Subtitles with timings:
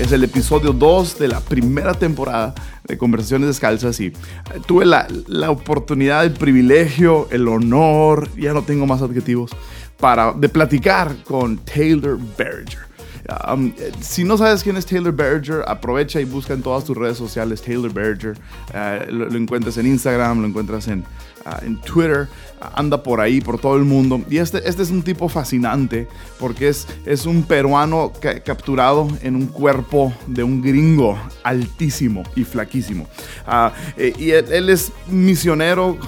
[0.00, 2.54] Es el episodio 2 de la primera temporada
[2.88, 4.14] de Conversaciones Descalzas y eh,
[4.66, 9.50] tuve la, la, oportunidad, el privilegio, el honor, ya no tengo más adjetivos,
[9.98, 12.78] para, de platicar con Taylor Berger.
[13.46, 17.18] Um, si no sabes quién es Taylor Berger, aprovecha y busca en todas tus redes
[17.18, 18.38] sociales Taylor Berger.
[18.72, 21.04] Uh, lo, lo, encuentras en Instagram, lo encuentras en,
[21.46, 22.28] uh, en Twitter
[22.74, 24.20] anda por ahí, por todo el mundo.
[24.28, 26.08] Y este, este es un tipo fascinante
[26.38, 32.44] porque es, es un peruano ca capturado en un cuerpo de un gringo altísimo y
[32.44, 33.06] flaquísimo.
[33.46, 33.70] Uh,
[34.18, 35.98] y él, es misionero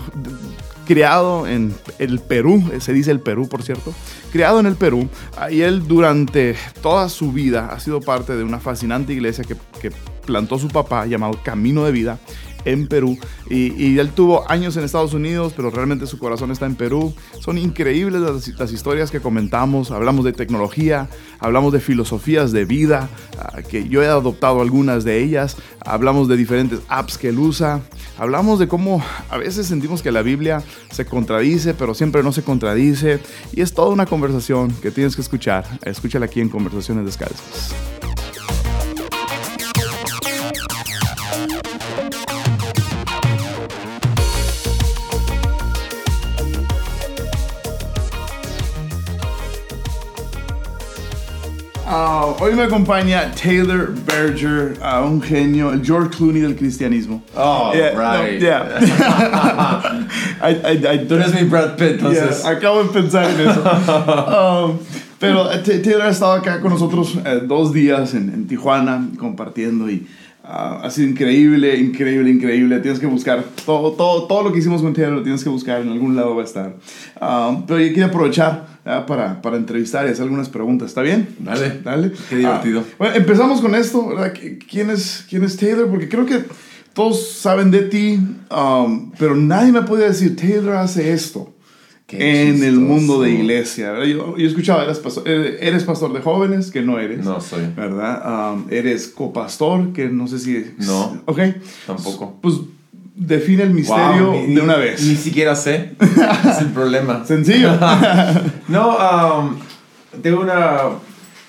[0.86, 3.94] criado en el Perú, se dice el Perú por cierto,
[4.32, 5.08] criado en el Perú,
[5.50, 9.92] y él durante toda su vida ha sido parte de una fascinante iglesia que, que
[10.26, 12.18] plantó su papá llamado Camino de Vida
[12.64, 13.18] en Perú.
[13.48, 17.14] Y, y, él tuvo años en Estados Unidos, pero realmente su corazón está en Perú.
[17.40, 19.90] Son increíbles las, las historias que comentamos.
[19.90, 25.22] Hablamos de tecnología, hablamos de filosofías de vida, uh, que yo he adoptado algunas de
[25.22, 25.56] ellas.
[25.84, 27.80] Hablamos de diferentes apps que él usa.
[28.18, 32.42] Hablamos de cómo a veces sentimos que la Biblia se contradice, pero siempre no se
[32.42, 33.20] contradice.
[33.52, 35.64] Y es toda una conversación que tienes que escuchar.
[35.84, 37.74] Escúchala aquí en Conversaciones Descalzas.
[51.92, 57.22] Uh, hoy me acompaña Taylor Berger, uh, un genio, el George Clooney del cristianismo.
[57.36, 58.40] Oh, yeah, right.
[58.40, 58.78] No, yeah.
[60.40, 62.44] I, I, I, Tú eres mi Brad Pitt, entonces.
[62.44, 63.60] Yeah, acabo de pensar en eso.
[64.70, 64.78] um,
[65.18, 70.06] pero Taylor ha estado acá con nosotros eh, dos días en, en, Tijuana compartiendo y
[70.44, 72.80] uh, ha sido increíble, increíble, increíble.
[72.80, 75.82] Tienes que buscar todo, todo, todo lo que hicimos con Taylor, lo tienes que buscar,
[75.82, 76.72] en algún lado va a estar.
[77.20, 80.88] Um, pero yo quería aprovechar uh, para, para entrevistar y hacer algunas preguntas.
[80.88, 81.28] ¿Está bien?
[81.38, 81.80] Dale.
[81.82, 82.12] Dale.
[82.28, 82.80] Qué divertido.
[82.80, 84.34] Uh, bueno, empezamos con esto, ¿verdad?
[84.68, 85.88] ¿Quién es, ¿Quién es Taylor?
[85.88, 86.44] Porque creo que
[86.92, 91.52] todos saben de ti, um, pero nadie me puede decir, Taylor hace esto
[92.18, 92.68] en chistoso.
[92.68, 93.92] el mundo de iglesia.
[93.92, 94.06] ¿verdad?
[94.06, 97.24] Yo, yo escuchaba, eres pastor, eres pastor de jóvenes, que no eres.
[97.24, 97.66] No soy.
[97.74, 98.52] ¿Verdad?
[98.54, 100.74] Um, eres copastor, que no sé si...
[100.78, 101.22] No.
[101.26, 101.40] Ok.
[101.86, 102.38] Tampoco.
[102.40, 102.56] Pues
[103.14, 105.02] define el misterio wow, ni, de una vez.
[105.02, 105.92] Ni siquiera sé.
[106.00, 107.24] es el problema.
[107.26, 107.70] Sencillo.
[108.68, 109.56] no, um,
[110.22, 110.78] tengo una,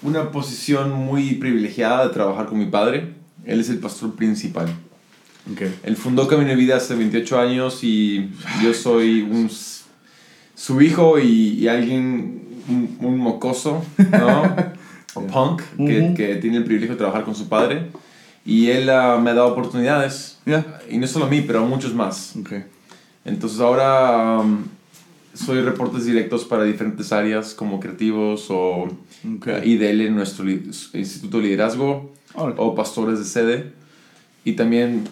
[0.02, 3.14] una posición muy privilegiada de trabajar con mi padre.
[3.46, 4.68] Él es el pastor principal.
[5.52, 5.76] Okay.
[5.84, 8.30] Él fundó Camino de Vida hace 28 años y
[8.64, 9.50] yo soy un,
[10.56, 14.56] su hijo y, y alguien, un, un, mocoso, ¿no?
[15.16, 16.16] o punk, que, uh -huh.
[16.16, 17.90] que, tiene el privilegio de trabajar con su padre.
[18.46, 20.38] Y él uh, me ha dado oportunidades.
[20.46, 20.82] Yeah.
[20.90, 22.36] Y no solo a mí, pero a muchos más.
[22.42, 22.66] Okay.
[23.26, 24.66] Entonces ahora um,
[25.34, 28.90] soy reportes directos para diferentes áreas como creativos o
[29.38, 29.62] okay.
[29.62, 32.54] uh, IDL, nuestro Instituto de Liderazgo, okay.
[32.58, 33.74] o pastores de sede.
[34.44, 35.08] Y también,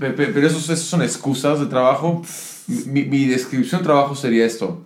[0.00, 2.22] pero esos, esos son excusas de trabajo.
[2.66, 4.84] Mi, mi, descripción de trabajo sería esto.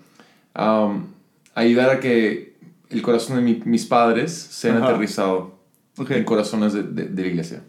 [0.55, 1.07] Um,
[1.55, 2.57] ayudar a que
[2.91, 4.89] el corazón de mi, mis padres sean Ajá.
[4.89, 5.57] aterrizado
[5.99, 6.19] Okay.
[6.19, 7.63] en corazones de, de, de la iglesia.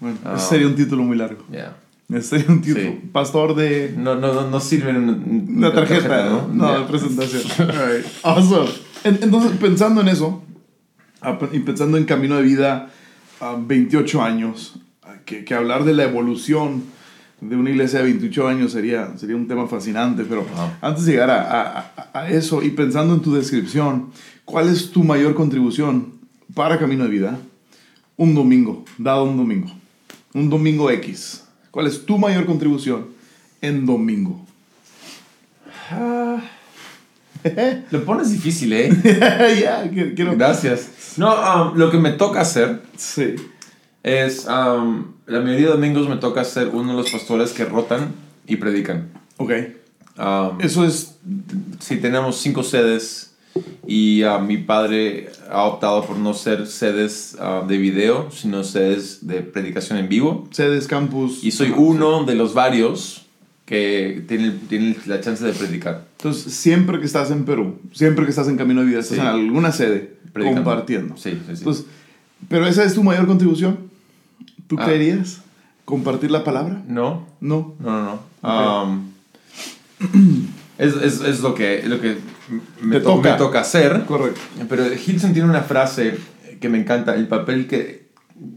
[0.00, 0.34] Bueno, Ah.
[0.36, 1.44] ese sería un título muy largo.
[1.50, 1.76] Yeah.
[2.08, 2.84] Ese sería un título.
[2.90, 3.00] Sí.
[3.12, 3.94] Pastor de...
[3.96, 6.48] No, no, no, no sirve una, Una tarjeta, ¿no?
[6.52, 6.78] No, Yeah.
[6.80, 7.42] de presentación.
[7.60, 8.06] All right.
[8.22, 8.70] Awesome.
[9.04, 10.42] En- Entonces, pensando en eso,
[11.22, 12.90] ah, y pensando en camino de vida
[13.40, 16.84] a 28 años, ah, que, que hablar de la evolución
[17.40, 20.70] de una iglesia de 28 años sería, sería un tema fascinante, pero Wow.
[20.82, 24.10] antes de llegar a- a- a eso y pensando en tu descripción,
[24.44, 26.14] ¿cuál es tu mayor contribución
[26.54, 27.38] para Camino de Vida?
[28.18, 29.70] Un domingo, dado un domingo,
[30.34, 31.44] un domingo X.
[31.70, 33.06] ¿Cuál es tu mayor contribución
[33.60, 34.44] en domingo?
[37.90, 38.90] Lo pones difícil, ¿eh?
[39.62, 41.14] ya, quiero, Gracias.
[41.16, 43.34] No, um, lo que me toca hacer Sí.
[44.02, 48.12] es, um, la mayoría de domingos me toca ser uno de los pastores que rotan
[48.46, 49.08] y predican.
[49.38, 49.52] Ok.
[50.18, 51.14] Um, Eso es.
[51.78, 53.29] sí, tenemos cinco sedes
[53.86, 59.26] y uh, mi padre ha optado por no ser sedes uh, de video, sino sedes
[59.26, 60.46] de predicación en vivo.
[60.52, 61.42] Sedes, campus.
[61.42, 63.26] Y soy uno de los varios
[63.66, 66.04] que tiene, tiene la chance de predicar.
[66.18, 69.20] Entonces, siempre que estás en Perú, siempre que estás en Camino de Vida, estás Sí.
[69.20, 70.62] en alguna sede Predicando.
[70.64, 71.16] compartiendo.
[71.16, 71.52] Sí, sí, sí.
[71.58, 71.86] Entonces,
[72.48, 73.78] pero esa es tu mayor contribución.
[74.66, 74.86] ¿Tú Ah.
[74.86, 75.40] querías
[75.84, 76.82] compartir la palabra?
[76.86, 77.74] no, No.
[77.80, 78.20] no, no, no.
[78.42, 78.88] Ok.
[78.88, 79.10] Um,
[80.78, 82.16] es, es, es lo que, lo que
[82.82, 83.32] me, Te to- toca.
[83.32, 84.04] me toca hacer.
[84.06, 84.40] Correcto.
[84.68, 86.18] Pero Hilton tiene una frase
[86.60, 88.08] que me encanta, el papel que,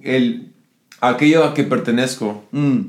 [0.01, 0.51] el,
[1.01, 2.79] aquello a que pertenezco Mm.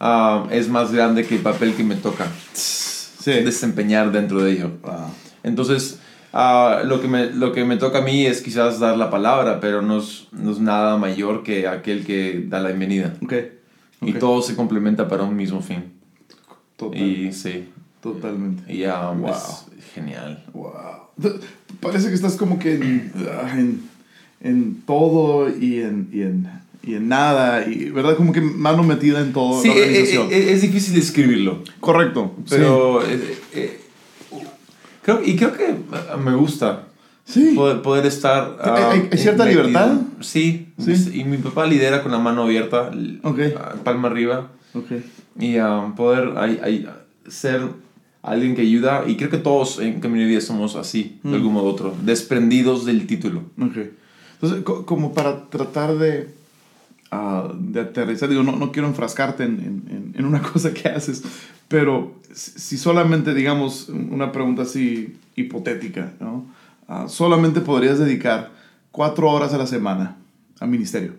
[0.00, 3.32] ah, es más grande que el papel que me toca Sí.
[3.42, 4.70] desempeñar dentro de ello.
[4.82, 5.10] Wow.
[5.42, 5.98] Entonces,
[6.32, 9.60] ah, lo, que me, lo que me toca a mí es quizás dar la palabra,
[9.60, 13.14] pero no es, no es nada mayor que aquel que da la bienvenida.
[13.22, 13.32] Ok.
[14.02, 14.18] Y Ok.
[14.18, 15.92] todo se complementa para un mismo fin.
[16.76, 17.68] Total- Y sí,
[18.02, 18.70] Totalmente.
[18.72, 19.30] y ah, Wow.
[19.30, 19.63] es
[19.94, 20.42] genial.
[20.52, 20.72] Wow.
[21.80, 23.80] Parece que estás como que en, ah, en,
[24.40, 26.48] en todo y en, y, en,
[26.82, 27.66] y en nada.
[27.68, 28.16] Y, ¿Verdad?
[28.16, 30.26] Como que mano metida en todo Sí, la eh, organización.
[30.30, 31.62] eh, eh, es difícil describirlo.
[31.80, 32.34] Correcto.
[32.48, 33.80] Pero eh, eh,
[35.02, 35.74] creo, y creo que
[36.22, 36.88] me gusta
[37.26, 37.52] Sí.
[37.54, 38.58] poder, poder estar...
[38.60, 39.62] ah, ¿Hay- hay cierta metido.
[39.62, 39.96] libertad?
[40.20, 41.20] Sí, Sí.
[41.20, 43.38] Y mi papá lidera con la mano abierta, l- Ok.
[43.56, 44.90] ah, palma arriba, Ok.
[45.40, 46.32] y ah, poder
[47.28, 47.62] ser
[48.24, 49.04] alguien que ayuda.
[49.06, 51.34] Y creo que todos en Camino de Vida somos así, de Mm.
[51.34, 53.42] algún modo u otro, desprendidos del título.
[53.58, 56.28] Entonces, co- como para tratar de,
[57.10, 61.22] ah, de aterrizar, digo, no, no quiero enfrascarte en, en- en- una cosa que haces,
[61.68, 66.46] pero si solamente, digamos, una pregunta así hipotética, ¿no?
[66.88, 68.50] Ah, solamente podrías dedicar
[68.90, 70.16] cuatro horas a la semana
[70.60, 71.14] a ministerio.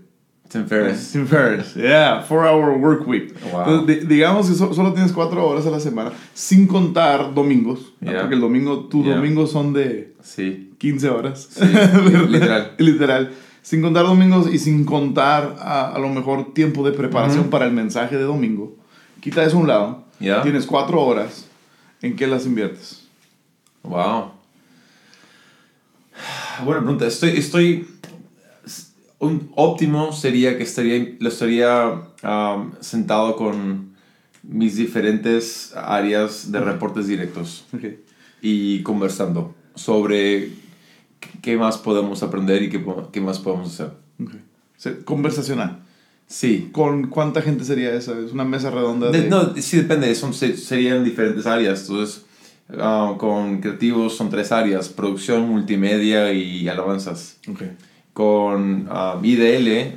[0.50, 1.12] Tim Ferriss.
[1.12, 3.34] Tim Ferriss, yeah, four hour work week.
[3.52, 3.62] Wow.
[3.68, 7.94] Entonces, di- digamos que so- solo tienes cuatro horas a la semana, sin contar domingos.
[8.00, 8.20] Yeah.
[8.22, 9.16] porque el domingo, tus Yeah.
[9.16, 10.72] domingos son de Sí.
[10.78, 11.48] 15 horas.
[11.52, 11.64] Sí,
[12.30, 12.74] literal.
[12.78, 13.32] Literal.
[13.64, 17.72] Sin contar domingos y sin contar a, a lo mejor tiempo de preparación para el
[17.74, 18.76] mensaje de domingo.
[19.22, 20.04] Quita eso a un lado.
[20.20, 20.44] Ya.
[20.44, 21.48] Tienes cuatro horas.
[22.04, 23.08] ¿En qué las inviertes?
[23.82, 24.32] Wow.
[26.64, 27.08] Buena pregunta.
[27.08, 27.88] Estoy, estoy.
[29.20, 33.96] Un óptimo sería que estaría, lo estaría um, sentado con
[34.44, 37.66] mis diferentes áreas de reportes directos
[38.42, 40.50] y conversando sobre
[41.42, 43.92] qué más podemos aprender y qué, qué más podemos hacer.
[44.22, 44.32] ok.
[44.78, 45.80] Se- Conversacional.
[46.28, 46.70] Sí.
[46.72, 48.20] ¿Con cuánta gente sería esa?
[48.20, 49.12] ¿Es una mesa redonda?
[49.12, 51.82] De- De, no, sí depende, son, se- serían diferentes áreas.
[51.88, 52.26] Entonces,
[52.78, 57.38] ah, con creativos son tres áreas, producción, multimedia y alabanzas.
[58.16, 59.92] Con ah, IDL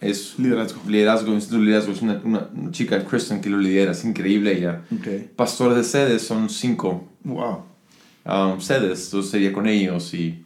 [0.00, 0.80] es Liderazgo.
[0.88, 4.56] liderazgo, Instituto de Liderazgo, es una, una- una chica, Kristen, que lo lidera, es increíble
[4.56, 4.82] ella.
[4.96, 5.08] Ok.
[5.34, 7.64] Pastores de sedes son cinco Wow.
[8.26, 10.14] um, sedes, entonces sería con ellos.
[10.14, 10.44] Y,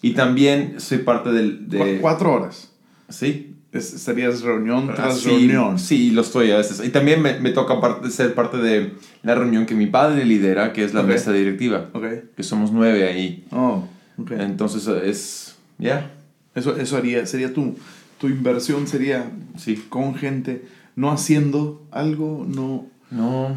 [0.00, 1.58] y también soy parte del...
[1.68, 2.70] Cu- De, cuatro horas.
[3.10, 5.78] Sí, Es- estarías reunión tras Ah, sí, reunión.
[5.78, 6.80] Sí, lo estoy a veces.
[6.82, 10.72] Y también me, me toca parte, ser parte de la reunión que mi padre lidera,
[10.72, 12.04] que es la mesa directiva, Ok.
[12.34, 13.44] que somos nueve ahí.
[13.50, 13.84] Oh,
[14.16, 14.30] ok.
[14.38, 16.10] Entonces es, ya,
[16.54, 17.76] Eso, eso haría, sería tu,
[18.18, 19.76] tu inversión, sería sí.
[19.88, 20.64] con gente,
[20.96, 23.56] no haciendo algo, no, No,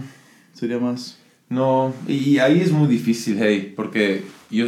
[0.53, 1.17] sería más...
[1.49, 4.65] no, y ahí es muy difícil, hey, porque yo,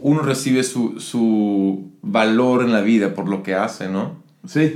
[0.00, 4.22] uno recibe su, su valor en la vida por lo que hace, ¿no?
[4.46, 4.68] Sí,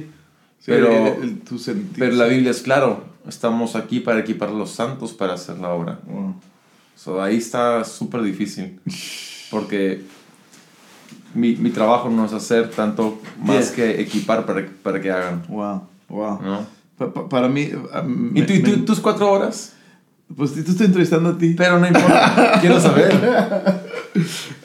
[0.59, 4.49] sí, Pero- el- el- tu sentir- Pero la Biblia es claro, estamos aquí para equipar
[4.49, 6.01] a los santos para hacer la obra.
[6.07, 6.35] Wow.
[6.95, 8.81] So, ahí está súper difícil.
[9.51, 10.01] Porque
[11.37, 13.75] mi, mi trabajo no es hacer tanto más Yeah.
[13.95, 15.43] que equipar para, para que hagan.
[15.49, 16.41] Wow, wow.
[16.43, 16.67] ¿no?
[16.99, 17.69] Pa- pa- para mí...
[17.93, 19.75] ah, ¿Y me- tú, y tú- me- tus cuatro horas?
[20.37, 21.55] Pues te estoy entrevistando a ti.
[21.57, 22.59] Pero no importa.
[22.61, 23.13] Quiero saber.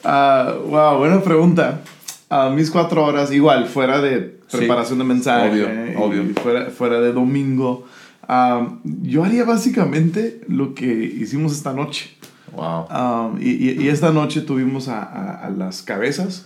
[0.03, 1.81] Ah, wow, buena pregunta.
[2.29, 5.49] A mis cuatro horas, igual, fuera de Sí, preparación de mensaje.
[5.51, 6.23] obvio, eh, obvio.
[6.23, 7.85] y fuera, fuera de domingo.
[8.27, 12.15] ah, yo haría básicamente lo que hicimos esta noche.
[12.55, 12.85] Wow.
[12.89, 16.45] Um, y, y- y esta noche tuvimos a, a- a las cabezas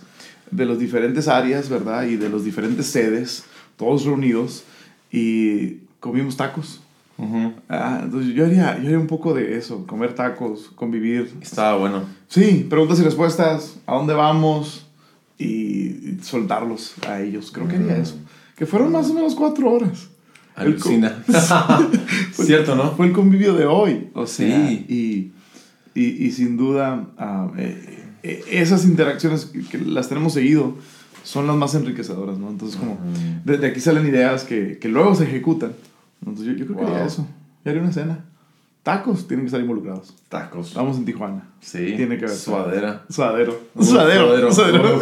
[0.50, 2.04] de las diferentes áreas, ¿verdad?
[2.04, 3.44] Y de los diferentes sedes,
[3.76, 4.64] todos reunidos,
[5.10, 6.80] y comimos tacos.
[7.18, 7.54] Ujú.
[7.68, 11.32] Ah, entonces yo haría, yo haría un poco de eso, comer tacos, convivir.
[11.40, 12.04] Estaba bueno.
[12.28, 14.86] Sí, preguntas y respuestas, a dónde vamos
[15.38, 17.50] y, y soltarlos a ellos.
[17.50, 18.16] Creo que haría eso.
[18.56, 20.08] Que fueron más o menos cuatro horas.
[20.54, 21.22] Alucina.
[22.32, 22.92] Cierto, ¿no?
[22.96, 24.08] Fue el convivio de hoy.
[24.14, 24.44] O Sí.
[24.88, 25.32] y,
[25.98, 28.04] y, y sin duda, ah, eh,
[28.50, 30.74] esas interacciones que, que las tenemos seguido
[31.22, 32.48] son las más enriquecedoras, ¿no?
[32.50, 32.98] Entonces, como,
[33.44, 35.72] de, de aquí salen ideas que, que luego se ejecutan.
[36.20, 37.06] Entonces, yo, yo creo que haría Wow.
[37.06, 37.26] eso.
[37.64, 38.24] Yo haría una cena.
[38.84, 40.14] Tacos tienen que estar involucrados.
[40.28, 40.68] Tacos.
[40.68, 41.42] Estamos en Tijuana.
[41.60, 41.94] Sí.
[41.96, 42.36] Tiene que haber.
[42.36, 43.04] Suadera.
[43.10, 43.60] Suadero.
[43.74, 44.26] Uh, suadero.
[44.28, 44.52] suadero.
[44.52, 45.00] suadero.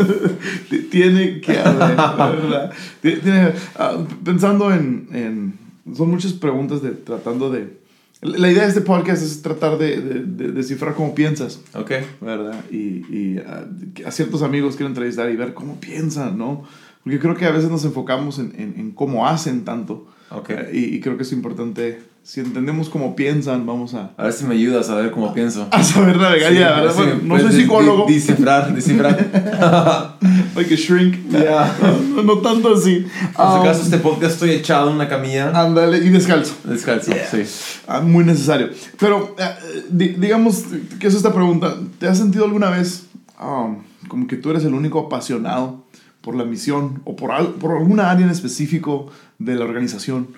[0.90, 2.70] Tiene que haber,
[3.02, 7.78] Tiene, ah, pensando en, en- Son muchas preguntas de, tratando de
[8.24, 11.92] La idea de este podcast es tratar de, de- de descifrar cómo piensas, Ok.
[12.22, 12.64] ¿verdad?
[12.70, 13.68] Y, y a,
[14.06, 16.64] a ciertos amigos quiero entrevistar y ver cómo piensan, ¿no?
[17.02, 20.06] Porque creo que a veces nos enfocamos en, en, en cómo hacen tanto.
[20.30, 20.50] Ok.
[20.50, 24.32] Eh, Y, y creo que es importante, si entendemos cómo piensan, vamos a, A ver
[24.32, 25.68] si me ayudas a ver cómo pienso.
[25.70, 26.90] a saber navegar Sí, ya, ¿verdad?
[26.92, 29.30] sí, Bueno, no puedes soy psicólogo, Descifrar, descifrar.
[30.56, 31.16] hay que shrink.
[31.30, 31.76] Ya.
[32.16, 33.00] No, no tanto así.
[33.00, 35.50] Por si Ah, acaso este podcast estoy echado en una camilla.
[35.54, 36.54] Ándale, y descalzo.
[36.64, 37.42] Descalzo, sí.
[37.86, 38.70] Ah, muy necesario.
[38.98, 40.64] Pero, eh, di- digamos
[40.98, 41.76] que es esta pregunta.
[41.98, 43.06] ¿Te has sentido alguna vez
[43.40, 45.84] um, como que tú eres el único apasionado
[46.22, 50.28] por la misión o por, al- por alguna área en específico de la organización?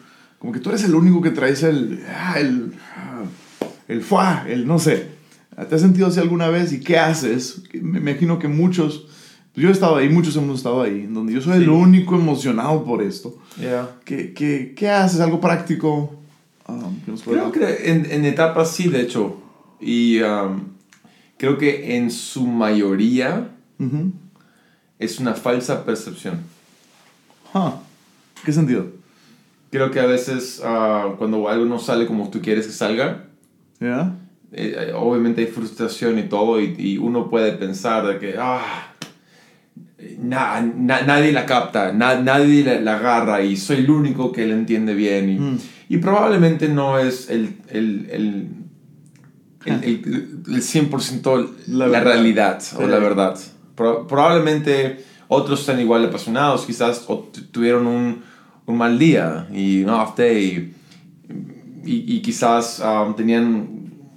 [0.47, 2.05] Como que tú eres el único que traes el...
[2.09, 3.25] ah, el, ah,
[3.89, 5.09] el fuá, el no sé.
[5.69, 7.65] ¿Te has sentido así alguna vez y qué haces?
[7.75, 9.09] Me imagino que muchos...
[9.53, 11.69] pues Yo he estado ahí, muchos hemos estado ahí, en donde yo soy el Sí.
[11.69, 13.37] único emocionado por esto.
[13.59, 13.91] Yeah.
[14.05, 15.19] ¿Qué, qué, qué haces?
[15.19, 16.15] ¿Algo práctico?
[16.69, 19.43] Um, que nos pueda- Creo que en, en etapas sí, de hecho.
[19.81, 20.61] Y um,
[21.39, 23.51] creo que en su mayoría
[23.81, 24.13] Ujú.
[25.01, 26.39] es una falsa percepción.
[27.53, 27.71] Huh.
[28.45, 28.95] ¿Qué sentido?
[29.77, 33.25] Creo que a veces ah, cuando algo no sale como tú quieres que salga,
[34.53, 38.93] eh, obviamente hay frustración y todo, y, y uno puede pensar de que, ah,
[40.19, 44.47] na- na- nadie la capta, na- nadie la, la agarra y soy el único que
[44.47, 45.29] la entiende bien.
[45.31, 45.59] Y, Mm.
[45.91, 48.49] y probablemente no es el, el, el,
[49.67, 52.87] el, el- el 100% La la, realidad o Sí.
[52.89, 53.39] la verdad.
[53.75, 58.23] Pro- probablemente otros están igual de apasionados, quizás o tu- tuvieron un,
[58.67, 60.73] un mal día y un off day
[61.85, 63.69] y, y quizás um, tenían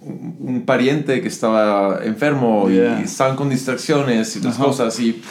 [0.02, 3.00] un, pariente que estaba enfermo Yeah.
[3.00, 5.22] y estaban con distracciones y otras cosas y,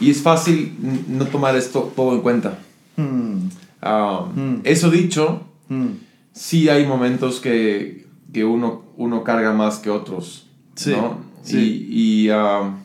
[0.00, 0.74] y es fácil
[1.08, 2.58] no tomar esto todo en cuenta.
[2.96, 3.48] Hmm.
[3.82, 4.60] Um, Mm.
[4.64, 5.88] Eso dicho, Hmm.
[6.32, 10.46] sí hay momentos que, que uno, uno carga más que otros.
[10.74, 11.18] Sí, ¿no?
[11.42, 11.86] sí.
[11.88, 12.76] Y, y, um,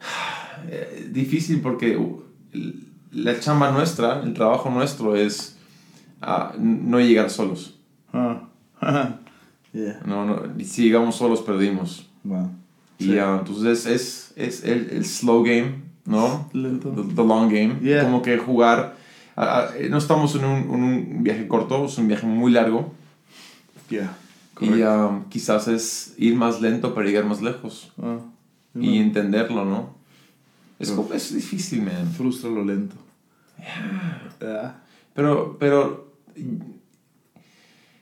[0.70, 1.98] eh, difícil porque
[3.12, 5.56] la chamba nuestra, el trabajo nuestro es
[6.20, 7.78] ah, no llegar solos.
[8.12, 8.42] Ah.
[9.72, 10.00] yeah.
[10.04, 12.08] No, no, si llegamos solos perdimos.
[12.24, 12.50] Wow.
[12.98, 13.18] Y Sí.
[13.18, 16.48] ah, entonces es, es el, el slow game, ¿no?
[16.52, 16.90] Lento.
[16.90, 17.78] The, the long game.
[17.82, 18.04] Yeah.
[18.04, 18.96] Como que jugar.
[19.36, 22.92] ah, no estamos en un, en un viaje corto, es un viaje muy largo.
[23.88, 24.16] Yeah.
[24.60, 24.82] Y
[25.30, 27.92] quizás es ir más lento para llegar más lejos.
[28.02, 28.18] Ah.
[28.74, 29.97] Y entenderlo, ¿no?
[30.78, 32.12] Es, como- es difícil, man.
[32.16, 32.94] Frustra lo lento.
[33.58, 34.80] Yeah.
[35.14, 36.12] Pero, pero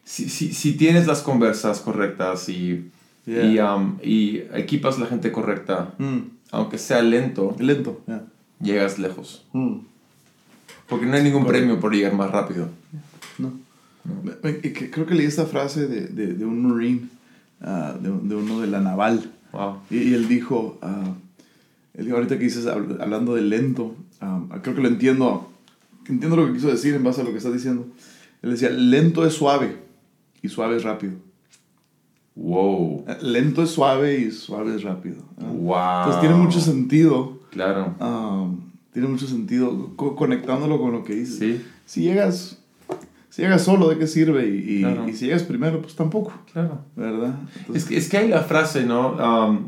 [0.05, 2.91] si, si, si tienes las conversas correctas y,
[3.27, 3.45] Yeah.
[3.45, 6.19] y, um, y equipas la gente correcta, Hmm.
[6.53, 8.01] aunque sea lento, Lento.
[8.07, 8.23] Yeah.
[8.61, 9.45] llegas lejos.
[9.53, 9.79] Hmm.
[10.89, 11.65] Porque no hay ningún Correcto.
[11.67, 12.69] premio por llegar más rápido.
[13.39, 13.53] No.
[14.93, 17.09] Creo que leí esta frase de, de, de un marine,
[17.61, 19.79] ah, de, de uno de la naval, Wow.
[19.91, 21.26] y, y él dijo, ah, él dijo,
[21.99, 25.51] ahorita que dices, habl- hablando de lento, ah, creo que lo entiendo,
[26.09, 27.87] entiendo lo que quiso decir en base a lo que estás diciendo.
[28.43, 29.77] Él decía, lento es suave
[30.43, 31.15] y suave es rápido.
[32.35, 33.05] Wow.
[33.09, 35.17] Ah, Lento es suave y suave es rápido.
[35.41, 35.45] ah.
[35.51, 35.99] Wow.
[36.01, 37.95] Entonces tiene mucho sentido, Claro.
[38.93, 41.39] tiene mucho sentido co- conectándolo con lo que dices.
[41.39, 42.59] Sí, Si llegas,
[43.31, 44.47] si llegas solo, ¿de qué sirve?
[44.49, 45.09] Y, y- Claro.
[45.09, 46.81] y si llegas primero, pues tampoco, claro.
[46.95, 47.37] ¿verdad?
[47.73, 49.13] Es que, es que hay la frase, ¿no?
[49.13, 49.59] Um,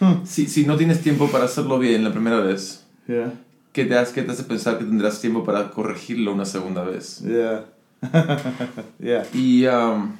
[0.00, 3.32] huh, si, si no tienes tiempo para hacerlo bien la primera vez, yeah,
[3.72, 7.20] ¿qué te, hace, qué te hace pensar que tendrás tiempo para corregirlo una segunda vez?
[7.24, 7.64] yeah.
[8.98, 9.24] yeah.
[9.32, 10.12] Y um,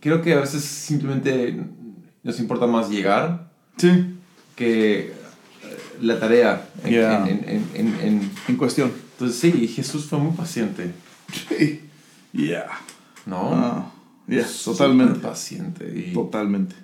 [0.00, 1.56] creo que a veces simplemente
[2.22, 4.16] nos importa más llegar Sí,
[4.56, 5.12] que eh,
[6.00, 6.68] la tarea.
[6.84, 7.26] En, Yeah.
[7.28, 8.92] en- en- en- cuestión.
[9.12, 10.92] entonces sí, Jesús fue muy paciente,
[11.48, 11.80] Sí.
[12.32, 12.66] Yeah.
[13.26, 13.50] ¿no?
[13.54, 13.92] Ah,
[14.46, 15.18] Súper totalmente.
[15.20, 15.92] paciente.
[16.08, 16.74] Y, Totalmente.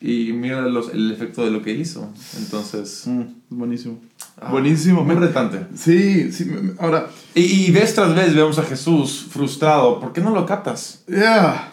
[0.00, 2.08] Y mira los- el efecto de lo que hizo.
[2.38, 3.98] Entonces, Mm, buenísimo.
[4.40, 5.02] ah, buenísimo.
[5.04, 5.66] Muy retante.
[5.74, 6.50] Sí, sí.
[6.78, 10.00] Ahora, Y, y vez tras vez vemos a Jesús frustrado.
[10.00, 11.02] ¿Por qué no lo captas?
[11.08, 11.70] yeah.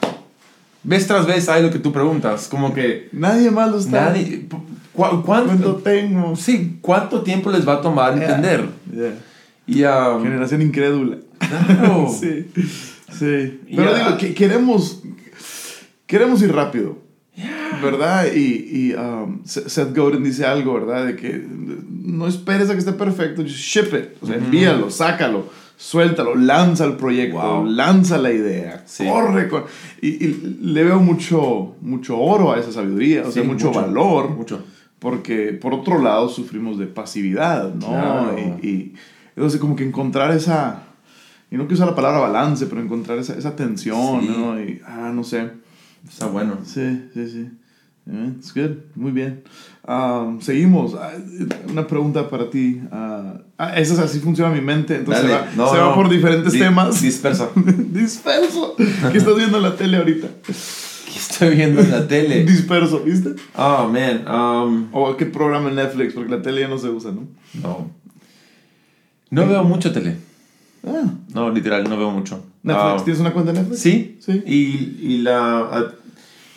[0.84, 2.48] Vez tras vez hay lo que tú preguntas.
[2.48, 4.06] Como que Nadie más lo está.
[4.10, 4.48] nadie...
[4.48, 4.62] ¿cu-
[4.94, 6.36] ¿Cuánto ¿Cuánto, tengo?
[6.36, 8.24] sí, ¿Cuánto tiempo les va a tomar Yeah.
[8.36, 8.70] entender?
[8.94, 9.14] Yeah.
[9.68, 11.18] Y um, Generación incrédula.
[11.40, 12.08] claro.
[12.20, 12.46] Sí,
[13.12, 13.60] sí.
[13.76, 15.02] Pero digo, que queremos,
[16.06, 16.98] queremos ir rápido,
[17.82, 18.28] ¿verdad?
[18.34, 21.06] Y, y um, Se- Seth Godin dice algo, ¿verdad?
[21.06, 24.18] De que no esperes a que esté perfecto, just ship it.
[24.22, 27.66] O sea, envíalo, sácalo, suéltalo, lanza el proyecto, Wow.
[27.66, 29.06] lanza la idea, Sí.
[29.06, 29.64] corre con...
[30.02, 33.82] Y, y le veo mucho, mucho oro a esa sabiduría, o sea, Sí, mucho, mucho,
[33.82, 34.30] valor.
[34.30, 34.64] mucho.
[35.00, 37.88] Porque por otro lado sufrimos de pasividad, ¿no?
[37.88, 38.36] Claro.
[38.62, 38.94] Y, y
[39.36, 40.84] entonces como que encontrar esa,
[41.52, 44.28] y no quiero usar la palabra balance, pero encontrar esa, esa tensión, Sí.
[44.36, 44.60] ¿no?
[44.60, 45.50] Y, ah, no sé.
[46.08, 46.60] Está bueno.
[46.64, 47.50] Sí, sí, sí.
[48.08, 48.78] Yeah, it's good.
[48.96, 49.44] Muy bien.
[49.88, 50.94] Um, seguimos.
[50.94, 51.12] Ah,
[51.70, 52.80] Una pregunta para ti.
[52.92, 54.96] Ah, ah, esa es así funciona mi mente.
[54.96, 55.34] Entonces Dale.
[55.52, 55.96] se, va, No, se va no.
[55.96, 57.02] por diferentes Di- temas.
[57.02, 57.52] Disperso.
[57.56, 58.76] Disperso.
[59.12, 60.28] ¿Qué estás viendo en la tele ahorita?
[60.46, 60.52] ¿Qué
[61.20, 62.44] estoy viendo en la tele?
[62.44, 63.36] Disperso, ¿viste?
[63.56, 64.26] Oh, man.
[64.28, 67.28] Um, O qué programa en Netflix, porque la tele ya no se usa, ¿no?
[67.64, 67.90] no.
[69.32, 70.18] No veo mucho tele.
[70.88, 72.44] Ah, No, literal, no veo mucho.
[72.62, 72.86] Netflix.
[72.86, 73.80] Ah, ¿Tienes una cuenta de Netflix?
[73.82, 74.18] Sí.
[74.20, 74.44] Sí.
[74.46, 75.92] Y, y la,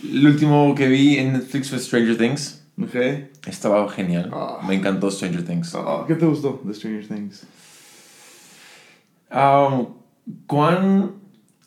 [0.03, 2.63] el último que vi en Netflix fue Stranger Things.
[2.81, 2.95] Ok.
[3.47, 4.31] Estaba genial.
[4.33, 4.61] Ah.
[4.67, 5.75] Me encantó Stranger Things.
[5.75, 7.45] Ah, ¿Qué te gustó de Stranger Things?
[9.31, 9.83] Ah,
[10.47, 11.13] ¿Cuán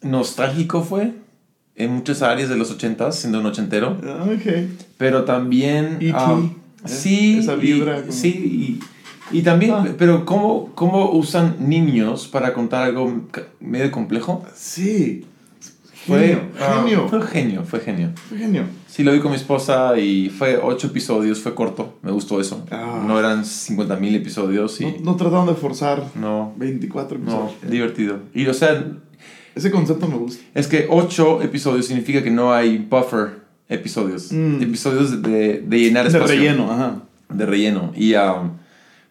[0.02, 1.14] nostálgico fue?
[1.76, 3.98] En muchas áreas de los 80s, siendo un ochentero.
[4.04, 4.70] Ah, Ok.
[4.98, 5.98] Pero también...
[6.00, 6.50] E.T., ah, ¿eh?
[6.86, 7.40] sí.
[7.40, 8.80] Esa y- vibra como- sí,
[9.32, 9.72] y, y también...
[9.74, 9.86] Ah.
[9.98, 13.22] Pero ¿cómo, ¿cómo usan niños para contar algo
[13.60, 14.46] medio complejo?
[14.56, 15.26] Sí.
[16.08, 16.42] Fue Genio.
[16.60, 17.08] ah.
[17.10, 18.10] Fue genio, fue genio.
[18.30, 18.64] Fue genio.
[18.88, 22.66] Sí, lo vi con mi esposa y fue ocho episodios, fue corto, me gustó eso.
[22.72, 23.04] Ah.
[23.06, 24.86] No eran 50 mil episodios y...
[24.86, 27.72] No, no trataron de forzar No, 24 no, episodios.
[27.72, 28.20] divertido.
[28.34, 28.84] Y o sea,
[29.56, 30.44] Ese concepto me gusta.
[30.56, 34.32] es que ocho episodios significa que no hay buffer episodios.
[34.32, 34.62] Mm.
[34.64, 36.36] Episodios de, de llenar De espacio.
[36.36, 37.04] relleno, ajá.
[37.30, 37.94] De relleno.
[37.96, 38.52] Y um,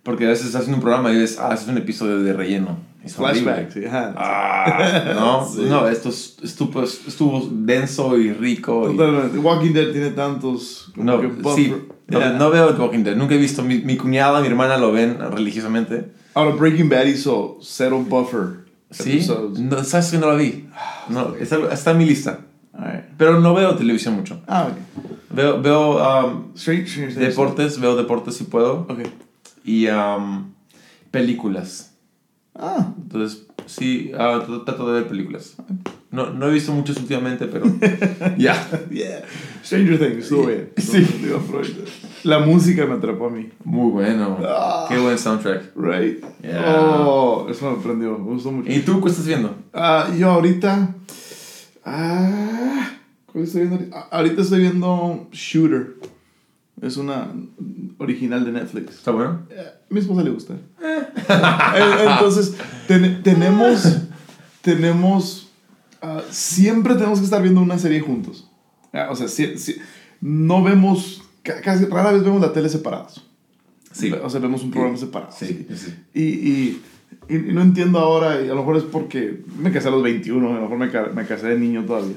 [0.02, 2.78] porque a veces haciendo un programa y ves, ah, es un episodio de relleno.
[3.04, 3.42] Es horrible.
[3.42, 4.14] Flashback, sí, ajá.
[4.16, 5.62] Ah, no, Sí.
[5.68, 8.90] no, esto es- estuvo, estuvo denso y rico.
[8.90, 9.38] y- Totalmente.
[9.38, 10.90] Walking Dead tiene tantos.
[10.94, 11.72] como No, que sí,
[12.08, 12.32] no, Yeah.
[12.32, 15.18] no veo The Walking Dead, nunca he visto, mi, mi cuñada, mi hermana lo ven
[15.32, 16.12] religiosamente.
[16.34, 18.60] Ahora, Breaking Bad hizo cero buffer.
[18.90, 19.12] ¿Sí?
[19.12, 19.60] episodes.
[19.60, 20.68] No, ¿Sabes que no la vi?
[21.08, 22.40] No, está, está en mi lista.
[22.72, 23.04] Alright.
[23.16, 24.40] Pero no veo televisión mucho.
[24.48, 24.68] Ah.
[25.30, 27.14] Veo, veo um, Things.
[27.14, 28.86] deportes, veo deportes si puedo.
[28.90, 28.98] Ok.
[29.64, 30.52] Y um,
[31.12, 31.89] películas.
[32.62, 35.56] Ah, Entonces, sí, ah, tr- trato de ver películas.
[36.10, 37.64] No, no he visto muchas últimamente, pero
[38.36, 38.68] ya.
[38.90, 39.22] yeah.
[39.64, 40.70] Stranger Things, estuvo bien.
[40.76, 40.98] Sí.
[41.22, 41.40] Digo.
[42.24, 43.48] La música me atrapó a mí.
[43.64, 44.36] Muy bueno.
[44.44, 44.86] Ah.
[44.88, 45.72] Qué buen soundtrack.
[45.76, 46.22] Right?
[46.42, 46.96] Yeah.
[47.06, 48.18] Oh, eso me prendió.
[48.18, 48.70] Me gustó mucho.
[48.70, 49.54] ¿Y tú qué estás viendo?
[49.72, 50.94] Ah, yo ahorita.
[51.84, 52.90] Ah,
[53.26, 53.96] ¿cuál estoy viendo ahorita?
[53.98, 55.94] Ah, ahorita estoy viendo Shooter.
[56.82, 57.28] Es una
[57.98, 58.96] original de Netflix.
[58.96, 59.40] ¿Está bueno?
[59.50, 60.54] Eh, A mi esposa le gusta.
[60.82, 62.54] Eh, Entonces,
[62.88, 63.98] ten- tenemos.
[64.62, 65.50] Tenemos.
[66.02, 68.48] ah, siempre tenemos que estar viendo una serie juntos.
[68.92, 69.76] Ah, o sea, si- si-
[70.20, 71.22] no vemos.
[71.42, 73.26] ca- Casi rara vez vemos la tele separados.
[73.92, 74.12] Sí.
[74.12, 75.32] O sea, vemos un programa separado.
[75.36, 75.94] Sí, sí.
[76.14, 76.82] Y, y,
[77.28, 80.02] y, y no entiendo ahora, y a lo mejor es porque me casé a los
[80.02, 82.14] 21, a lo mejor me, me casé de niño todavía.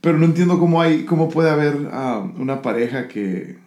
[0.00, 3.58] Pero no entiendo cómo, hay, cómo puede haber ah, una pareja que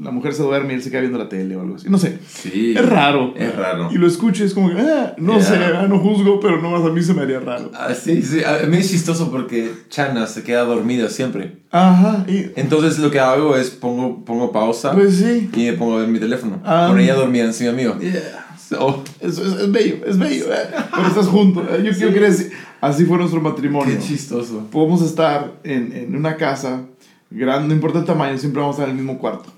[0.00, 1.88] la mujer se duerme y él se queda viendo la tele o algo así.
[1.88, 2.18] No sé.
[2.26, 2.74] Sí.
[2.76, 3.32] Es raro.
[3.36, 3.90] Es raro.
[3.92, 5.42] Y lo escucho y es como que, ah, no Yeah.
[5.42, 7.70] sé, ah, no juzgo, pero nomás a mí se me haría raro.
[7.74, 8.42] Ah, sí, sí.
[8.44, 11.58] A mí es chistoso porque Chana se queda dormida siempre.
[11.70, 15.50] Ajá, y Entonces lo que hago es pongo, pongo pausa pues sí.
[15.52, 16.60] y me pongo a ver mi teléfono.
[16.64, 16.86] Ah.
[16.88, 17.96] Con ella dormida encima mío.
[18.00, 18.40] Yeah.
[18.68, 20.46] So, Es, es, es bello, es bello.
[20.52, 20.68] eh.
[20.94, 21.64] Pero estás juntos.
[21.70, 21.82] eh.
[21.84, 23.94] Yo quiero que eres- así fue nuestro matrimonio.
[23.96, 24.66] qué chistoso.
[24.70, 26.82] podemos estar en, en una casa
[27.30, 29.52] grande, no importa el tamaño, siempre vamos a estar en el mismo cuarto.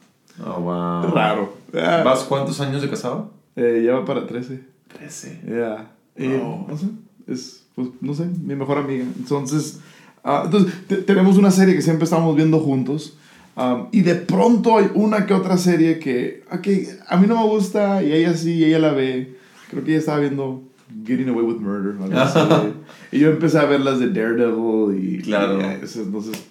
[0.44, 1.10] Oh, wow.
[1.14, 1.54] Raro.
[1.74, 3.30] Ah, ¿Vas cuántos años de casado?
[3.56, 4.60] eh, ya va para 13.
[4.98, 5.40] 13.
[5.48, 5.90] Ya.
[6.16, 6.66] Y, Oh.
[6.68, 6.86] No sé.
[7.26, 9.04] Es, pues, no sé, mi mejor amiga.
[9.18, 9.80] Entonces,
[10.24, 13.16] ah, entonces te- tenemos una serie que siempre estamos viendo juntos.
[13.56, 16.66] ah, y de pronto hay una que otra serie que, ok,
[17.08, 19.36] a mí no me gusta y ella sí, y ella la ve.
[19.70, 20.62] Creo que ella estaba viendo
[21.04, 21.96] Getting Away with Murder.
[22.18, 22.38] así.
[23.12, 25.22] y yo empecé a ver las de Daredevil y...
[25.22, 25.58] Claro.
[25.60, 26.44] y, entonces,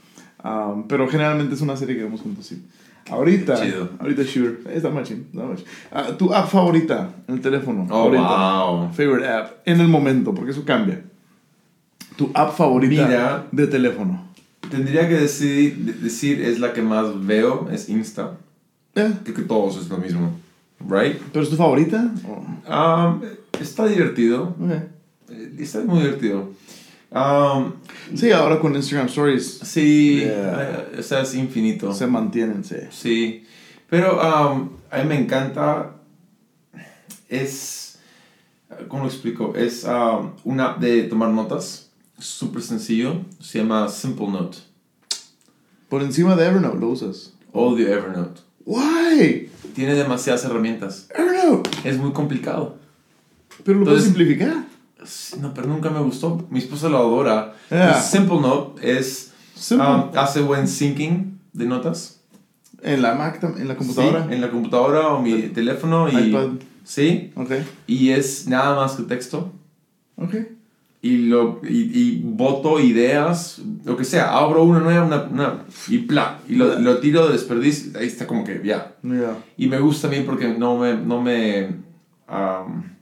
[0.44, 2.64] ah, pero generalmente es una serie que vemos juntos, sí.
[3.10, 3.90] Ahorita, Chido.
[4.00, 5.28] ahorita Shooter, está machín.
[5.92, 7.86] Ah, tu app favorita en el teléfono.
[7.90, 8.66] Oh, ahorita.
[8.66, 8.92] wow.
[8.94, 11.04] Favorite app en el momento, porque eso cambia.
[12.18, 13.46] Tu app favorita Mira.
[13.52, 14.24] de teléfono.
[14.72, 18.38] Tendría que decir, de- decir es la que más veo, es Insta.
[18.96, 20.32] Eh, Creo que todos es lo mismo.
[20.80, 21.18] Right?
[21.32, 22.12] ¿Pero es tu favorita?
[22.68, 23.22] Um,
[23.60, 24.56] está divertido.
[24.60, 24.72] ok.
[25.30, 26.50] Eh, Está muy divertido.
[27.16, 27.72] Um,
[28.14, 30.90] Sí, ahora con Instagram Stories sí, Yeah.
[30.94, 31.94] eh, o sea, es infinito.
[31.94, 32.76] se mantienen, sí.
[32.92, 33.46] Sí,
[33.90, 35.94] pero um, a mí me encanta,
[37.30, 37.98] es,
[38.90, 39.54] ¿cómo lo explico?
[39.56, 44.58] Es um, una app de tomar notas, súper sencillo, se llama Simple Note.
[45.90, 47.34] Por encima de Evernote lo usas.
[47.54, 48.42] Odio Evernote.
[48.66, 49.50] Why?
[49.74, 51.70] Tiene demasiadas herramientas, Evernote.
[51.86, 52.78] es muy complicado.
[53.64, 54.65] Pero lo puedes Entonces- simplificar.
[55.40, 56.46] No, pero nunca me gustó.
[56.50, 57.54] Mi esposa lo adora.
[57.70, 58.02] Yeah.
[58.02, 59.88] Simple Note es, Simple.
[59.88, 62.22] um, hace buen syncing de notas.
[62.82, 64.26] en la Mac, en la computadora.
[64.28, 66.30] Sí, en la computadora o mi teléfono y...
[66.30, 66.48] iPad.
[66.84, 67.52] Sí, Ok,
[67.88, 69.52] y es nada más que texto.
[70.18, 70.36] ok.
[71.02, 76.00] y, lo, y, y voto ideas, lo que sea, abro una nueva una, una- y
[76.00, 78.96] pla, y lo, lo tiro de desperdicio, ahí está como que ya.
[79.04, 79.36] Yeah.
[79.58, 81.70] Y me gusta bien porque no me, no me
[82.28, 82.96] am,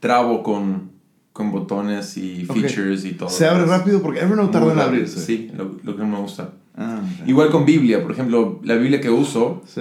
[0.00, 0.90] trabo con,
[1.32, 3.28] con botones y features y todo.
[3.28, 5.20] Se abre rápido porque Evernote tarda en abrirse.
[5.20, 6.50] Sí, lo, lo que no me gusta.
[6.76, 7.28] Ah, ok.
[7.28, 9.80] Igual con Biblia, por ejemplo, la Biblia que uso Sí.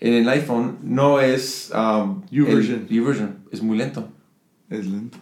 [0.00, 1.70] en el iPhone no es...
[1.74, 3.36] um, YouVersion.
[3.50, 4.08] es muy lento.
[4.70, 5.18] Es lento.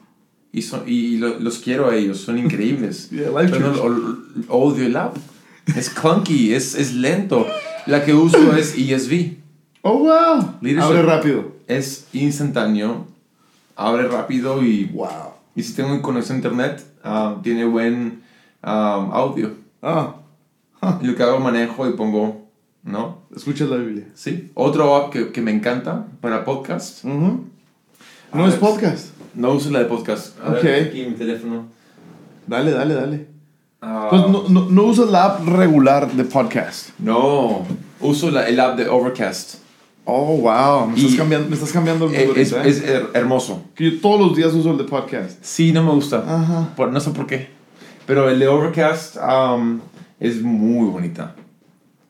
[0.53, 3.09] Y, son, y lo- los quiero a ellos, son increíbles.
[3.13, 5.17] Yeah, Pero no, odio el app.
[5.77, 7.47] Es clunky, es, es lento.
[7.87, 9.37] La que uso es ESV.
[9.83, 10.55] Oh, wow.
[10.61, 10.87] Leadership.
[10.87, 11.53] Abre rápido.
[11.67, 13.07] Es instantáneo,
[13.77, 15.34] abre rápido y, Wow.
[15.57, 18.23] Y si tengo conexión a internet, ah, tiene buen
[18.62, 19.53] ah, audio.
[19.83, 20.17] Ah,
[21.01, 22.47] Y lo que hago manejo y pongo,
[22.83, 23.19] ¿no?
[23.35, 24.07] escuchas la Biblia.
[24.14, 24.51] Sí.
[24.55, 27.05] Otro app que, que me encanta para podcast.
[27.05, 27.45] No
[28.33, 29.09] Ah, es podcast.
[29.35, 30.38] No uso la de podcast.
[30.45, 30.88] A ver, Ok.
[30.88, 31.67] aquí en mi teléfono.
[32.47, 33.27] Dale, dale, dale.
[33.81, 36.90] Ah, Pues no, no, no usas la app regular de podcast.
[36.99, 37.64] no,
[38.01, 39.57] uso la, el app de Overcast.
[40.07, 40.87] Oh, wow.
[40.88, 42.71] Me, estás, cambiando, me estás cambiando el Eh, mundo Es, ahorita, ¿eh?
[42.71, 43.62] es her- hermoso.
[43.75, 45.38] Que yo todos los días uso el de podcast.
[45.43, 46.19] Sí, no me gusta.
[46.27, 46.75] Ajá.
[46.77, 47.49] Por- no sé por qué.
[48.07, 49.81] Pero el de Overcast um,
[50.21, 51.35] es muy bonita.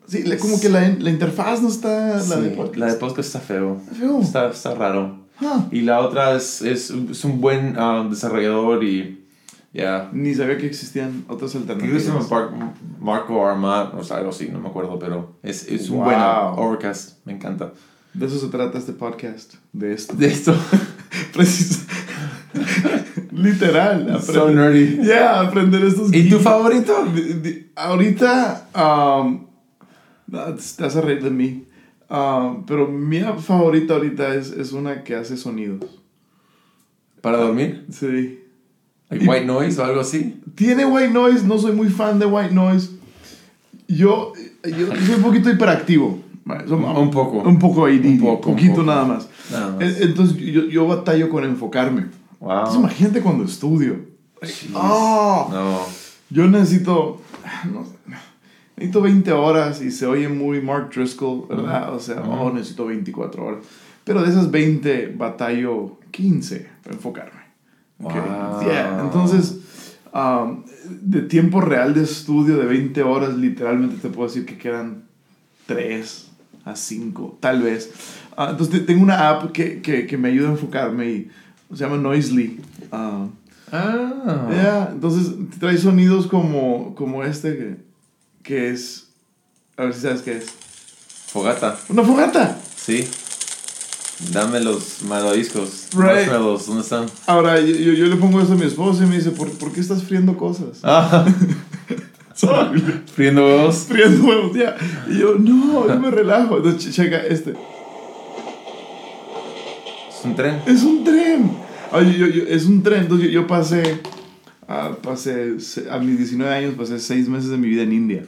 [0.09, 2.77] Sí, le- como que la, la interfaz no está la de Sí, podcast.
[2.77, 3.81] la de podcast está feo.
[3.99, 4.21] Feo.
[4.21, 5.21] Está, está raro.
[5.41, 9.24] Ah, Y la otra es, es, es un buen um, desarrollador y
[9.75, 10.09] ya.
[10.13, 12.31] Ni sabía que existían otras Creo que se alternativas.
[12.31, 15.97] llama Mar- Marco Armat, o sea, algo así, no me acuerdo, pero es, es un
[15.99, 16.05] Wow.
[16.07, 16.59] buen app.
[16.59, 17.73] Overcast, me encanta.
[18.15, 19.55] De eso se trata este podcast.
[19.73, 20.15] De esto.
[20.15, 20.55] De esto,
[21.35, 21.81] Preciso.
[23.33, 24.21] Literal.
[24.23, 25.05] so aprender- nerdy.
[25.05, 26.95] Yeah, aprender estos ¿Y tu favorito?
[27.75, 28.69] Ahorita,
[29.21, 29.47] um,
[30.31, 31.65] te vas a reír de mí.
[32.09, 36.01] Um, pero mi favorita ahorita es, es una que hace sonidos.
[37.21, 37.87] ¿Para dormir?
[37.91, 38.41] Sí.
[39.27, 40.41] White noise o algo así.
[40.55, 42.91] Tiene white noise, no soy muy fan de white noise.
[43.89, 44.33] Yo,
[44.65, 46.21] yo soy un poquito hiperactivo.
[46.47, 47.39] Un poco.
[47.39, 48.87] Un poco ADD, Un poco, un poquito poco.
[48.87, 49.29] nada más.
[49.51, 50.01] Nada más.
[50.01, 52.07] Entonces yo, yo batallo con enfocarme.
[52.41, 52.51] Wow.
[52.59, 53.97] Entonces, imagínate cuando estudio.
[54.75, 55.81] Ah, No.
[56.31, 57.21] Yo necesito,
[57.73, 57.87] no
[58.77, 61.95] necesito 20 horas y se oye muy Mark Driscoll, ¿verdad?
[61.95, 63.65] O sea, oh, necesito 24 horas.
[64.05, 67.44] Pero de esas 20 batallo 15 para enfocarme.
[68.03, 68.63] Ok, Wow.
[68.65, 69.59] yeah, Entonces,
[70.13, 70.65] um,
[71.01, 75.05] de tiempo real de estudio de 20 horas, literalmente te puedo decir que quedan
[75.67, 76.29] 3
[76.65, 77.91] a 5, tal vez.
[78.37, 81.31] Ah, entonces, te- tengo una app que, que, que me ayuda a enfocarme y
[81.71, 82.61] se llama Noisely.
[82.93, 83.27] Ah,
[83.73, 84.49] Ah.
[84.53, 87.77] ya, entonces trae sonidos como, como este que,
[88.43, 89.09] que es.
[89.77, 90.47] A ver si sabes qué es.
[91.29, 91.77] Fogata.
[91.89, 92.57] ¡Una fogata!
[92.77, 93.09] Sí.
[94.33, 95.89] Dame los malodiscos.
[95.93, 96.27] Right.
[96.27, 97.07] Marshmallows, ¿dónde están?
[97.27, 99.73] Ahora, yo, yo, yo le pongo eso a mi esposa y me dice: ¿Por, ¿por
[99.73, 100.81] qué estás friendo cosas?
[100.83, 101.25] Ah.
[103.15, 103.87] Friendo huevos.
[103.89, 104.77] friendo huevos, ya.
[105.09, 106.57] Y yo, no, yo me relajo.
[106.57, 107.53] Entonces, che- checa este.
[110.11, 110.63] Es un tren.
[110.67, 111.51] Es un tren.
[112.19, 113.03] Yo, es un tren.
[113.03, 114.01] Entonces, yo, yo pasé,
[114.67, 115.57] ah, pasé,
[115.91, 118.27] a mis 19 años, pasé 6 meses de mi vida en India.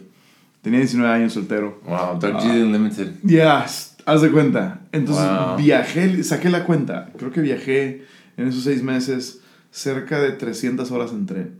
[0.62, 1.80] Tenía 19 años soltero.
[1.84, 3.12] Wow, Darjeeling Unlimited.
[3.22, 3.66] Ya,
[4.06, 4.80] haz de cuenta.
[4.92, 5.56] Entonces Wow.
[5.58, 7.10] viajé, saqué la cuenta.
[7.18, 8.04] Creo que viajé
[8.36, 9.40] en esos seis meses
[9.70, 11.58] cerca de 300 horas en tren.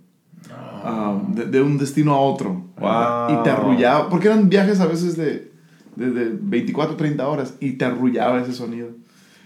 [0.52, 2.64] Ah, de, de un destino a otro.
[2.78, 3.40] Wow.
[3.40, 4.08] Y te arrullaba.
[4.08, 5.50] Porque eran viajes a veces de,
[5.96, 7.54] de, de 24, 30 horas.
[7.60, 8.88] Y te arrullaba ese sonido.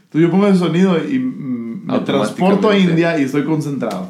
[0.05, 2.77] Entonces yo pongo ese sonido y me transporto a.
[2.79, 4.09] India y estoy concentrado.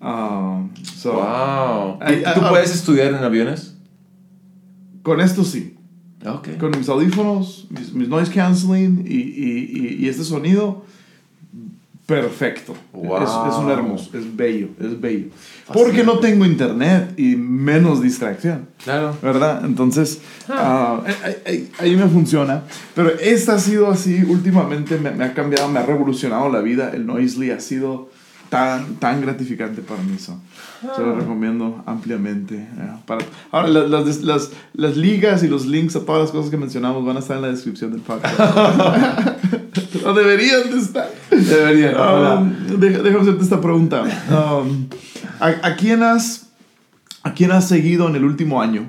[0.00, 0.62] Ah,
[0.96, 1.98] so, Wow.
[2.10, 3.76] ¿Y ¿Tú ah, puedes estudiar en aviones?
[5.02, 5.76] Con esto sí.
[6.26, 6.56] Ok.
[6.58, 10.84] con mis audífonos, mis, mis noise canceling y, y, y, y este sonido
[12.06, 12.74] perfecto.
[12.92, 13.16] Wow.
[13.22, 15.26] Es, es un hermoso, es bello, es bello.
[15.72, 19.14] Porque no tengo internet y menos distracción, Claro.
[19.22, 19.62] ¿verdad?
[19.64, 22.62] Entonces, ah, ahí- ahí, ahí me funciona.
[22.94, 26.90] Pero esta ha sido así, últimamente me, me ha cambiado, me ha revolucionado la vida.
[26.94, 28.08] El Noisely ha sido
[28.48, 30.18] tan, tan gratificante para mí.
[30.18, 30.38] so.
[30.96, 32.54] Se lo recomiendo ampliamente.
[32.56, 36.50] eh, para, ahora, las, las, las, las ligas y los links a todas las cosas
[36.50, 38.38] que mencionamos van a estar en la descripción del podcast.
[40.04, 41.10] o deberían de estar.
[41.30, 41.94] Deberían.
[41.94, 44.02] Um, deja- déjame hacerte esta pregunta.
[44.30, 44.86] Um,
[45.40, 46.48] ¿a, a quién has,
[47.22, 48.86] ¿A quién has seguido en el último año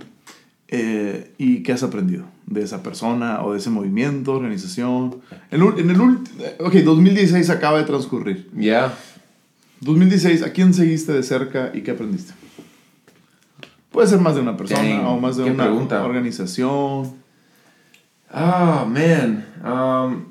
[0.68, 5.18] eh, y qué has aprendido de esa persona o de ese movimiento, organización?
[5.52, 8.50] En, el- en el ulti- ok, 2016 acaba de transcurrir.
[8.56, 8.94] Ya.
[9.82, 12.34] 2016, ¿a quién seguiste de cerca y qué aprendiste?
[13.92, 16.04] Puede ser más de una persona Dang, o más de una pregunta.
[16.04, 17.14] organización.
[18.32, 19.46] Ah, man.
[19.64, 20.26] Um,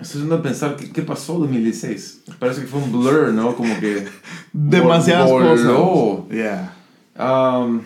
[0.00, 2.22] Estoy tratando de pensar qué, qué pasó en 2016.
[2.38, 3.56] Parece que fue un blur, ¿no?
[3.56, 4.06] Como que.
[4.52, 5.48] Demasiadas voló.
[5.50, 6.30] cosas.
[6.30, 6.74] Yeah.
[7.18, 7.80] Um,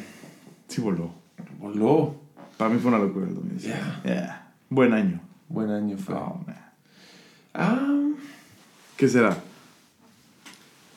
[0.69, 1.11] Sí voló.
[1.59, 2.15] voló.
[2.59, 3.75] Para mí fue una locura el 2016.
[3.75, 4.01] Yeah.
[4.05, 4.53] Yeah.
[4.69, 5.21] Buen año.
[5.49, 6.15] Buen año fue.
[6.15, 6.57] Oh, man.
[7.55, 7.89] Ah,
[8.97, 9.37] ¿Qué será?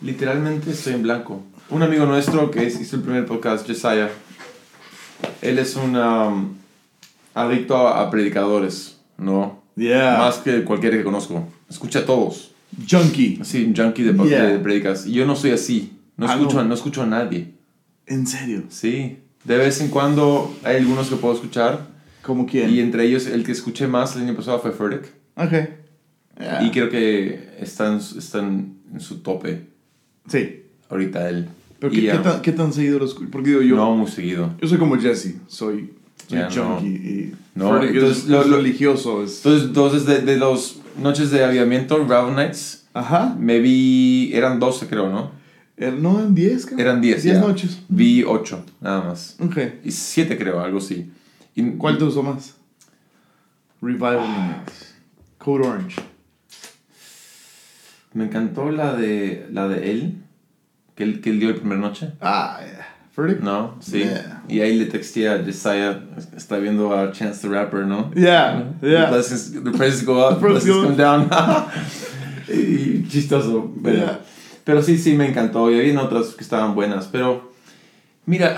[0.05, 1.41] Literalmente estoy en blanco.
[1.69, 4.09] Un amigo nuestro que es- hizo el primer podcast, Josiah,
[5.41, 6.53] él es un um,
[7.33, 9.63] adicto a, a predicadores, ¿no?
[9.75, 10.17] Yeah.
[10.19, 11.47] Más que cualquiera que conozco.
[11.69, 12.51] Escucha a todos.
[12.89, 13.39] Junkie.
[13.43, 14.45] Sí, un junkie de, Yeah.
[14.45, 15.05] de predicas.
[15.07, 15.97] Y yo no soy así.
[16.17, 16.65] No escucho, no.
[16.65, 17.53] no escucho a nadie.
[18.05, 18.63] ¿En serio?
[18.69, 19.19] Sí.
[19.43, 21.87] De vez en cuando hay algunos que puedo escuchar.
[22.21, 22.69] ¿Como quién?
[22.69, 25.11] Y entre ellos, el que escuché más el año pasado fue Furtick.
[25.35, 25.51] Ok.
[26.39, 26.63] Yeah.
[26.63, 29.67] Y creo que están, están en su tope
[30.27, 30.63] Sí.
[30.89, 31.47] ahorita él.
[31.79, 33.29] Pero ¿qué, qué tan, qué tan seguido lo escucho?
[33.31, 34.53] Porque digo, yo, No muy seguido.
[34.61, 35.35] yo soy como Jesse.
[35.47, 35.93] Soy,
[36.27, 36.49] soy no.
[36.77, 36.87] junkie.
[36.89, 39.23] Y No, es- entonces, es, lo- lo- religioso.
[39.23, 39.37] Es...
[39.37, 43.35] Entonces, entonces de, de los noches de aviamiento, Ravel Nights, Ajá.
[43.39, 45.31] me vi, eran 12 creo, ¿no?
[45.77, 46.79] Eh, No, en 10, creo.
[46.79, 47.23] Eran 10.
[47.23, 47.41] 10 ya.
[47.41, 47.81] noches.
[47.89, 49.35] Vi 8, nada más.
[49.41, 49.57] Ok.
[49.83, 51.11] Y 7 creo, algo así.
[51.53, 52.55] Y, ¿Cuál te gustó más?
[53.81, 54.95] Revival Nights.
[55.37, 55.97] Code Orange.
[58.15, 60.23] Me encantó la de, la de él,
[60.95, 62.13] que él, que él dio el primer noche.
[62.21, 62.87] Ah, yeah.
[63.11, 63.41] Furtick?
[63.41, 63.99] No, sí.
[63.99, 64.41] Yeah.
[64.47, 65.99] Y ahí le texté a Josiah,
[66.35, 68.11] está viendo a Chance the Rapper, ¿no?
[68.15, 69.09] Yeah, The, yeah.
[69.09, 71.29] blessings, the praises go up, The the praises come down.
[72.47, 73.71] y chistoso.
[73.83, 74.19] Pero, Yeah.
[74.63, 75.69] pero sí, sí, me encantó.
[75.71, 77.07] Y había otras que estaban buenas.
[77.07, 77.51] Pero,
[78.25, 78.57] mira,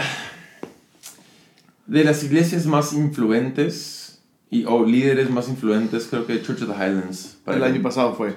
[1.88, 6.76] de las iglesias más influentes y, o líderes más influentes, creo que Church of the
[6.76, 7.38] Highlands.
[7.43, 8.36] para El año pasado fue.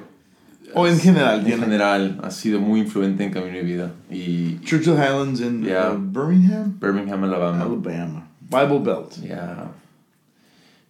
[0.74, 3.92] O en general, En general, ha sido muy influente en Camino de Vida.
[4.10, 5.92] Y Church of Highlands en Yeah.
[5.92, 7.62] uh, Birmingham, Birmingham, Alabama.
[7.62, 8.26] Alabama.
[8.48, 9.16] Bible Belt.
[9.26, 9.70] Ya,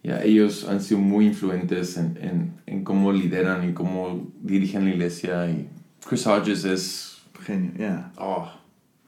[0.03, 4.91] ya, ellos han sido muy influentes en, en, en cómo lideran y cómo dirigen la
[4.91, 5.47] iglesia.
[5.49, 5.67] Y
[6.07, 8.11] Chris Hodges es Genio, yeah.
[8.17, 8.49] oh,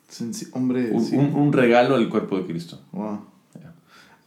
[0.10, 1.16] Sensi- hombre, un, sí.
[1.16, 2.80] un- un regalo al cuerpo de Cristo.
[2.92, 3.22] Wow.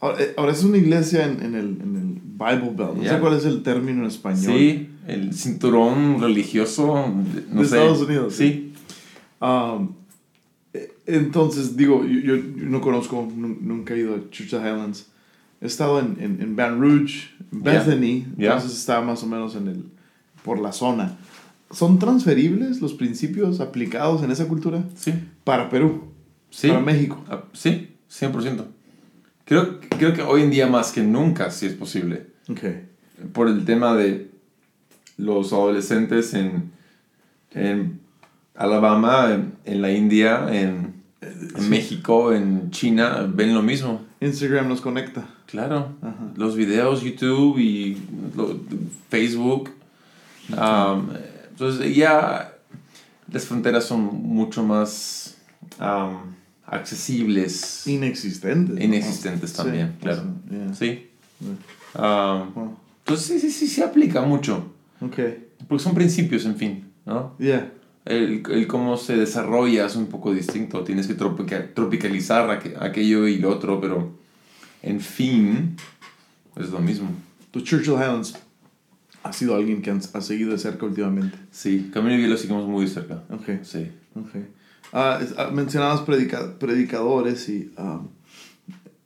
[0.06, 0.12] Yeah.
[0.12, 2.94] Ahora, eh, ahora es una iglesia en, en, el, en el Bible Belt.
[2.96, 3.20] No sé Yeah.
[3.20, 4.56] cuál es el término en español.
[4.58, 7.76] Sí, el cinturón religioso de, no De sé.
[7.76, 8.34] Estados Unidos.
[8.34, 8.62] Sí,
[9.38, 9.90] Um,
[10.72, 15.06] eh, entonces, digo, yo, yo- no conozco, nu- nunca he ido a Church of Highlands.
[15.60, 17.60] He estado en, en, en Baton Rouge, Yeah.
[17.84, 18.54] Bethany, Yeah.
[18.54, 19.84] entonces está más o menos en el,
[20.42, 21.18] por la zona.
[21.70, 25.12] ¿Son transferibles los principios aplicados en esa cultura sí,
[25.44, 26.04] para Perú,
[26.48, 26.68] sí.
[26.68, 27.22] para México?
[27.28, 28.64] Ah, sí, 100%.
[29.46, 32.26] Creo, creo que hoy en día más que nunca sí es posible.
[32.48, 32.86] Okay.
[33.32, 34.30] por el tema de
[35.16, 36.70] los adolescentes en,
[37.52, 37.98] en
[38.54, 44.04] Alabama, en, en la India, en, en México, en China, ven lo mismo.
[44.20, 45.26] Instagram nos conecta.
[45.46, 45.92] Claro.
[46.02, 46.32] Ajá.
[46.36, 47.96] Los videos, YouTube y
[48.36, 48.60] lo-
[49.08, 49.70] Facebook.
[50.50, 51.08] Um,
[51.50, 52.52] entonces ya
[53.32, 55.36] las fronteras son mucho más
[55.80, 56.18] um,
[56.66, 57.86] accesibles.
[57.86, 58.74] Inexistentes.
[58.76, 58.82] ¿no?
[58.84, 60.22] Inexistentes Sí, también, claro.
[60.22, 60.74] sí, yeah.
[60.74, 61.10] Sí.
[61.40, 61.52] Yeah.
[62.02, 62.76] Um, Wow.
[62.98, 64.72] entonces sí, sí, sí, se aplica mucho.
[65.00, 65.18] Ok.
[65.68, 67.34] Porque son principios, en fin, ¿no?
[67.38, 67.72] Yeah.
[68.04, 70.84] El, el cómo se desarrolla es un poco distinto.
[70.84, 74.12] Tienes que tropica- tropicalizar aqu- aquello y lo otro, pero
[74.82, 75.76] en fin,
[76.56, 77.08] es lo mismo.
[77.50, 78.34] Tu Churchill Highlands
[79.24, 81.36] ha sido alguien que ha seguido de cerca últimamente.
[81.50, 83.24] Sí, Camino y lo seguimos muy de cerca.
[83.30, 83.62] Ok.
[83.64, 83.90] Sí.
[84.98, 85.20] Ah,
[85.52, 87.70] mencionabas predica- predicadores y...
[87.76, 88.08] um,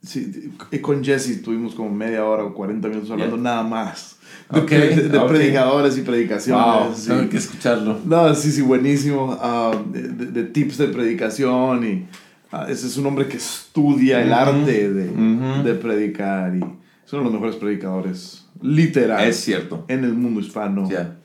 [0.01, 0.51] sí,
[0.81, 3.43] con Jesse tuvimos como media hora o 40 minutos hablando Yeah.
[3.43, 4.17] nada más.
[4.49, 5.27] De, Ok, de- de ok.
[5.27, 6.65] predicadores y predicaciones.
[6.65, 7.07] Wow, sí.
[7.09, 7.99] tengo que escucharlo.
[8.05, 9.37] No, sí, sí, buenísimo.
[9.41, 12.07] Ah, de, de- tips de predicación y
[12.51, 17.25] ah, ese es un hombre que estudia el arte de, predicar y es uno de
[17.25, 19.83] los mejores predicadores literal Es cierto.
[19.89, 20.89] en el mundo hispano.
[20.89, 21.17] Ya.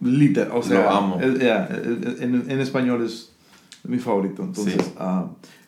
[0.00, 1.20] Literal, o sea, Lo amo.
[1.40, 3.33] ya, es- en, en español es
[3.84, 4.92] mi favorito, entonces, Sí.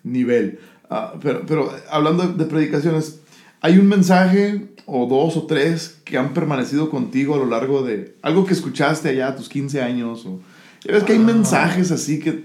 [0.05, 0.59] nivel.
[0.91, 3.21] Ah, pero, pero hablando de, de predicaciones,
[3.61, 8.17] ¿hay un mensaje o dos o tres que han permanecido contigo a lo largo de
[8.23, 10.25] algo que escuchaste allá a tus 15 años?
[10.27, 10.41] O,
[10.85, 11.23] ya ves que hay Ah.
[11.23, 12.45] mensajes así que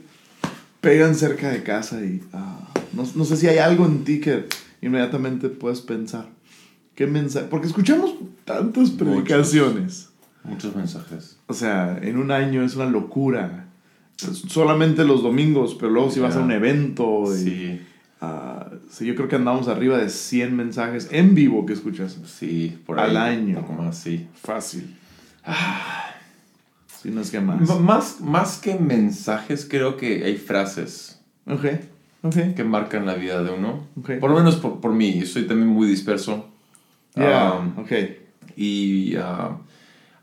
[0.82, 2.60] pegan cerca de casa y ah,
[2.94, 4.46] no, no sé si hay algo en ti que
[4.82, 6.28] inmediatamente puedes pensar.
[6.96, 7.46] ¿Qué mensaje?
[7.50, 10.10] Porque escuchamos tantas predicaciones.
[10.44, 11.38] Muchos mensajes.
[11.46, 13.68] O sea, en un año es una locura.
[14.48, 17.24] Solamente los domingos, pero luego si vas a un evento.
[17.36, 17.82] Y, Sí,
[18.22, 22.18] ah, sí, yo creo que andamos arriba de 100 mensajes en vivo que escuchas.
[22.26, 23.10] sí, por ahí.
[23.10, 23.58] Al año.
[23.60, 24.28] Un poco más, sí.
[24.42, 24.96] Fácil.
[27.02, 27.68] Si no es que más.
[27.70, 31.20] M- Más, más que mensajes, creo que hay frases.
[31.48, 31.66] Ok,
[32.22, 32.54] ok.
[32.56, 33.88] que marcan la vida de uno.
[34.00, 34.12] Ok.
[34.20, 36.48] Por lo menos por, por mí, yo soy también muy disperso.
[37.16, 37.92] Yeah, Um, ok.
[38.56, 39.58] y ah,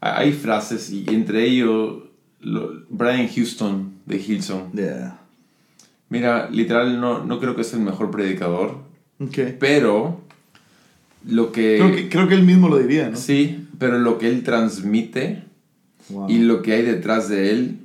[0.00, 2.04] hay frases y entre ellos
[2.40, 4.72] lo- Brian Houston de Hillsong.
[4.72, 5.18] Yeah.
[6.10, 8.78] Mira, literal no, no creo que es el mejor predicador,
[9.20, 9.38] Ok.
[9.60, 10.20] pero
[11.26, 11.76] lo que...
[11.78, 13.16] Creo que, creo que él mismo lo diría, ¿no?
[13.16, 15.44] Sí, pero lo que él transmite
[16.10, 16.30] Wow.
[16.30, 17.76] y lo que hay detrás de él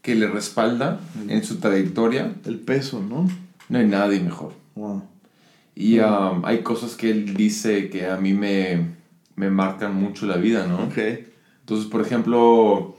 [0.00, 3.28] que le respalda en su trayectoria, El peso, ¿no?
[3.68, 4.54] no hay nadie mejor.
[4.74, 5.04] Wow.
[5.76, 8.88] Y um, hay cosas que él dice que a mí me,
[9.36, 10.82] me marcan mucho la vida, ¿no?
[10.86, 10.98] Ok.
[11.60, 12.96] Entonces, por ejemplo,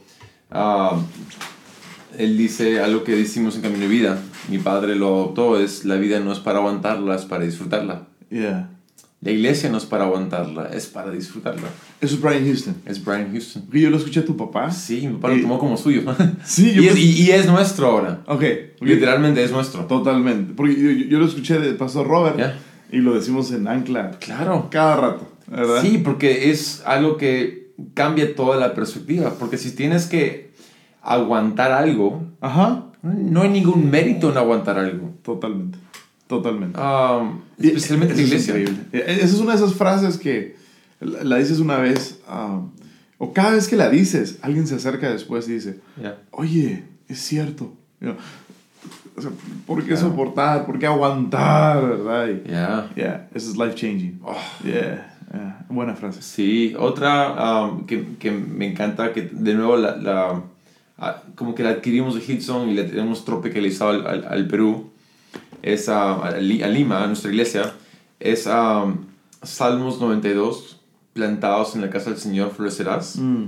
[0.54, 0.98] ah,
[2.18, 5.96] él dice algo que decimos en Camino de Vida, mi padre lo adoptó, es la
[5.96, 8.06] vida no es para aguantarla, es para disfrutarla.
[8.30, 8.70] Yeah.
[9.20, 11.66] La iglesia no es para aguantarla, es para disfrutarla.
[12.00, 12.76] Eso es Brian Houston.
[12.84, 13.62] Es Brian Houston.
[13.62, 14.70] Porque yo lo escuché a tu papá.
[14.70, 16.02] Sí, mi papá lo Y- tomó como suyo.
[16.44, 18.20] Sí, yo y, es, y- y es nuestro ahora.
[18.26, 18.44] Ok.
[18.80, 19.86] Literalmente es nuestro.
[19.86, 20.52] Totalmente.
[20.54, 22.58] Porque yo, yo- lo escuché del pastor Robert Ya.
[22.92, 24.68] y lo decimos en Ancla Claro.
[24.70, 25.80] cada rato, ¿verdad?
[25.80, 27.63] Sí, porque es algo que
[27.94, 29.34] cambia toda la perspectiva.
[29.38, 30.52] Porque si tienes que
[31.02, 32.84] aguantar algo, Ajá.
[33.02, 35.10] no hay ningún mérito en aguantar algo.
[35.22, 35.78] Totalmente.
[36.26, 36.78] Totalmente.
[36.80, 38.58] Um, Y- especialmente en la eso es iglesia.
[38.60, 38.84] increíble.
[38.92, 40.56] Eh, Esa es una de esas frases que
[41.00, 42.62] la dices una vez, ah,
[43.18, 45.80] o cada vez que la dices, alguien se acerca después y dice,
[46.30, 47.74] oye, es cierto.
[49.16, 49.30] O sea,
[49.66, 50.66] ¿Por qué soportar?
[50.66, 51.86] ¿Por qué aguantar?
[51.86, 52.28] ¿Verdad?
[52.28, 52.90] Y, Ya.
[52.96, 54.18] yeah, eso es life changing.
[54.24, 54.34] Oh.
[54.64, 56.22] Yeah, yeah, buena frase.
[56.22, 60.42] Sí, otra um, que, que me encanta, que de nuevo la, la-
[60.98, 64.90] ah, como que la adquirimos de Hudson y la tenemos tropicalizado al, al, al Perú,
[65.62, 67.72] es ah, a, Li- a Lima, a nuestra iglesia,
[68.20, 68.98] es um,
[69.42, 70.80] Salmos 92,
[71.12, 73.16] plantados en la casa del Señor florecerás.
[73.16, 73.44] Mm,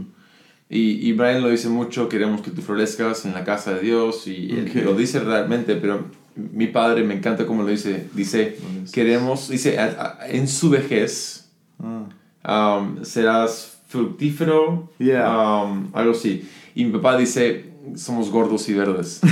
[0.68, 4.27] Y, y Brian lo dice mucho, queremos que tú florezcas en la casa de Dios,
[4.27, 8.59] y él lo dice realmente, pero mi padre me encanta como lo dice, dice,
[8.92, 11.45] queremos, dice, "a- a- en su vejez
[11.79, 15.62] um, serás fructífero, Yeah.
[15.62, 16.49] um, algo así.
[16.75, 19.21] Y mi papá dice, somos gordos y verdes.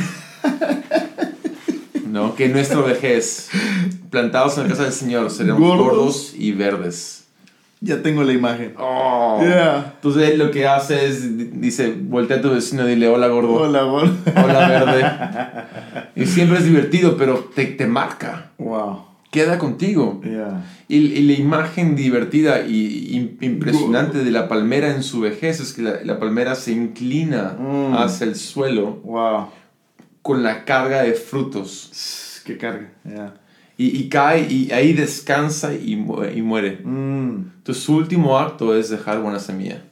[2.07, 2.35] ¿No?
[2.37, 3.51] Que nuestra vejez,
[4.11, 5.87] plantados en la casa del Señor, seremos Gordos.
[5.87, 7.25] gordos, y verdes.
[7.81, 8.75] ya tengo la imagen.
[8.79, 9.41] Oh.
[9.43, 9.95] Yeah.
[9.97, 13.27] Entonces él lo que hace es, di- dice, voltea a tu vecino y dile, hola
[13.29, 14.17] gordo, Hola, gol.
[14.27, 16.11] hola verde.
[16.23, 19.07] y siempre es divertido, pero te, te marca, Wow.
[19.35, 20.21] Queda contigo.
[20.23, 20.65] Yeah.
[20.89, 25.73] Y, y la imagen divertida y im- impresionante de la palmera en su vejez es
[25.73, 27.95] que la, la palmera se inclina Mm.
[27.95, 29.49] hacia el suelo Wow.
[30.23, 31.91] con la carga de frutos
[32.47, 32.93] Qué carga.
[33.05, 33.35] Yeah.
[33.77, 36.79] y, y cae y ahí descansa y, mu- y muere.
[36.85, 37.51] Mm.
[37.59, 39.83] Entonces su último acto es dejar buena semilla.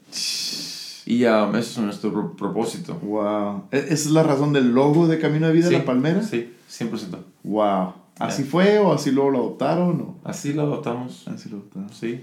[1.04, 2.94] Y um, eso es nuestro pro- propósito.
[3.02, 3.64] Wow.
[3.72, 6.22] ¿Esa es la razón del logo de Camino de Vida, Sí, la palmera?
[6.22, 7.18] Sí, 100%.
[7.42, 7.94] Wow.
[8.18, 10.00] ¿Así fue o así luego lo adoptaron?
[10.00, 10.20] O?
[10.24, 11.26] Así lo adoptamos.
[11.28, 11.90] Así lo adoptaron.
[11.92, 12.20] Sí.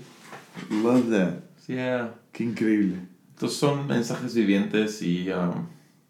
[0.83, 1.33] Love that.
[1.65, 2.13] Sí, yeah.
[2.31, 2.95] Qué increíble.
[3.33, 5.29] Entonces son mensajes vivientes y...
[5.31, 5.65] um,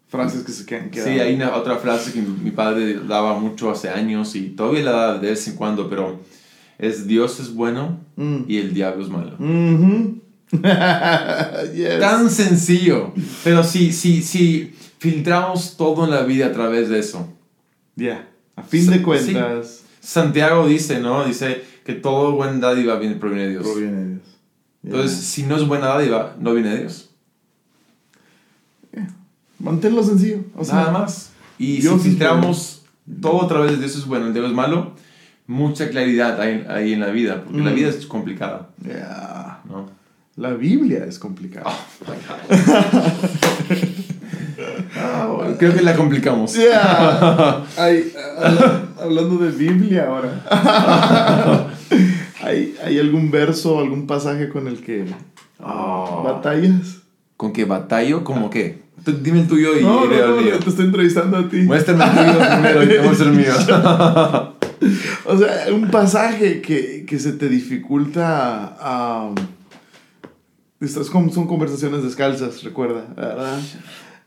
[0.08, 0.90] Frases que se quedan.
[0.92, 4.90] Sí, hay una, otra frase que mi padre daba mucho hace años y todavía la
[4.90, 6.18] da de vez en cuando, pero
[6.78, 8.42] es Dios es bueno Mm.
[8.48, 9.36] y el diablo es malo.
[9.38, 10.20] Mhm.
[10.52, 12.00] yes.
[12.00, 13.12] Tan sencillo,
[13.44, 17.28] pero si, si, si filtramos todo en la vida a través de eso.
[17.94, 18.28] Yeah.
[18.56, 21.24] A fin de cuentas, Santiago dice, ¿no?
[21.24, 23.62] Dice que todo buen dádiva viene, proviene de Dios.
[23.64, 24.22] proviene de Dios.
[24.82, 24.92] Yeah.
[24.94, 27.10] Entonces, si no es buena dádiva, no viene de Dios.
[29.58, 30.44] manténlo sencillo.
[30.56, 31.32] O sea, Nada más.
[31.58, 32.82] Y Dios si filtramos
[33.20, 34.94] todo a través de Dios es bueno, el Dios es malo,
[35.46, 37.74] mucha claridad hay, hay en la vida, porque la Mm.
[37.74, 39.60] vida es complicada, Yeah.
[39.68, 39.90] ¿no?
[40.36, 41.70] La Biblia es complicada.
[42.06, 42.50] Oh, my God.
[42.96, 43.12] Ah,
[43.68, 44.89] bueno,
[45.58, 46.54] Creo que la complicamos.
[46.54, 47.64] Yeah.
[47.76, 48.12] Ay,
[49.02, 51.66] hablando de Biblia ahora.
[52.42, 55.06] ¿Hay, ¿Hay algún verso, algún pasaje con el que
[55.62, 56.22] Oh.
[56.24, 56.98] batallas?
[57.36, 58.24] ¿Con qué batallo?
[58.24, 58.82] ¿Cómo qué?
[59.04, 60.58] Tú Dime el tuyo y No, no, mío.
[60.58, 61.58] te estoy entrevistando a ti.
[61.58, 63.52] Muéstrame el tuyo primero y muestro el mío.
[65.26, 68.76] O sea, un pasaje que, que se te dificulta.
[68.80, 69.30] a
[70.80, 73.58] estas son conversaciones descalzas, recuerda, ¿verdad?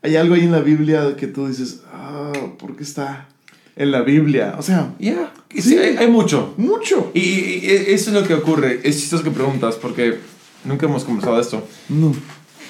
[0.04, 3.26] Hay algo ahí en la Biblia que tú dices, ah, ¿por qué está
[3.74, 4.54] en la Biblia?
[4.58, 5.78] O sea, Ya, sí, Sí.
[5.78, 6.54] hay, hay mucho.
[6.58, 7.10] mucho.
[7.14, 8.80] Y, y- y eso es lo que ocurre.
[8.84, 10.18] Es chistoso que preguntas porque
[10.64, 11.66] nunca hemos conversado de esto.
[11.88, 12.14] No.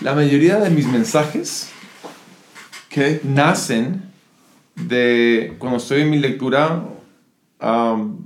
[0.01, 1.69] La mayoría de mis mensajes
[2.89, 3.21] ¿Qué?
[3.25, 4.03] nacen
[4.77, 6.85] de cuando estoy en mi lectura
[7.61, 8.17] um,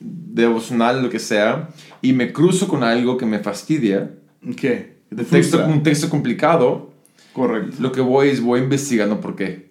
[0.00, 1.68] devocional, lo que sea,
[2.02, 4.10] y me cruzo con algo que me fastidia,
[4.56, 4.96] ¿Qué?
[5.08, 5.66] ¿Te un texto, frustra?
[5.66, 6.92] un texto complicado,
[7.36, 7.76] Correcto.
[7.80, 9.70] lo que voy es voy investigando por qué.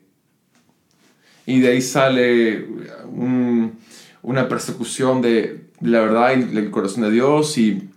[1.48, 2.66] Y de ahí sale
[3.12, 3.74] un-
[4.22, 7.90] una persecución de, de la verdad y el corazón de Dios y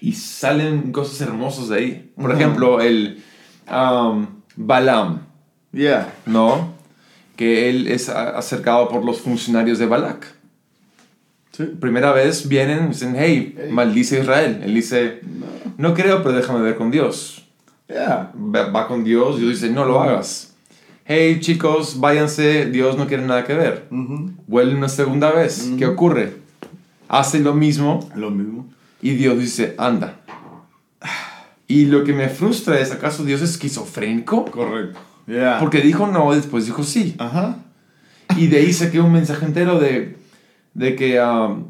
[0.00, 2.12] y salen cosas hermosas de ahí.
[2.16, 3.22] Por ejemplo, el
[3.70, 5.20] um, Balaam,
[5.72, 6.12] Yeah.
[6.26, 6.74] ¿no?
[7.36, 10.26] Que él es acercado por los funcionarios de Balak.
[11.52, 11.64] Sí.
[11.78, 13.68] Primera vez vienen y dicen, hey, Hey.
[13.70, 14.60] maldice a Israel.
[14.64, 15.20] Él dice,
[15.76, 17.41] no creo, pero déjame ver con Dios.
[17.92, 18.32] Yeah.
[18.34, 20.54] Va, con Dios, Dios dice, no lo hagas.
[21.04, 23.86] Hey chicos, váyanse, Dios no quiere nada que ver.
[23.90, 24.30] Ujú.
[24.46, 25.70] Vuelve una segunda vez.
[25.76, 26.36] ¿Qué ocurre?
[27.08, 28.66] Hace lo mismo Lo mismo.
[29.02, 30.20] y Dios dice, anda.
[31.66, 34.44] Y lo que me frustra es, ¿acaso Dios es esquizofrénico?
[34.46, 34.98] Correcto.
[35.26, 35.58] Yeah.
[35.58, 37.14] Porque dijo no después dijo sí.
[37.18, 37.56] Ajá.
[38.36, 40.16] Y de ahí saqué un mensaje entero de,
[40.74, 41.64] de que um,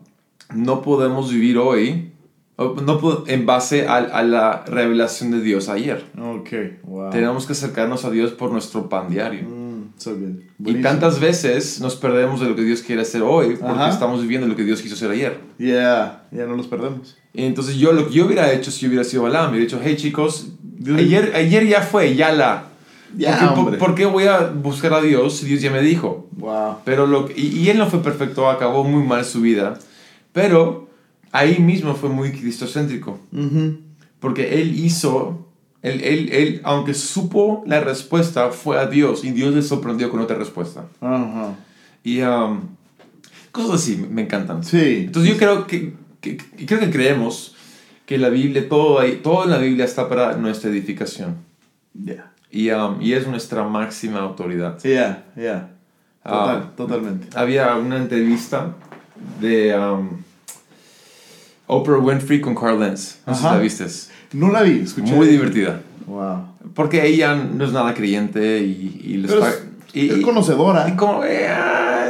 [0.54, 2.11] no podemos vivir hoy
[2.58, 6.04] no en base a, a la revelación de Dios ayer.
[6.18, 6.50] Ok.
[6.84, 7.10] Wow.
[7.10, 9.42] Tenemos que acercarnos a Dios por nuestro pan diario.
[9.48, 10.42] Mm, so good.
[10.64, 13.90] Y tantas veces nos perdemos de lo que Dios quiere hacer hoy porque Ajá.
[13.90, 15.40] estamos viviendo lo que Dios quiso hacer ayer.
[15.58, 16.24] Yeah.
[16.30, 17.16] Ya no los perdemos.
[17.32, 19.80] Y entonces yo lo que yo hubiera hecho si yo hubiera sido Balaam, hubiera dicho,
[19.82, 20.52] hey chicos,
[20.96, 22.66] ayer, ayer ya fue, ya la...
[23.14, 23.78] Ya, ¿Por, qué, hombre.
[23.78, 26.28] por qué voy a buscar a Dios si Dios ya me dijo?
[26.32, 26.76] Wow.
[26.84, 29.78] Pero lo y, y él no fue perfecto, acabó muy mal su vida,
[30.32, 30.88] pero
[31.32, 33.78] ahí mismo fue muy cristocéntrico, Ujú.
[34.20, 35.48] porque él hizo,
[35.82, 40.20] él, él, él, aunque supo la respuesta, fue a Dios y Dios le sorprendió con
[40.20, 40.84] otra respuesta.
[41.00, 41.54] Ajá.
[42.04, 42.60] Y um,
[43.50, 44.62] cosas así me encantan.
[44.64, 45.04] Sí.
[45.06, 47.54] Entonces yo creo que, que- que- creo que creemos
[48.06, 51.36] que la Biblia, todo, ahí, todo en la Biblia está para nuestra edificación.
[52.04, 52.32] Yeah.
[52.50, 54.78] Y, um, y es nuestra máxima autoridad.
[54.82, 55.24] Yeah.
[55.36, 55.70] Yeah.
[56.22, 56.72] Total, Ah.
[56.76, 57.28] totalmente.
[57.36, 58.74] Había una entrevista
[59.40, 60.08] de um,
[61.72, 63.18] Oprah Winfrey con Carl Lenz.
[63.26, 63.86] No si la viste.
[64.32, 65.12] No la vi, escuché.
[65.12, 65.80] Muy divertida.
[66.06, 66.46] Wow.
[66.74, 69.62] Porque ella no es nada creyente y, y Pero es,
[69.92, 70.88] y- es y- conocedora.
[70.88, 71.48] y como, eh,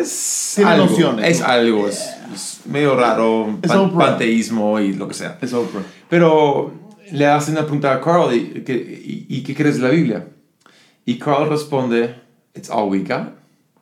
[0.01, 2.01] es Tiene algo, nociones, Es algo, es,
[2.35, 5.39] es medio raro, Es pan- panteísmo y lo que sea.
[5.41, 5.83] Es Oprah.
[6.09, 6.73] Pero
[7.11, 10.27] le hacen una pregunta a Carl, ¿y, y, y qué crees de la Biblia?
[11.05, 12.15] Y Carl responde,
[12.55, 13.33] it's all we got.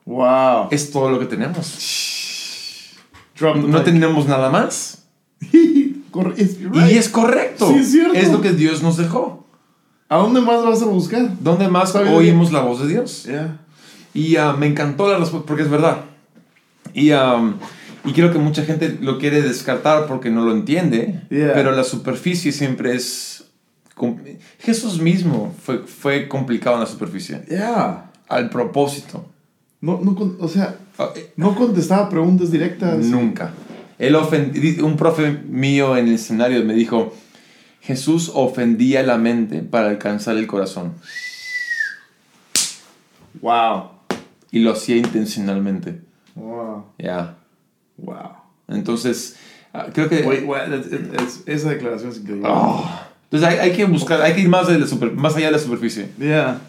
[0.05, 0.67] Wow.
[0.71, 2.97] Es todo lo que tenemos.
[3.39, 3.83] Drop No mic.
[3.83, 5.00] tenemos nada más.
[5.51, 7.67] Y es correcto.
[7.69, 8.31] Sí, es cierto.
[8.31, 9.45] lo que Dios nos dejó.
[10.09, 11.31] ¿A dónde más vas a buscar?
[11.39, 12.07] ¿Dónde más bien.
[12.13, 13.23] oímos la voz de Dios?
[13.23, 13.61] Yeah.
[14.13, 16.01] Y ah, me encantó la respuesta porque es verdad.
[16.93, 17.53] Y, ah,
[18.03, 21.21] y creo que mucha gente lo quiere descartar porque no lo entiende.
[21.29, 21.53] Yeah.
[21.53, 23.45] Pero la superficie siempre es...
[24.59, 27.43] Jesús mismo fue, fue complicado en la superficie.
[27.47, 28.11] Yeah.
[28.27, 29.25] Al propósito.
[29.79, 33.05] No, no, o sea, Ah, eh, no contestaba preguntas directas.
[33.05, 33.51] Nunca.
[34.01, 34.15] Él
[34.83, 37.15] un profe mío en el seminario me dijo,
[37.81, 40.93] Jesús ofendía la mente para alcanzar el corazón.
[43.41, 43.89] Wow.
[44.51, 46.01] Y lo hacía intencionalmente.
[46.35, 46.85] Wow.
[46.97, 47.35] Ya.
[47.97, 48.31] Wow.
[48.67, 49.35] Entonces,
[49.73, 50.21] ah, creo que...
[50.23, 50.71] Wait, what?
[50.73, 52.47] Es- es- es- esa declaración es increíble.
[52.49, 53.07] Ah.
[53.25, 55.51] Entonces hay, hay que buscar, hay que ir más, de la super- más allá de
[55.53, 56.09] la superficie.
[56.19, 56.59] Yeah.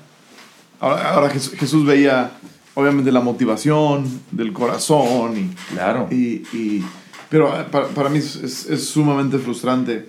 [0.80, 2.30] Ahora, ahora Jesús, Jesús veía,
[2.74, 6.08] obviamente, la motivación del corazón y Claro.
[6.10, 6.84] Y, y-
[7.32, 10.08] pero eh, para, para mí es, es- sumamente frustrante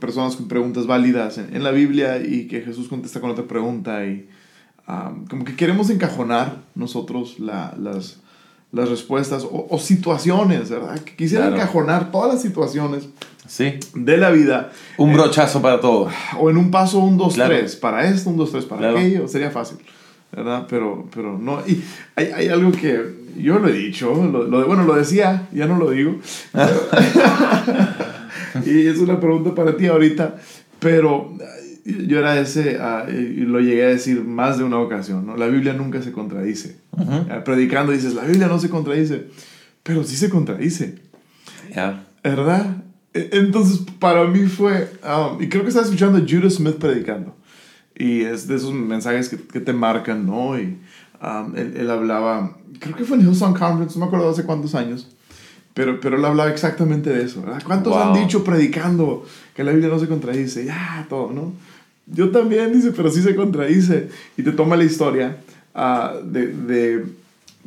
[0.00, 4.04] personas con preguntas válidas en, en la Biblia y que Jesús contesta con otra pregunta
[4.06, 4.28] y
[4.86, 8.18] ah, como que queremos encajonar nosotros la- las,
[8.72, 10.98] las respuestas o, o situaciones, ¿verdad?
[11.00, 11.56] Que quisiera Claro.
[11.62, 13.08] encajonar todas las situaciones
[13.48, 13.74] Sí.
[13.94, 16.08] de la vida Un brochazo para todo.
[16.38, 17.54] o en un paso un 2, Claro.
[17.56, 18.98] 3, para esto, un 2, 3, para Claro.
[18.98, 19.78] aquello, sería fácil,
[20.36, 20.66] ¿verdad?
[20.68, 21.82] Pero, pero no, y
[22.14, 25.78] hay, hay algo que yo lo he dicho, lo, lo bueno, lo decía, ya no
[25.78, 26.18] lo digo,
[28.64, 30.36] y es una pregunta para ti ahorita,
[30.78, 31.32] pero
[31.84, 35.36] eh, yo era ese, ah, y lo llegué a decir más de una ocasión, ¿no?
[35.36, 36.76] La Biblia nunca se contradice.
[36.92, 37.26] Ujú.
[37.30, 39.26] Ah, Predicando dices, la Biblia no se contradice,
[39.82, 40.96] pero sí se contradice.
[41.74, 42.06] Ya.
[42.22, 42.82] ¿Verdad?
[43.14, 47.34] E- Entonces, para mí fue, um, y creo que estaba escuchando a Judah Smith predicando,
[47.98, 50.58] y es de esos mensajes que, que te marcan, ¿no?
[50.58, 50.76] Y
[51.22, 54.74] um, él, él hablaba, creo que fue en Hillsong Conference, no me acuerdo hace cuántos
[54.74, 55.08] años,
[55.74, 57.62] pero, pero él hablaba exactamente de eso, ¿verdad?
[57.64, 58.02] ¿Cuántos Wow.
[58.02, 59.24] han dicho predicando
[59.54, 60.64] que la Biblia no se contradice?
[60.64, 61.52] Ya, todo, ¿no?
[62.06, 64.08] Yo también, dice, pero sí se contradice.
[64.36, 65.38] Y te toma la historia
[65.74, 67.04] ah, de, de-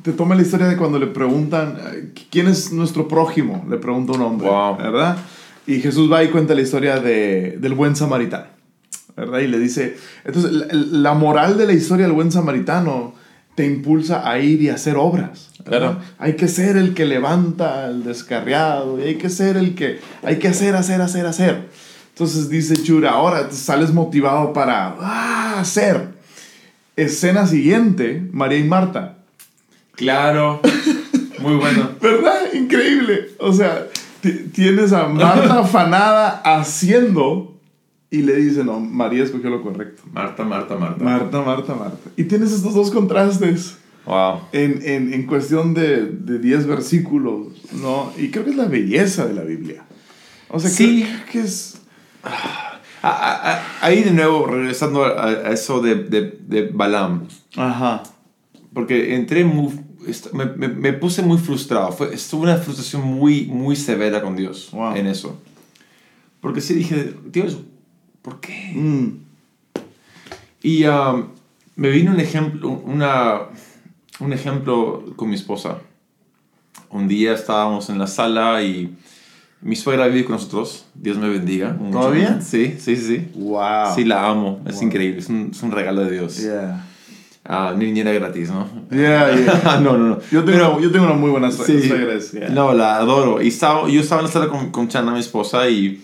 [0.01, 3.65] Te toma la historia de cuando le preguntan, eh, ¿quién es nuestro prójimo?
[3.69, 4.77] Le pregunta un hombre, Wow.
[4.77, 5.17] ¿verdad?
[5.67, 8.45] Y Jesús va y cuenta la historia de, del buen samaritano,
[9.15, 9.39] ¿verdad?
[9.39, 13.13] Y le dice, entonces, la, la moral de la historia del buen samaritano
[13.55, 15.49] te impulsa a ir y hacer obras.
[15.65, 15.97] Claro.
[16.17, 20.39] Hay que ser el que levanta al descarriado y hay que ser el que, hay
[20.39, 21.67] que hacer, hacer, hacer, hacer.
[22.13, 26.07] Entonces dice Chura, ahora sales motivado para ah, hacer.
[26.95, 29.17] Escena siguiente, María y Marta.
[29.95, 30.61] Claro.
[31.39, 31.91] Muy bueno.
[32.01, 32.53] ¿Verdad?
[32.53, 33.31] Increíble.
[33.39, 33.87] O sea,
[34.21, 37.58] Ti- Tienes a Marta afanada haciendo
[38.11, 40.01] y le dice, no, María escogió lo correcto.
[40.11, 41.03] Marta, Marta, Marta.
[41.03, 42.09] Marta, Marta, Marta.
[42.17, 44.39] Y tienes estos dos contrastes wow.
[44.51, 48.11] en, en, en cuestión de, de 10 versículos, ¿no?
[48.17, 49.83] Y creo que es la belleza de la Biblia.
[50.49, 51.05] O sea, Sí.
[51.31, 51.81] que es...
[52.23, 57.27] Ah, ah, ah, ahí de nuevo, regresando a, a eso de, de, de Balaam.
[57.55, 58.03] Ajá.
[58.73, 59.79] Porque entré muy...
[60.33, 61.91] Me, me, me puse muy frustrado.
[61.91, 64.95] Fue, estuvo una frustración muy, muy severa con Dios Wow.
[64.95, 65.39] en eso.
[66.41, 67.59] Porque sí dije, Dios,
[68.29, 68.71] ¿por qué?
[68.75, 69.07] Mm.
[70.61, 71.27] Y um,
[71.75, 73.41] me vino un ejemplo, una,
[74.19, 75.79] un ejemplo con mi esposa.
[76.91, 78.95] Un día estábamos en la sala y
[79.61, 80.85] mi suegra vive con nosotros.
[80.93, 81.77] Dios me bendiga.
[81.91, 82.41] ¿Todavía?
[82.41, 83.27] Sí, sí, sí.
[83.35, 83.95] Wow.
[83.95, 84.61] Sí, la amo.
[84.67, 84.83] Es Wow.
[84.83, 85.19] increíble.
[85.19, 86.37] Es un, es un regalo de Dios.
[86.41, 86.85] Yeah.
[87.45, 88.67] Ah, niñera gratis, ¿no?
[88.91, 89.79] Yeah, yeah.
[89.83, 90.19] no, no, no.
[90.31, 91.81] Yo tengo, yo tengo una muy buena Sí.
[91.87, 92.19] suegra.
[92.19, 92.49] yeah.
[92.49, 93.41] No, la adoro.
[93.41, 96.01] Y estaba, yo estaba en la sala con, con Chana, mi esposa, y,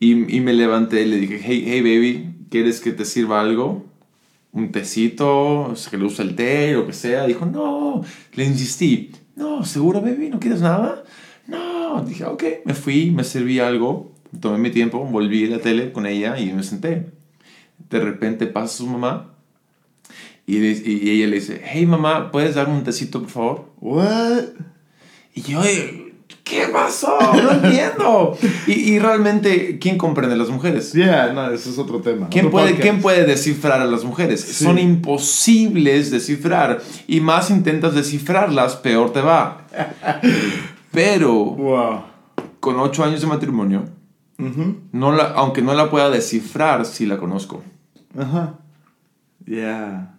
[0.00, 3.84] y, y me levanté y le dije, hey, hey, baby, ¿quieres que te sirva algo?
[4.52, 5.60] ¿Un tecito?
[5.70, 7.26] O sea, que le usa el té, lo que sea.
[7.26, 8.02] Dijo, no.
[8.34, 10.30] Le insistí, no, ¿seguro, baby?
[10.30, 11.04] ¿No quieres nada?
[11.46, 12.02] No.
[12.02, 12.44] Dije, ok.
[12.64, 16.52] Me fui, me serví algo, tomé mi tiempo, volví a la tele con ella y
[16.52, 17.06] me senté.
[17.90, 19.34] De repente pasa su mamá
[20.46, 23.72] y, le- y ella le dice, hey, mamá, ¿puedes darme un tecito, por favor?
[23.80, 24.44] What?
[25.34, 25.60] Y yo,
[26.44, 27.18] ¿qué pasó?
[27.34, 28.36] No entiendo.
[28.66, 30.92] y, y realmente, ¿quién comprende a las mujeres?
[30.92, 32.28] Yeah, no, ese es otro tema.
[32.30, 32.74] ¿Quién otro puede.
[32.76, 34.40] ¿Quién puede descifrar a las mujeres?
[34.40, 34.64] Sí.
[34.64, 36.80] Son imposibles descifrar.
[37.06, 39.66] Y más intentas descifrarlas, peor te va.
[40.92, 42.00] Pero Wow.
[42.60, 43.84] con ocho años de matrimonio,
[44.38, 44.76] Ujú.
[44.92, 47.62] no la, aunque no la pueda descifrar, sí la conozco.
[48.18, 48.54] Ajá.
[49.46, 50.14] Yeah.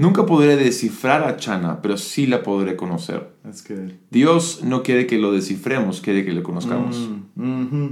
[0.00, 3.30] Nunca podré descifrar a Chana, pero sí la podré conocer.
[3.42, 3.92] That's good.
[4.10, 7.08] Dios no quiere que lo descifremos, quiere que le conozcamos.
[7.34, 7.86] Mm.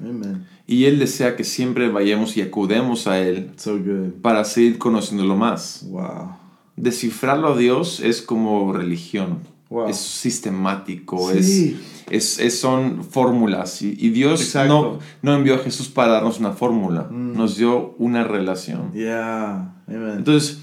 [0.00, 0.44] Amen.
[0.66, 4.20] Y Él desea que siempre vayamos y acudemos a Él So good.
[4.20, 5.86] para seguir conociéndolo más.
[5.88, 6.30] Wow.
[6.76, 9.38] Descifrarlo a Dios es como religión.
[9.70, 9.88] Wow.
[9.88, 11.76] Es sistemático, Sí.
[12.10, 13.80] es, es, es- son fórmulas.
[13.82, 14.98] Y, y Dios Exacto.
[15.22, 17.32] no, no envió a Jesús para darnos una fórmula, Mm.
[17.36, 18.92] nos dio una relación.
[18.92, 19.74] Yeah.
[19.88, 20.18] Amen.
[20.18, 20.60] Entonces,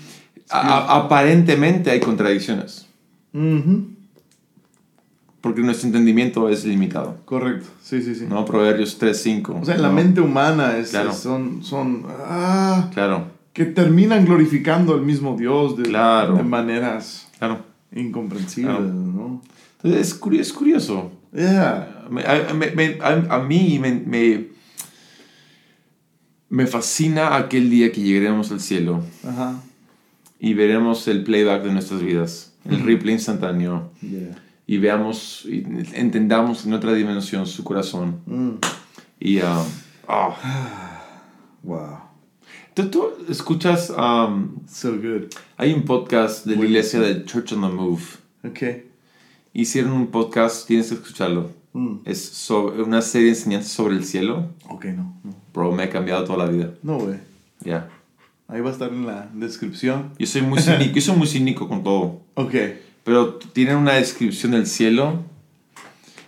[0.61, 2.87] a- aparentemente hay contradicciones,
[3.33, 3.95] Mhm.
[5.41, 7.17] porque nuestro entendimiento es limitado.
[7.25, 7.67] Correcto.
[7.81, 8.25] Sí, sí, sí.
[8.29, 8.45] ¿no?
[8.45, 9.59] Proverbios 3.5.
[9.61, 11.11] O sea, en la mente humana es, Claro.
[11.11, 16.35] es- son, son ah, Claro, que terminan glorificando al mismo Dios de, Claro.
[16.35, 17.59] de maneras claro.
[17.93, 18.93] incomprensibles, Claro.
[18.93, 19.41] ¿no?
[19.83, 21.11] Entonces, es, curi- es curioso.
[21.33, 22.05] Yeah.
[22.09, 23.91] Me- a, me- me- a- a mí me,
[26.49, 29.55] me, fascina aquel día que llegaremos al cielo Ajá.
[30.43, 34.35] Y veremos el playback de nuestras vidas, el replay instantáneo, Yeah.
[34.67, 35.63] y veamos y
[35.93, 38.19] entendamos en otra dimensión su corazón.
[38.25, 38.51] Mm.
[39.21, 39.63] Y, ah,
[40.07, 40.99] ah.
[41.63, 41.97] Wow.
[42.73, 45.31] ¿Tú, tú escuchas, um, So good.
[45.55, 48.01] hay un podcast de la iglesia de Church on the Move.
[48.43, 48.89] Okay.
[49.53, 51.51] Hicieron un podcast, tienes que escucharlo.
[51.71, 51.99] Mm.
[52.03, 54.49] Es sobre una serie de enseñanzas sobre el cielo.
[54.67, 55.15] Ok, no.
[55.23, 56.71] No, Bro, me ha cambiado toda la vida.
[56.83, 57.15] no güey.
[57.61, 57.87] Ya.
[58.47, 60.11] Ahí va a estar en la descripción.
[60.19, 62.21] Yo soy muy cínico, yo soy muy cínico con todo.
[62.35, 62.53] Ok.
[63.03, 65.23] Pero tienen una descripción del cielo.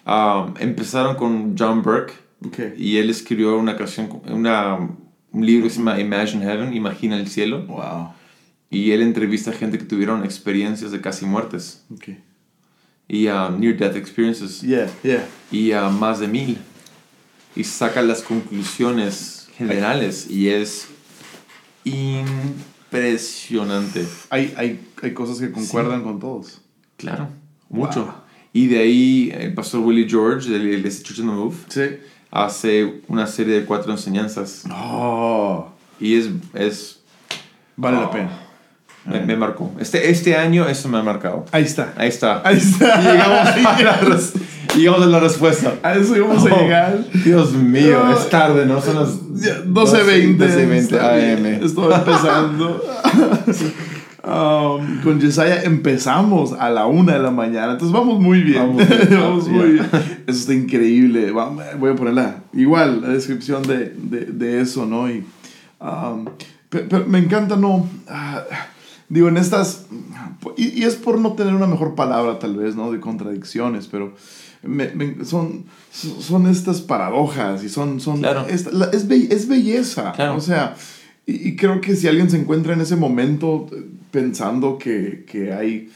[0.05, 2.13] Um, empezaron con John Burke
[2.45, 2.59] Ok.
[2.77, 4.75] y él escribió una canción, una,
[5.31, 7.65] un libro que se llama Imagine Heaven, Imagina el cielo.
[7.65, 8.09] Wow.
[8.69, 12.09] Y él entrevista a gente que tuvieron experiencias de casi muertes Ok.
[13.07, 15.25] y um, near death experiences Yeah, yeah.
[15.51, 16.57] y uh, más de mil.
[17.55, 20.89] Y saca las conclusiones generales y es
[21.85, 24.05] impresionante.
[24.29, 26.61] Hay, hay, hay cosas que concuerdan con todos.
[26.97, 27.27] Claro,
[27.69, 28.05] mucho.
[28.05, 28.13] Wow.
[28.53, 31.81] Y de ahí el pastor Willie George de la iglesia Church on the Move Sí.
[32.31, 35.67] hace una serie de cuatro enseñanzas Oh.
[35.99, 37.01] y es, es
[37.75, 38.01] Vale Oh.
[38.01, 38.29] la pena.
[39.05, 39.73] me, me marcó.
[39.79, 41.45] Este, este año eso me ha marcado.
[41.51, 41.93] Ahí está.
[41.97, 42.41] Ahí está.
[42.47, 43.01] Ahí está.
[43.01, 43.53] Llegamos a
[44.75, 45.73] res- llegamos a la respuesta.
[45.83, 47.05] A eso íbamos a llegar.
[47.23, 48.17] Dios mío, No.
[48.17, 48.81] es tarde, ¿no?
[48.81, 50.37] Son las Ya, 12.20.
[50.37, 51.65] 12:20 Está bien, AM.
[51.65, 52.83] Estoy empezando.
[54.27, 57.73] Um, con Yesaya empezamos a la una de la mañana.
[57.73, 58.57] Entonces vamos muy bien.
[58.75, 59.21] Vamos bien.
[59.21, 59.87] Vamos muy bien.
[60.25, 61.31] Eso está increíble.
[61.31, 65.07] Vamos- Voy a ponerla igual, la descripción de, de, de eso, ¿no?
[65.11, 65.23] Y,
[65.79, 66.25] um,
[66.69, 67.87] pe- pero, me encanta, ¿no?
[68.09, 68.41] Ah,
[69.09, 69.85] digo, en estas...
[70.57, 72.91] Y, y es por no tener una mejor palabra, tal vez, ¿no?
[72.91, 74.15] De contradicciones, pero...
[74.65, 77.99] me- me- son, son estas paradojas y son...
[77.99, 78.45] son Claro.
[78.47, 80.11] es, es, be- es belleza.
[80.13, 80.35] Claro.
[80.35, 80.75] O sea,
[81.25, 85.53] y, y creo que si alguien se encuentra en ese momento eh, pensando que, que
[85.53, 85.91] hay...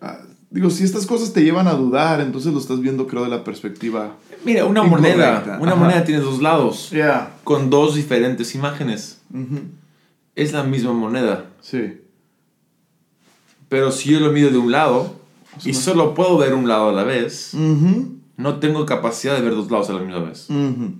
[0.00, 0.18] ah,
[0.50, 3.44] digo, si estas cosas te llevan a dudar, entonces lo estás viendo, creo, de la
[3.44, 5.58] perspectiva Mira, una Incorrecta, moneda.
[5.60, 5.80] Una ajá.
[5.80, 6.90] moneda tiene dos lados.
[6.90, 7.34] Yeah.
[7.44, 9.18] Con dos diferentes imágenes.
[10.34, 11.44] Es la misma moneda.
[11.60, 11.98] Sí.
[13.68, 15.19] Pero si yo lo mido de un lado
[15.64, 15.74] y no.
[15.78, 17.54] solo puedo ver un lado a la vez,
[18.36, 20.48] no tengo capacidad de ver dos lados a la misma vez.
[20.50, 20.92] Ujú.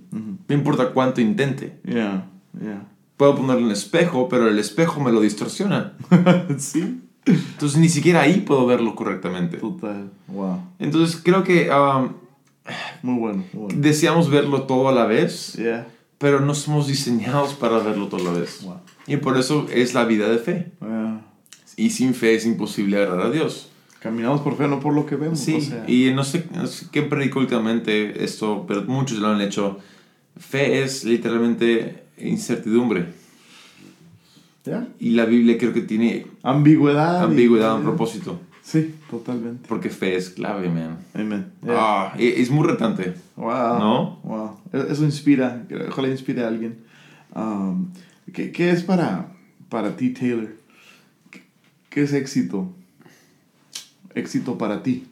[0.47, 1.79] No importa cuánto intente.
[1.85, 2.27] Yeah.
[2.59, 2.87] Yeah.
[3.17, 5.93] Puedo ponerle un espejo, pero el espejo me lo distorsiona.
[6.57, 7.01] sí.
[7.25, 9.57] Entonces ni siquiera ahí puedo verlo correctamente.
[9.57, 10.09] Total.
[10.27, 10.59] Wow.
[10.79, 12.13] Entonces creo que um,
[13.03, 13.43] Muy bueno.
[13.53, 13.79] Muy bueno.
[13.81, 15.87] deseamos verlo todo a la vez, Yeah.
[16.17, 18.63] pero no somos diseñados para verlo todo a la vez.
[18.63, 18.77] Wow.
[19.07, 20.71] Y por eso es la vida de fe.
[20.81, 21.21] Yeah.
[21.77, 23.69] Y sin fe es imposible agradar a Dios.
[24.01, 25.39] Caminamos por fe, no por lo que vemos.
[25.39, 25.83] Sí, o sea.
[25.87, 29.77] y no sé, no sé qué predico últimamente esto, pero muchos lo han hecho.
[30.37, 33.13] Fe es literalmente incertidumbre.
[34.65, 34.87] Yeah.
[34.99, 37.21] Y la Biblia creo que tiene Ambigüedad.
[37.21, 38.39] y- ambigüedad a un propósito.
[38.63, 39.67] Sí, totalmente.
[39.67, 40.97] Porque fe es clave, man.
[41.15, 41.51] Amen.
[41.63, 41.75] Yeah.
[41.77, 43.15] Ah, es muy retante.
[43.35, 43.79] Wow.
[43.79, 44.19] ¿No?
[44.23, 44.59] Wow.
[44.71, 45.63] E- Eso inspira.
[45.89, 46.77] Ojalá inspire a alguien.
[47.35, 47.87] Um,
[48.33, 49.31] ¿qué, qué es para,
[49.69, 50.49] para ti, Taylor?
[51.31, 51.41] ¿Qué,
[51.89, 52.71] qué es éxito?
[54.15, 55.05] Éxito para ti.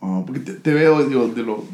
[0.00, 1.64] Ah, porque te, te veo digo, de, lo,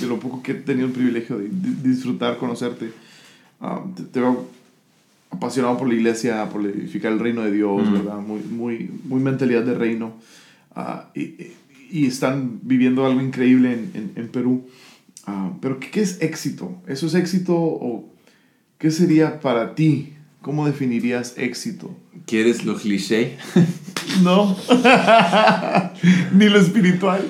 [0.00, 2.90] de lo poco que he tenido el privilegio de, di- disfrutar, conocerte.
[3.60, 4.48] ah, te, te veo
[5.30, 7.92] apasionado por la iglesia, por edificar el reino de Dios, Mm.
[7.92, 8.18] ¿verdad?
[8.20, 10.14] Muy, muy, muy mentalidad de reino.
[10.74, 11.20] Ah, y,
[11.90, 14.66] y- están viviendo algo increíble en, en, en Perú.
[15.26, 16.76] Ah, pero ¿qué, ¿qué es éxito?
[16.86, 18.08] ¿Eso es éxito o
[18.78, 20.10] qué sería para ti?
[20.42, 21.94] ¿Cómo definirías éxito?
[22.26, 23.36] ¿Quieres lo cliché?
[24.22, 24.56] No.
[26.32, 27.20] Ni lo espiritual.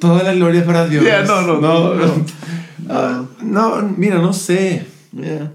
[0.00, 1.02] Toda la gloria para Dios.
[1.04, 2.06] Yeah, no, no, no, no.
[2.90, 4.86] Ah, no, mira, no sé.
[5.12, 5.52] Yeah.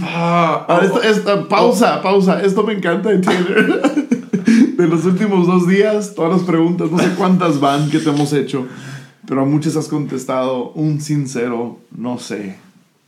[0.00, 2.42] Ah, Ahora, oh, esta- esta- pausa, pausa.
[2.42, 3.82] Esto me encanta de Taylor.
[4.76, 8.32] De los últimos dos días, todas las preguntas, no sé cuántas van que te hemos
[8.32, 8.66] hecho,
[9.28, 12.56] pero a muchas has contestado un sincero, no sé.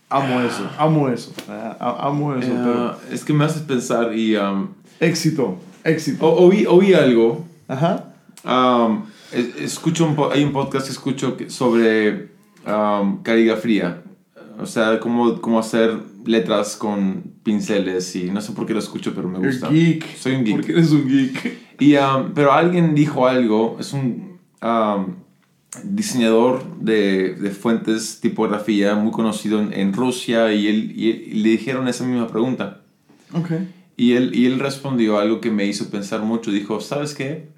[0.09, 2.49] Amo eso, amo eso, ah, amo eso.
[2.49, 4.69] pero es que me haces pensar y um,
[5.01, 6.27] éxito, éxito.
[6.27, 7.45] o- oí, oí algo.
[7.69, 8.13] Ajá.
[8.45, 12.29] um, es- escucho un hay un podcast que escucho sobre
[12.67, 14.03] um, caligrafía.
[14.59, 19.13] O sea, cómo, cómo hacer letras con pinceles y no sé por qué lo escucho,
[19.15, 19.69] pero me gusta.
[19.69, 20.17] geek.
[20.17, 20.57] Soy un geek.
[20.57, 21.59] Porque eres un geek.
[21.81, 25.07] Y, um, pero alguien dijo algo, es un um,
[25.83, 31.49] diseñador de, de fuentes, tipografía, muy conocido en, en Rusia, y, él, y, y le
[31.51, 32.83] dijeron esa misma pregunta.
[33.33, 33.51] Ok.
[33.97, 36.51] Y él, y él respondió algo que me hizo pensar mucho.
[36.51, 37.49] Dijo, ¿sabes qué?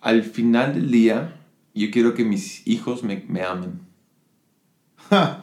[0.00, 1.36] Al final del día,
[1.74, 3.80] yo quiero que mis hijos me, me amen.
[5.10, 5.42] Ja.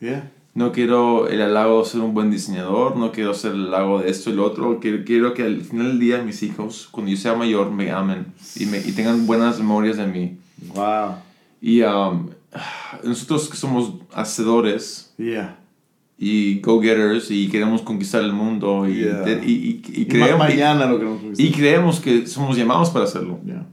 [0.00, 0.30] Yeah.
[0.54, 4.10] No quiero el halago de ser un buen diseñador, no quiero ser el halago de
[4.10, 4.80] esto y lo otro.
[4.80, 8.26] Quiero, quiero que al final del día mis hijos, cuando yo sea mayor, me amen
[8.56, 10.38] y, me, y tengan buenas memorias de mí.
[10.74, 11.16] Wow.
[11.60, 12.30] Y um,
[13.04, 15.58] nosotros que somos hacedores Yeah.
[16.18, 19.40] Y go-getters y queremos conquistar el mundo y, Yeah.
[19.44, 23.38] y, y- y creemos, mañana lo que nos y, creemos que somos llamados para hacerlo.
[23.46, 23.66] Yeah.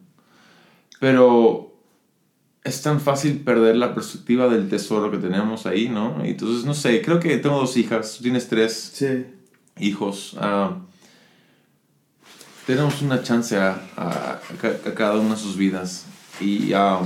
[1.00, 1.74] Pero
[2.64, 6.24] es tan fácil perder la perspectiva del tesoro que tenemos ahí, ¿no?
[6.24, 9.26] Entonces, no sé, creo que tengo dos hijas, tú tienes tres Sí.
[9.80, 10.36] hijos.
[10.40, 10.78] ah,
[12.66, 16.06] tenemos una chance a, a- a ca- a cada una de sus vidas.
[16.42, 17.02] Y ah,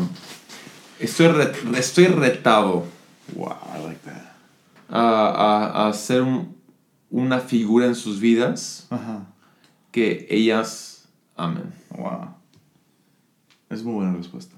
[1.00, 2.86] estoy, re- estoy retado
[3.36, 4.29] Wow, I like that.
[4.90, 5.00] A,
[5.84, 6.56] a, a ser un-
[7.12, 9.26] una figura en sus vidas Ajá.
[9.92, 11.74] que ellas amen.
[11.98, 12.36] Wow.
[13.70, 14.56] Es muy buena respuesta.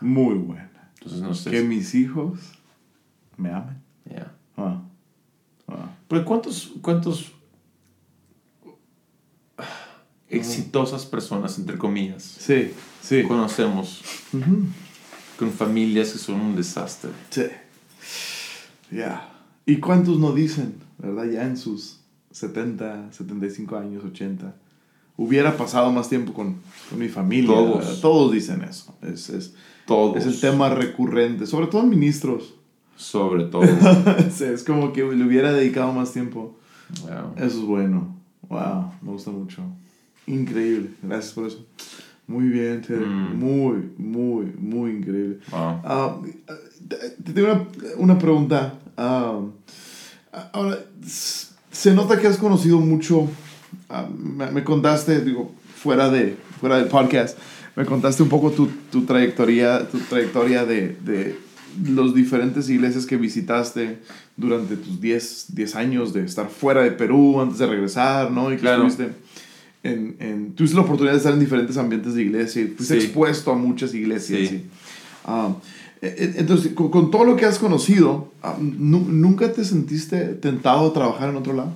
[0.00, 0.90] Muy buena.
[0.94, 1.50] Entonces, no sé.
[1.50, 2.38] Que mis hijos
[3.36, 3.80] me amen.
[4.08, 4.32] Yeah.
[4.56, 4.82] Wow.
[5.66, 5.88] Wow.
[6.08, 7.32] Pero ¿cuántos, cuántos
[10.28, 13.22] exitosas personas, entre comillas, Sí, sí.
[13.24, 14.02] conocemos
[15.38, 17.10] con familias que son un desastre?
[17.30, 17.44] Sí.
[18.90, 19.28] Ya.
[19.66, 21.24] ¿Y cuántos no dicen, verdad?
[21.30, 22.00] Ya en sus
[22.32, 24.54] 70, 75 años, 80.
[25.16, 26.56] Hubiera pasado más tiempo con,
[26.88, 27.54] con mi familia.
[27.54, 28.00] Todos.
[28.00, 28.94] Todos dicen eso.
[29.02, 29.54] Es, es,
[29.86, 30.16] Todos.
[30.16, 32.54] es el tema recurrente, sobre todo ministros.
[32.96, 33.62] Sobre todo.
[34.30, 36.56] Sí, es como que le hubiera dedicado más tiempo.
[37.02, 37.34] Wow.
[37.36, 38.16] Eso es bueno.
[38.48, 39.62] Wow, me gusta mucho.
[40.26, 40.90] Increíble.
[41.02, 41.66] Gracias por eso.
[42.26, 43.00] Muy bien, Ted.
[43.00, 43.38] Mm.
[43.38, 45.38] Muy, muy, muy increíble.
[45.50, 46.26] Wow.
[46.88, 48.78] Te te tengo una, una pregunta.
[48.96, 49.38] Ah,
[50.52, 50.78] ahora,
[51.70, 53.28] se nota que has conocido mucho.
[54.18, 57.36] me, me contaste, digo, fuera, de, fuera del podcast,
[57.76, 61.36] me contaste un poco tu, tu trayectoria, tu trayectoria de, de
[61.86, 63.98] los diferentes iglesias que visitaste
[64.36, 68.50] durante tus 10, 10 años de estar fuera de Perú antes de regresar, ¿no?
[68.52, 68.86] Y que Claro.
[68.86, 69.14] estuviste
[69.82, 73.06] en, en, tuviste la oportunidad de estar en diferentes ambientes de iglesia y fuiste Sí.
[73.06, 74.48] expuesto a muchas iglesias.
[74.50, 74.64] Sí.
[76.02, 81.28] Entonces, con, todo lo que has conocido, ah, nu- ¿nunca te sentiste tentado a trabajar
[81.30, 81.72] en otro lado?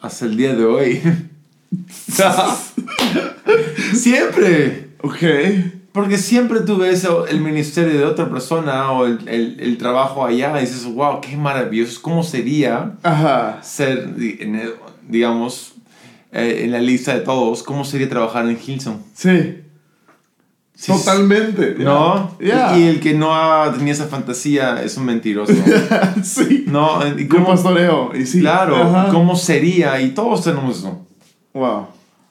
[0.00, 1.00] Hasta el día de hoy.
[3.94, 4.90] siempre.
[5.02, 5.16] Ok.
[5.92, 10.54] Porque siempre tú ves el ministerio de otra persona o el, el, el trabajo allá
[10.58, 12.00] y dices, wow, qué maravilloso.
[12.02, 13.60] ¿Cómo sería Ajá.
[13.62, 14.14] ser,
[15.08, 15.72] digamos,
[16.32, 19.02] eh, en la lista de todos, cómo sería trabajar en Hilson?
[19.14, 19.62] Sí.
[20.76, 21.74] Sí, Totalmente.
[21.78, 22.36] ¿No?
[22.38, 22.78] Yeah.
[22.78, 25.54] Y el que no ha tenido esa fantasía es un mentiroso.
[26.22, 26.66] sí.
[26.68, 27.00] ¿No?
[27.16, 28.12] ¿Y Yo cómo, pastoreo.
[28.14, 28.40] Y sí.
[28.40, 29.08] claro, Ajá.
[29.10, 29.98] ¿cómo sería?
[30.02, 31.06] Y todos tenemos eso.
[31.54, 31.86] Wow.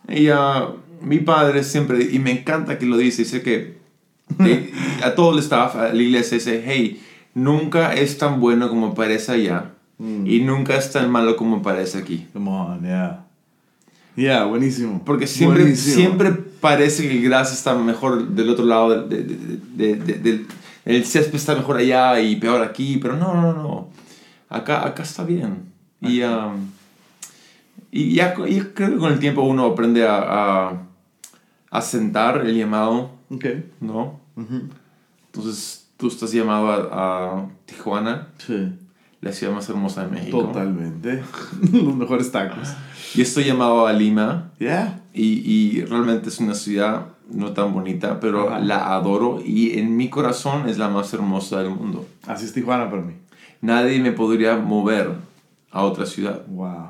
[0.08, 0.70] Y ah,
[1.02, 3.80] mi padre siempre, y me encanta que lo dice, dice que
[4.40, 4.72] eh,
[5.04, 7.02] a todo el staff, a la iglesia, dice, hey,
[7.34, 12.28] nunca es tan bueno como parece allá y nunca es tan malo como parece aquí.
[12.34, 13.26] Come on, yeah.
[14.16, 15.02] Yeah, buenísimo.
[15.06, 15.96] Porque siempre, Buenísimo.
[15.96, 20.46] siempre parece que el gras está mejor del otro lado, de, de- de-
[20.86, 23.90] el césped está mejor allá y peor aquí, pero no, no, no.
[24.50, 25.66] Acá, acá está bien.
[26.02, 26.70] Y, um,
[27.92, 30.18] y ya, co- y creo que con el tiempo uno aprende a,
[30.70, 30.82] a,
[31.72, 33.46] a sentar el llamado, Ok.
[33.82, 34.20] ¿no?
[35.28, 38.72] Entonces tú estás llamado a, a Tijuana, Sí.
[39.22, 40.40] la ciudad más hermosa de México.
[40.44, 41.24] Totalmente.
[41.74, 42.70] Los mejores tacos.
[43.16, 44.52] Y estoy llamado a Lima.
[44.60, 45.00] Yeah.
[45.16, 45.42] Y,
[45.80, 48.60] y realmente es una ciudad no tan bonita, pero Ajá.
[48.60, 52.06] la adoro y en mi corazón es la más hermosa del mundo.
[52.28, 53.14] Así es Tijuana para mí.
[53.62, 55.12] Nadie me podría mover
[55.72, 56.46] a otra ciudad.
[56.48, 56.90] Wow.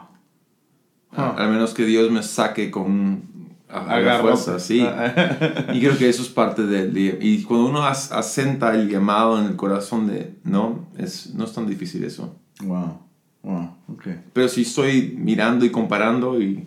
[1.15, 3.23] A- Al menos que Dios me saque con
[3.69, 4.85] a, fuerza, sí.
[5.73, 9.39] Y creo que eso es parte de, de- Y cuando uno as- asenta el llamado
[9.39, 10.35] en el corazón de...
[10.43, 12.35] No, es, no es tan difícil eso.
[12.61, 12.99] Wow.
[13.43, 13.69] Wow.
[13.93, 14.07] Ok.
[14.33, 16.65] Pero si estoy mirando y comparando y...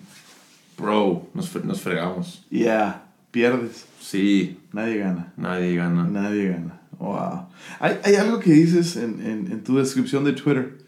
[0.78, 2.44] Bro, nos, nos fregamos.
[2.50, 3.04] Yeah.
[3.30, 3.86] Pierdes.
[4.00, 5.32] Sí, Nadie gana.
[5.36, 6.04] nadie gana.
[6.04, 6.80] Nadie gana.
[6.98, 7.46] Wow.
[7.80, 10.78] Hay, hay algo que dices en, en, en tu descripción de Twitter,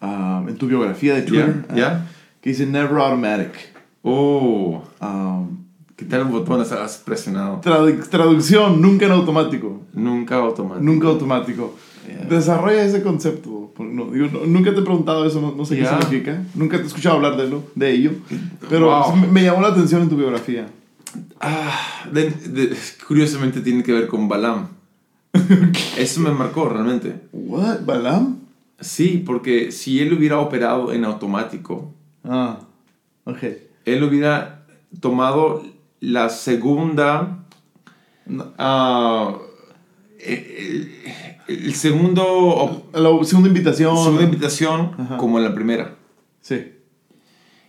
[0.00, 2.04] um, en tu biografía de Twitter, Ya, ya.
[2.06, 3.52] uh, que dice Never Automatic.
[4.02, 5.64] Oh, Um,
[5.96, 7.60] ¿qué tal botón has presionado?
[7.60, 9.82] tradu- traducción, nunca en automático.
[9.94, 10.84] Nunca automático.
[10.84, 11.76] Nunca automático.
[12.06, 12.24] Yeah.
[12.26, 13.50] Desarrolla ese concepto.
[13.78, 15.96] No, digo, no- nunca te he preguntado eso, no, no sé Yeah.
[15.98, 16.42] qué significa.
[16.54, 18.12] Nunca te he escuchado hablar de, lo, de ello.
[18.68, 19.16] Pero Wow.
[19.16, 20.68] me, me llamó la atención en tu biografía.
[21.40, 24.68] Ah, de- de- curiosamente tiene que ver con Balam.
[25.96, 27.14] Eso me marcó realmente.
[27.32, 27.80] ¿What?
[27.84, 28.38] ¿Balam?
[28.80, 31.92] Sí, porque si él hubiera operado en automático,
[32.24, 32.58] Ah,
[33.24, 33.38] ok.
[33.84, 34.66] él hubiera
[35.00, 35.62] tomado
[36.00, 37.38] la segunda...
[38.26, 38.46] No.
[38.58, 39.36] ah,
[40.24, 40.92] el,
[41.48, 42.88] el segundo...
[42.92, 43.96] La segunda invitación.
[43.96, 45.16] segunda invitación Ajá.
[45.16, 45.96] como la primera.
[46.40, 46.72] Sí.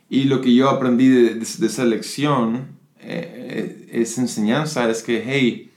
[0.10, 2.68] Y lo que yo aprendí de, de- de esa lección,
[2.99, 5.72] eh, esa enseñanza, es que, hey,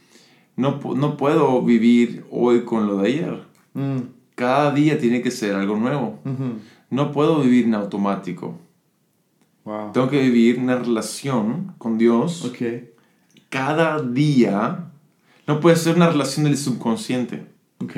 [0.56, 3.42] no, no puedo vivir hoy con lo de ayer.
[3.74, 3.98] Mm,
[4.34, 6.18] Cada día tiene que ser algo nuevo.
[6.24, 6.58] ujú.
[6.90, 8.58] No puedo vivir en automático.
[9.64, 9.90] Wow.
[9.92, 12.58] Tengo que vivir una relación con Dios Ok.
[13.48, 14.85] cada día.
[15.46, 17.46] No puede ser una relación del subconsciente.
[17.78, 17.96] Ok.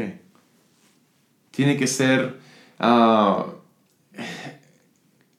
[1.51, 2.39] Tiene que ser
[2.79, 3.47] ah,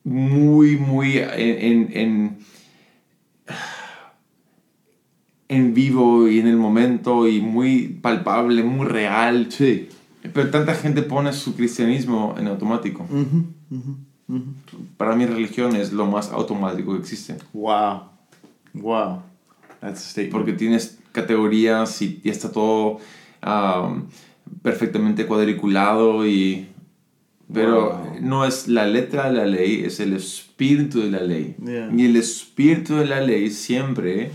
[0.03, 2.37] muy, muy en, en, en,
[5.47, 9.51] en vivo y en el momento y muy palpable, muy real.
[9.51, 9.89] Sí.
[10.33, 13.07] Pero tanta gente pone su cristianismo en automático.
[14.97, 17.37] Para mí religión es lo más automático que existe.
[17.53, 18.01] Wow.
[18.73, 19.21] Wow.
[19.79, 20.31] That's a statement.
[20.31, 22.99] Porque tienes categorías y, está todo
[23.41, 23.93] ah,
[24.61, 26.67] perfectamente cuadriculado y...
[27.51, 28.17] Pero Wow.
[28.21, 31.55] no es la letra de la ley, es el espíritu de la ley.
[31.65, 31.89] Yeah.
[31.97, 34.29] Y el espíritu de la ley siempre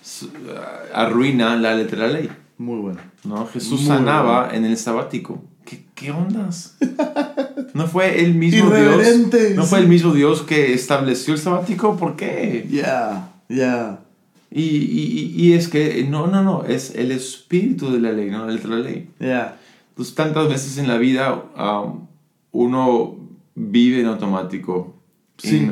[0.00, 0.26] s-
[0.92, 2.30] arruina la letra de la ley.
[2.58, 3.00] Muy bueno.
[3.24, 3.44] ¿no?
[3.48, 5.42] Jesús Muy sanaba en el sabático.
[5.64, 6.76] ¿Qué, qué ondas?
[7.74, 9.04] ¿No fue el mismo Dios?
[9.56, 11.96] ¿No fue el mismo Dios que estableció el sabático?
[11.96, 12.68] ¿Por qué?
[12.70, 13.32] Yeah.
[13.48, 13.98] Yeah.
[14.56, 18.46] Y, y, y es que, no, no, no, es el espíritu de la ley, no
[18.46, 19.10] la letra de la ley.
[19.18, 19.58] Yeah.
[19.90, 22.06] Entonces, tantas veces en la vida um,
[22.52, 23.16] uno
[23.56, 24.94] vive en automático.
[25.38, 25.68] Sí.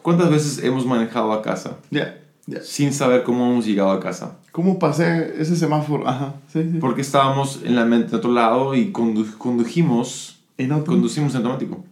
[0.00, 2.20] ¿Cuántas veces hemos manejado a casa Yeah.
[2.46, 2.60] Yeah.
[2.62, 4.38] sin saber cómo hemos llegado a casa?
[4.52, 6.06] ¿Cómo pasé ese semáforo?
[6.06, 6.34] Ajá.
[6.52, 6.78] Sí, sí.
[6.78, 11.38] Porque estábamos en la mente de otro lado y condu- condujimos, En auto- conducimos en
[11.38, 11.84] automático.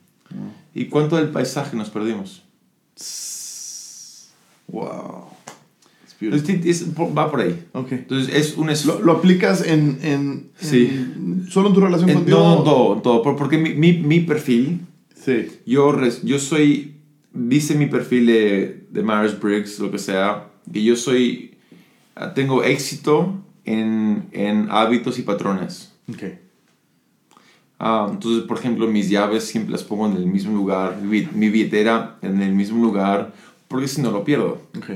[0.73, 2.43] ¿Y cuánto del paisaje nos perdimos?
[4.69, 5.22] Wow.
[6.27, 7.65] Entonces, es- va por ahí.
[7.73, 7.93] Ok.
[7.93, 10.89] Entonces, es un es- ¿Lo, lo aplicas en, en, Sí.
[10.93, 12.39] en- ¿Solo en tu relación en- contigo?
[12.39, 13.23] no, todo, todo.
[13.23, 14.81] por- Porque mi, mi, mi perfil,
[15.15, 15.49] Sí.
[15.67, 16.95] yo, res- yo soy,
[17.33, 21.55] dice mi perfil de, de Myers-Briggs, lo que sea, que yo soy,
[22.15, 25.93] ah, tengo éxito en, en hábitos y patrones.
[26.09, 26.23] Ok.
[27.85, 31.49] Ah, entonces, por ejemplo, mis llaves siempre las pongo en el mismo lugar, mi, mi
[31.49, 33.33] billetera en el mismo lugar,
[33.67, 34.61] porque si no lo pierdo.
[34.77, 34.91] Ok.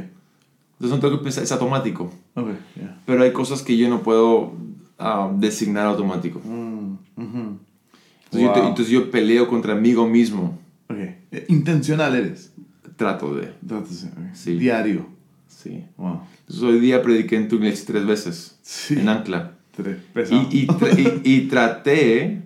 [0.78, 2.12] Entonces no tengo que pensar, es automático.
[2.34, 3.00] Ok, yeah.
[3.06, 4.52] Pero hay cosas que yo no puedo
[4.98, 6.40] ah, designar automático.
[6.44, 6.96] Mm.
[7.16, 10.58] Entonces, yo entonces peleo contra mí mismo.
[10.90, 10.96] Ok.
[10.98, 12.52] Eh, Intencional eres.
[12.96, 13.52] Trato de.
[13.74, 13.86] Ok.
[14.34, 14.56] Sí.
[14.58, 15.06] Diario.
[15.48, 15.84] Sí.
[15.96, 16.20] Wow.
[16.40, 18.58] Entonces hoy día prediqué en tu iglesia tres veces.
[18.62, 18.98] Sí.
[18.98, 19.52] En Ancla.
[19.74, 19.98] Tres.
[20.30, 22.42] Y, y, tra- y- y traté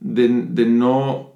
[0.00, 1.32] de, de no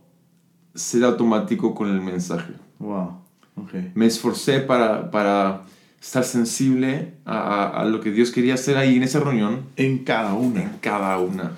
[0.74, 2.53] ser automático con el mensaje.
[2.78, 3.18] Wow.
[3.57, 3.74] Ok.
[3.95, 5.62] Me esforcé para, para
[6.01, 9.99] estar sensible a, a- a lo que Dios quería hacer ahí en esa reunión, En
[9.99, 10.63] cada una.
[10.63, 11.53] en cada una.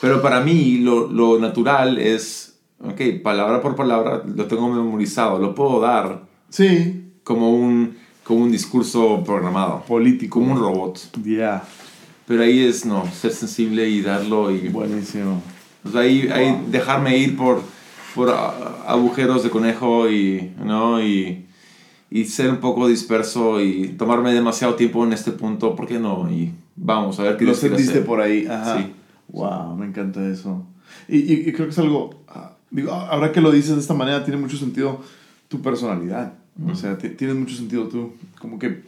[0.00, 5.54] Pero para mí lo, lo natural es, ok, palabra por palabra, lo tengo memorizado, lo
[5.54, 7.02] puedo dar Sí.
[7.24, 10.38] como un, como un discurso programado, Político.
[10.38, 11.00] como un robot.
[11.24, 11.62] Yeah.
[12.26, 14.68] Pero ahí es, no, ser sensible y darlo y...
[14.68, 15.42] Buenísimo.
[15.84, 17.62] O sea, ahí, ahí dejarme ir por,
[18.14, 18.30] por
[18.86, 21.00] agujeros de conejo y, ¿no?
[21.02, 21.45] y,
[22.10, 26.30] y ser un poco disperso y tomarme demasiado tiempo en este punto, ¿por qué no?
[26.30, 28.46] Y vamos a ver qué Lo sentiste por ahí.
[28.46, 28.78] Ajá.
[28.78, 28.92] Sí.
[29.28, 30.64] Wow, me encanta eso.
[31.08, 32.10] Y, y- y creo que es algo.
[32.28, 35.00] ah, Digo, ahora que lo dices de esta manera, tiene mucho sentido
[35.48, 36.34] tu personalidad.
[36.66, 38.12] O sea, ti- tiene mucho sentido tú.
[38.40, 38.82] Como que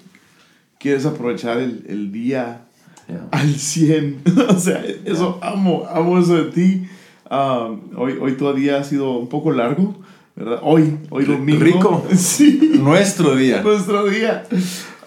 [0.78, 2.62] quieres aprovechar el, el día
[3.08, 3.26] Yeah.
[3.30, 4.20] al 100.
[4.50, 6.86] o sea, eso amo, amo eso de ti.
[7.30, 9.94] Ah, hoy, hoy todavía ha sido un poco largo,
[10.38, 10.60] ¿verdad?
[10.62, 11.62] Hoy, hoy domingo.
[11.64, 12.04] rico.
[12.16, 13.62] Sí, Nuestro día.
[13.62, 14.44] Tú nuestro día.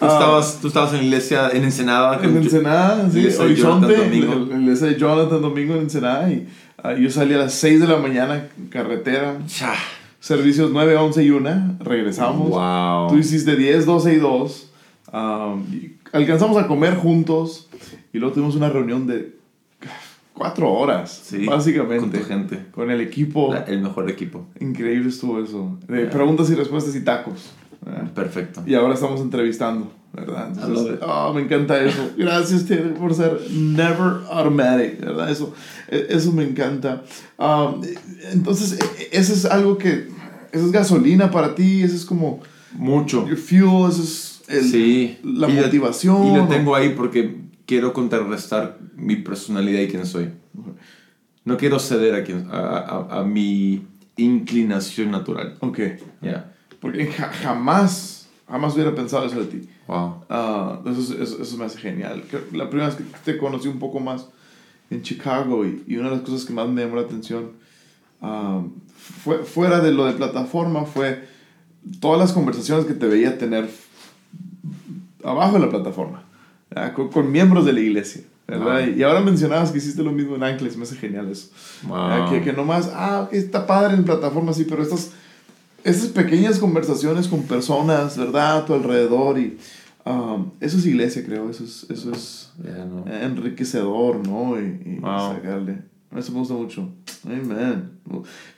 [0.00, 2.20] Ah, estabas, tú estabas en la iglesia en Ensenada.
[2.22, 4.32] en Ensenada, sí, Horizonte, Jonathan Domingo.
[4.32, 6.30] el- el- iglesia de Jonathan Domingo en Ensenada.
[6.30, 6.48] Y
[6.82, 9.74] ah, yo salí a las 6 de la mañana, carretera, Cha.
[10.20, 11.76] servicios 9, 11 y 1.
[11.80, 12.48] Regresamos.
[12.50, 13.08] Wow.
[13.10, 14.68] Tú hiciste 10, 12 y 2.
[15.12, 17.68] um, y alcanzamos a comer juntos.
[18.12, 19.36] Y luego tuvimos una reunión de
[20.34, 21.98] 4 horas, Sí, básicamente.
[21.98, 22.66] con tu gente.
[22.72, 23.52] Con el equipo.
[23.52, 24.46] La- el mejor equipo.
[24.60, 25.78] Increíble estuvo eso.
[25.88, 26.10] De Yeah.
[26.10, 27.50] preguntas y respuestas y tacos.
[27.84, 28.12] ¿verdad?
[28.12, 28.62] Perfecto.
[28.64, 30.50] Y ahora estamos entrevistando, ¿verdad?
[30.54, 32.10] Entonces, oh, me encanta eso.
[32.16, 35.28] Gracias, Taylor, por ser never automatic, ¿verdad?
[35.28, 35.52] Eso,
[35.88, 37.02] e- eso me encanta.
[37.38, 37.82] Um,
[38.32, 40.06] entonces, e- e- eso es algo que,
[40.52, 42.40] eso es gasolina para ti, eso es como
[42.74, 43.26] Mucho.
[43.26, 45.18] your fuel, eso es el- sí.
[45.24, 46.24] la Y lo- motivación.
[46.26, 47.36] Y lo tengo ahí porque
[47.72, 50.28] quiero contrarrestar mi personalidad y quién soy.
[51.46, 53.86] No quiero ceder a, quien, a, a- a mi
[54.18, 55.56] inclinación natural.
[55.60, 55.78] Ok,
[56.20, 56.52] Ya.
[56.80, 59.68] porque ja- jamás, jamás hubiera pensado eso de ti.
[59.88, 60.24] Wow.
[60.28, 62.24] Ah, eso, es- eso, eso me hace genial.
[62.52, 64.28] La primera vez que te conocí un poco más
[64.90, 67.52] en Chicago y, y una de las cosas que más me llamó la atención
[68.20, 68.60] ah,
[69.24, 71.26] fue, fuera de lo de plataforma fue
[72.00, 73.70] todas las conversaciones que te veía tener
[75.24, 76.24] abajo de la plataforma.
[76.94, 78.22] Con, con miembros de la iglesia.
[78.48, 78.86] ¿verdad?
[78.86, 78.96] Wow.
[78.96, 81.48] Y ahora mencionabas que hiciste lo mismo en Ancles, me hace genial eso.
[81.84, 82.20] ¿verdad?
[82.26, 82.30] Wow.
[82.30, 85.10] Que, que nomás, ah, está padre en plataforma, sí, pero estas,
[85.84, 88.58] estas pequeñas conversaciones con personas, ¿verdad?
[88.58, 89.56] A tu alrededor y
[90.04, 93.04] um, eso es iglesia, creo, eso es, eso es Ya, no.
[93.06, 94.60] enriquecedor, ¿no?
[94.60, 95.34] Y, y Wow.
[95.36, 95.78] sacarle.
[96.16, 96.88] Eso me gusta mucho.
[97.24, 97.90] Amen.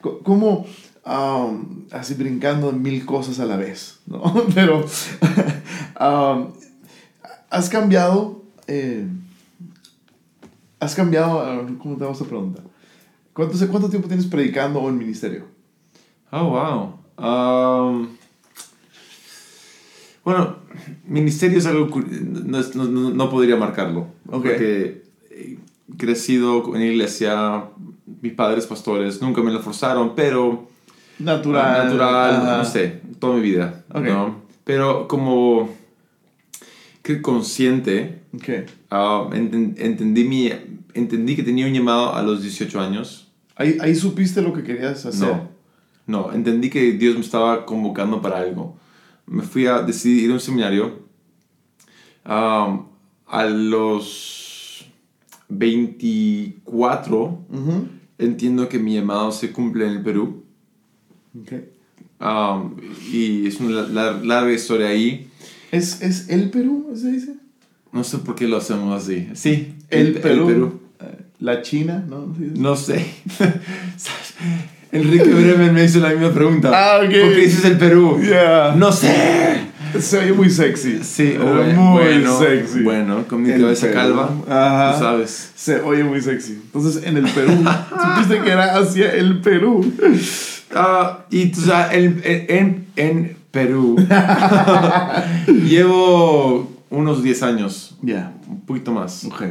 [0.01, 0.65] Co- Como
[1.05, 4.21] um, así brincando mil cosas a la vez, ¿no?
[4.55, 4.79] Pero
[6.01, 6.51] um,
[7.55, 8.43] has cambiado.
[8.67, 9.07] eh,
[10.79, 11.65] has cambiado.
[11.79, 12.63] ¿Cómo te vamos a preguntar?
[13.33, 15.45] ¿Cuánto, ¿Cuánto tiempo tienes predicando o en ministerio?
[16.31, 16.99] Oh, wow.
[17.17, 18.07] Um,
[20.23, 20.57] bueno,
[21.07, 21.87] ministerio es algo...
[22.09, 24.07] No, no- no- podría marcarlo.
[24.27, 24.43] Ok.
[24.43, 25.57] Porque he
[25.97, 27.65] crecido en iglesia,
[28.21, 30.67] mis padres pastores, nunca me lo forzaron, pero...
[31.19, 31.85] Natural.
[31.85, 32.57] Natural, ajá.
[32.57, 33.83] no sé, toda mi vida.
[33.93, 34.03] Ok.
[34.03, 34.35] ¿no?
[34.63, 35.69] Pero como...
[37.05, 38.49] Que consciente, Ok.
[38.89, 40.49] ah, enten- entendí, mi,
[40.95, 43.27] entendí que tenía un llamado a los 18 años.
[43.55, 45.27] Ahí, ahí supiste lo que querías hacer.
[45.29, 45.47] No,
[46.07, 48.75] no, entendí que Dios me estaba convocando para algo.
[49.27, 51.05] Me fui a decidir ir a un seminario.
[52.25, 52.87] um,
[53.27, 54.83] a los
[55.47, 57.17] 24
[57.51, 57.87] Ujú.
[58.17, 60.43] entiendo que mi llamado se cumple en el Perú.
[61.39, 61.53] Ok.
[62.19, 62.75] Um,
[63.11, 65.24] y es una la- larga historia ahí.
[65.75, 67.33] ¿Es, ¿Es el Perú, se dice?
[67.91, 69.29] No sé por qué lo hacemos así.
[69.33, 70.79] Sí, El, Perú.
[70.99, 71.05] Eh,
[71.39, 72.33] La China, ¿no?
[72.55, 73.05] No sé.
[74.91, 76.71] Enrique Bremen me hizo la misma pregunta.
[76.73, 77.05] Ah, ok.
[77.05, 78.19] ¿Por qué dices el Perú?
[78.21, 78.75] Yeah.
[78.77, 79.13] No sé.
[79.99, 80.99] Se oye muy sexy.
[81.03, 82.81] Sí, bueno, muy bueno, sexy.
[82.81, 83.95] Bueno, con mi El cabeza Perú.
[83.95, 84.93] calva, Ajá.
[84.93, 85.51] tú sabes.
[85.55, 86.53] Se oye muy sexy.
[86.53, 87.51] Entonces, en el Perú,
[88.13, 89.93] supiste que era hacia el Perú.
[90.73, 93.95] Ah, y tú sabes, en, en Perú
[95.47, 97.95] llevo unos 10 años.
[98.01, 98.33] Ya.
[98.47, 99.23] Un poquito más.
[99.25, 99.43] Ok.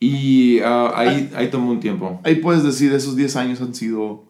[0.00, 2.20] Y ah, ahí, ahí tomó un tiempo.
[2.24, 4.24] Ahí puedes decir, esos 10 años han sido...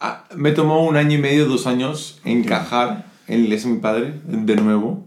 [0.00, 3.80] Ah, me tomó un año y medio, dos años encajar en la iglesia de mi
[3.80, 5.04] padre de nuevo.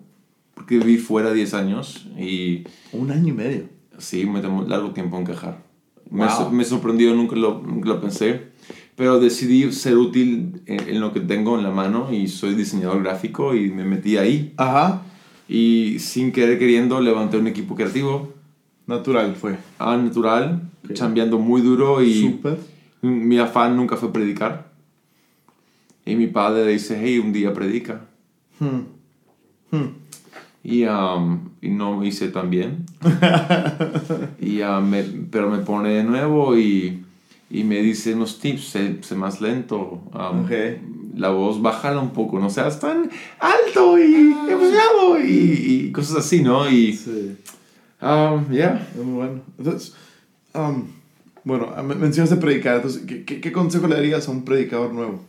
[0.54, 3.64] Porque viví fuera 10 años y Un año y medio.
[3.98, 5.64] sí, me tomó largo tiempo encajar.
[6.10, 6.36] Me, Wow.
[6.36, 8.51] so- me sorprendió, nunca lo, nunca lo pensé.
[9.02, 13.02] Pero decidí ser útil en, en lo que tengo en la mano y soy diseñador
[13.02, 14.54] gráfico y me metí ahí.
[14.58, 15.02] Ajá.
[15.50, 18.32] Y sin querer queriendo levanté un equipo creativo,
[18.86, 19.58] Natural fue.
[19.80, 20.94] ah, natural, Ok.
[20.94, 22.60] chambeando muy duro y Súper.
[23.02, 24.70] mi afán nunca fue predicar.
[26.06, 28.02] Y mi padre dice, hey, un día predica.
[28.60, 28.82] Hmm.
[29.76, 29.88] Hmm.
[30.64, 32.86] Y, um, y no hice tan bien.
[34.40, 37.04] y, uh, me- pero me pone de nuevo y,
[37.52, 40.02] y me dice unos tips, sé, sé más lento.
[40.14, 40.46] um.
[41.18, 44.14] La voz, bájala un poco, no seas tan alto y
[44.50, 46.70] emocionado y, y cosas así, ¿no?
[46.70, 47.36] Y, Sí.
[48.02, 48.88] um, yeah.
[48.96, 49.42] Muy bueno.
[49.58, 49.94] Entonces,
[50.54, 50.86] um,
[51.44, 52.78] bueno, me- mencionaste predicar.
[52.78, 55.20] Entonces, ¿qué, qué, qué consejo le darías a un predicador nuevo?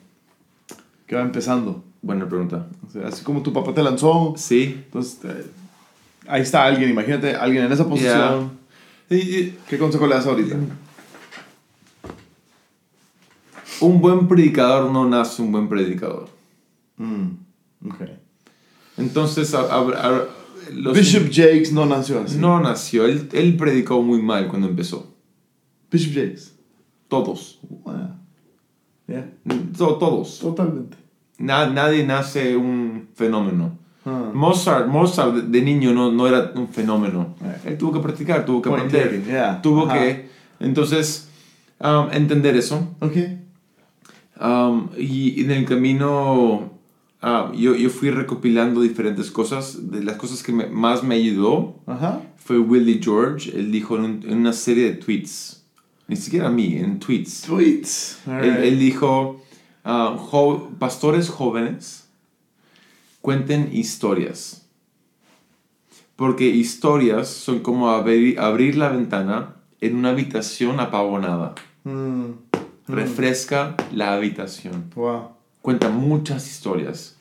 [1.09, 1.83] Que va empezando.
[2.01, 2.69] Buena pregunta.
[2.87, 4.35] O sea, así como tu papá te lanzó.
[4.37, 4.83] Sí.
[4.87, 5.47] Entonces, eh,
[6.29, 6.91] ahí está alguien.
[6.91, 8.53] Imagínate alguien en esa posición.
[9.09, 9.53] Yeah.
[9.69, 10.57] ¿Qué consejo le das ahorita?
[13.83, 16.29] Un buen predicador no nace un buen predicador.
[16.97, 18.01] Mm, ok.
[18.99, 20.25] Entonces, a- a- a-
[20.73, 22.39] los- Bishop Jakes no nació así.
[22.39, 25.07] no nació, él, él predicó muy mal cuando empezó.
[25.91, 26.55] Bishop Jakes.
[27.09, 27.59] Todos.
[27.87, 28.15] Ah,
[29.07, 29.29] yeah,
[29.77, 30.39] To- todos.
[30.39, 30.97] totalmente.
[31.39, 33.79] Na- nadie nace un fenómeno.
[34.05, 34.31] Ah.
[34.33, 37.35] Mozart, Mozart de, de niño no, no era un fenómeno.
[37.65, 39.25] Él tuvo que practicar, tuvo que aprender.
[39.25, 39.61] yeah.
[39.63, 39.95] Tuvo Ajá.
[39.99, 40.29] que,
[40.61, 41.29] entonces,
[41.81, 42.89] um, entender eso.
[43.01, 43.17] Ok.
[44.43, 46.71] Um, y en el camino
[47.55, 49.91] yo, yo fui recopilando diferentes cosas.
[49.93, 52.21] De las cosas que me- más me ayudó Ajá.
[52.37, 53.51] fue Willie George.
[53.57, 55.65] Él dijo en, un- en una serie de tweets,
[56.09, 57.43] ni siquiera a mí, en tweets.
[57.43, 58.19] Tweets.
[58.27, 58.65] Él, right.
[58.65, 59.41] él dijo,
[59.85, 62.09] ah, jo- pastores jóvenes,
[63.21, 64.67] cuenten historias.
[66.17, 71.55] Porque historias son como abrir, abrir la ventana en una habitación apavonada.
[71.85, 72.31] Mm,
[72.89, 74.91] Refresca la habitación.
[74.95, 75.29] wow.
[75.61, 77.17] Cuenta muchas historias.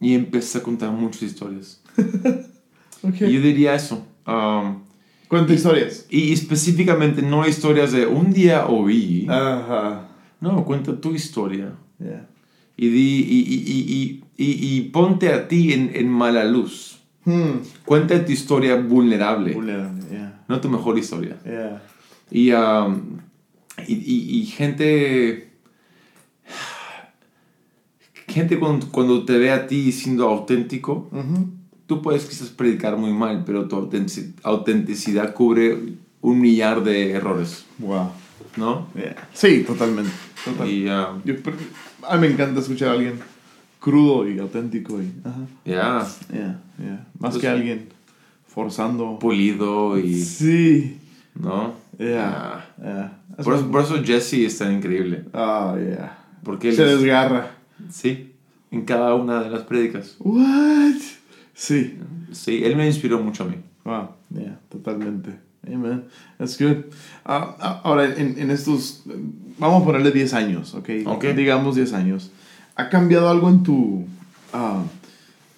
[0.00, 1.80] Y empieza a contar muchas historias.
[3.02, 3.20] Ok.
[3.20, 4.04] Y yo diría eso.
[4.26, 4.78] um,
[5.28, 6.06] Cuenta historias.
[6.10, 9.26] y específicamente no historias de un día oí.
[9.28, 10.08] Ajá.
[10.40, 11.72] No, cuenta tu historia.
[11.98, 12.26] Yeah.
[12.76, 16.98] Y, di, y, y, y, y, y ponte a ti en, en mala luz.
[17.24, 17.60] Hmm.
[17.84, 20.42] Cuenta tu historia vulnerable, Vulnerable, yeah.
[20.48, 21.36] no tu mejor historia.
[21.44, 21.82] Yeah.
[22.30, 23.18] Y, um,
[23.88, 25.50] y, y, y gente...
[28.28, 31.48] Gente cuando, cuando te ve a ti siendo auténtico, Ujú.
[31.86, 35.78] tú puedes quizás predicar muy mal, pero tu autentici- autenticidad cubre
[36.20, 38.10] un millar de errores, Wow.
[38.56, 38.88] ¿no?
[38.94, 39.28] Yeah.
[39.32, 40.10] Sí, totalmente.
[40.44, 40.68] Total.
[40.68, 41.54] Y Yo, pre-
[42.02, 43.20] a mí me encanta escuchar a alguien
[43.80, 45.00] crudo y auténtico.
[45.00, 45.38] Y, ajá.
[45.64, 47.06] ya, Yeah, yeah.
[47.18, 47.88] Más Pues- que alguien
[48.48, 49.18] forzando.
[49.18, 50.14] pulido y...
[50.22, 50.98] Sí.
[51.34, 51.74] ¿No?
[51.98, 52.66] Yeah.
[53.42, 55.24] Por eso, por eso Jesse es tan increíble.
[55.32, 56.18] Oh, yeah.
[56.42, 57.50] Porque él Se es- desgarra.
[57.90, 58.32] Sí,
[58.70, 60.16] en cada una de las prédicas.
[60.20, 60.94] What?
[61.54, 61.98] Sí.
[62.32, 63.56] Sí, él me inspiró mucho a mí.
[63.84, 64.08] Wow.
[64.34, 65.38] Yeah, totalmente.
[65.66, 66.04] Amen.
[66.38, 66.84] That's good.
[67.24, 69.02] Ah, ahora, en, en estos.
[69.58, 70.88] Vamos a ponerle 10 años, ¿ok?
[71.06, 71.24] Ok.
[71.34, 72.30] Digamos 10 años.
[72.76, 74.04] ¿Ha cambiado algo en tu.
[74.52, 74.82] ah,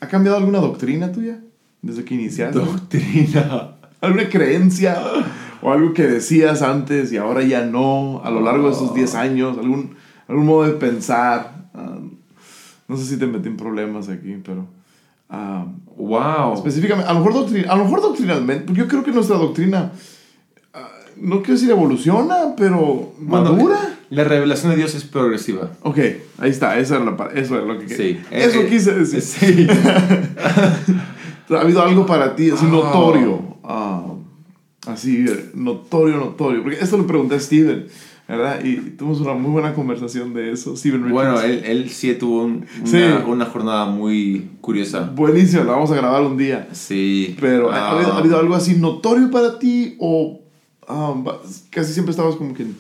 [0.01, 1.39] ¿Ha cambiado alguna doctrina tuya?
[1.83, 2.59] Desde que iniciaste.
[2.59, 3.73] Doctrina.
[4.01, 4.97] ¿Alguna creencia?
[5.63, 8.21] ¿O algo que decías antes y ahora ya no?
[8.25, 9.59] A lo largo de esos 10 años.
[9.59, 9.95] ¿Algún,
[10.29, 11.67] algún modo de pensar?
[11.75, 11.99] Ah,
[12.87, 14.67] no sé si te metí en problemas aquí, pero.
[15.31, 16.55] ah, Wow.
[16.55, 19.91] Específicamente, a lo mejor, doctrina, a lo mejor doctrinalmente, porque yo creo que nuestra doctrina,
[20.73, 23.79] ah, no quiero decir evoluciona, pero Bueno, madura.
[24.11, 25.71] La revelación de Dios es progresiva.
[25.83, 25.99] Ok,
[26.39, 28.19] ahí está, eso era, la eso era lo que Sí.
[28.31, 29.21] Eso Eh, eh, quise decir.
[29.23, 29.67] Sí.
[31.51, 32.71] Ha habido algo para ti, así Ah.
[32.71, 33.57] notorio.
[33.65, 34.03] ah,
[34.89, 36.63] así, eh, notorio, notorio.
[36.63, 37.87] Porque esto le pregunté a Steven,
[38.27, 38.65] ¿verdad?
[38.65, 40.77] Y tuvimos una muy buena conversación de eso.
[40.77, 41.13] Steven Richards.
[41.13, 43.23] Bueno, él, él sí tuvo un- una, Sí.
[43.27, 45.11] una jornada muy curiosa.
[45.15, 46.69] Buenísimo, la vamos a grabar un día.
[46.73, 47.37] Sí.
[47.41, 50.41] Pero, ¿ha, Ah, ha habido, ha habido algo así notorio para ti o
[50.89, 52.77] ah, va- casi siempre estabas como que en,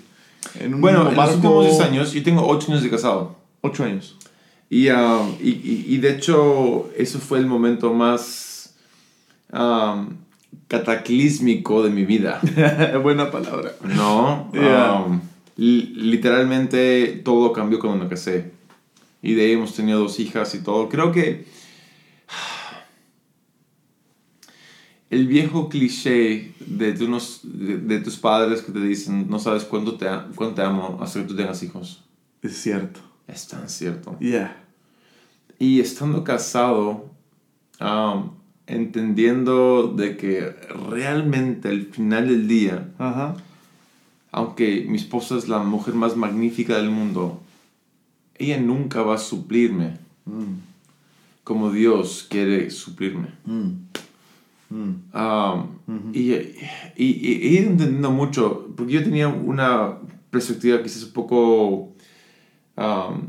[0.60, 3.36] en un Bueno, en los últimos 10 años, yo tengo 8 años de casado.
[3.60, 4.16] Ocho años.
[4.70, 8.74] Y, ah, y, y, y de hecho, eso fue el momento más
[9.52, 10.06] ah,
[10.68, 12.40] cataclísmico de mi vida.
[13.02, 13.72] Buena palabra.
[13.84, 15.04] No, Yeah.
[15.06, 15.20] um,
[15.56, 18.52] li- literalmente todo cambió cuando me casé.
[19.22, 20.88] Y de ahí hemos tenido dos hijas y todo.
[20.88, 21.46] Creo que
[25.10, 29.64] el viejo cliché de, de, unos, de, de tus padres que te dicen, no sabes
[29.64, 32.04] cuánto te, cuánto te amo hasta que tú tengas hijos.
[32.42, 33.00] Es cierto.
[33.26, 34.16] Es tan cierto.
[34.20, 34.64] Yeah.
[35.58, 37.10] Y estando casado,
[37.80, 38.30] um,
[38.68, 40.54] entendiendo de que
[40.90, 43.36] realmente al final del día, Ajá.
[44.30, 47.40] aunque mi esposa es la mujer más magnífica del mundo,
[48.36, 49.96] ella nunca va a suplirme
[50.26, 50.60] Mm.
[51.42, 53.28] como Dios quiere suplirme.
[53.46, 53.70] Mm.
[54.70, 55.16] Mm.
[55.16, 59.96] Um, y, y, y entendiendo mucho, porque yo tenía una
[60.30, 61.94] perspectiva quizás un poco
[62.76, 63.22] um,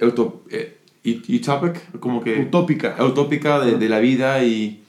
[0.00, 0.75] auto- eh,
[1.12, 2.96] utopic, como que Utópica.
[3.04, 4.82] utópica de, de la vida y,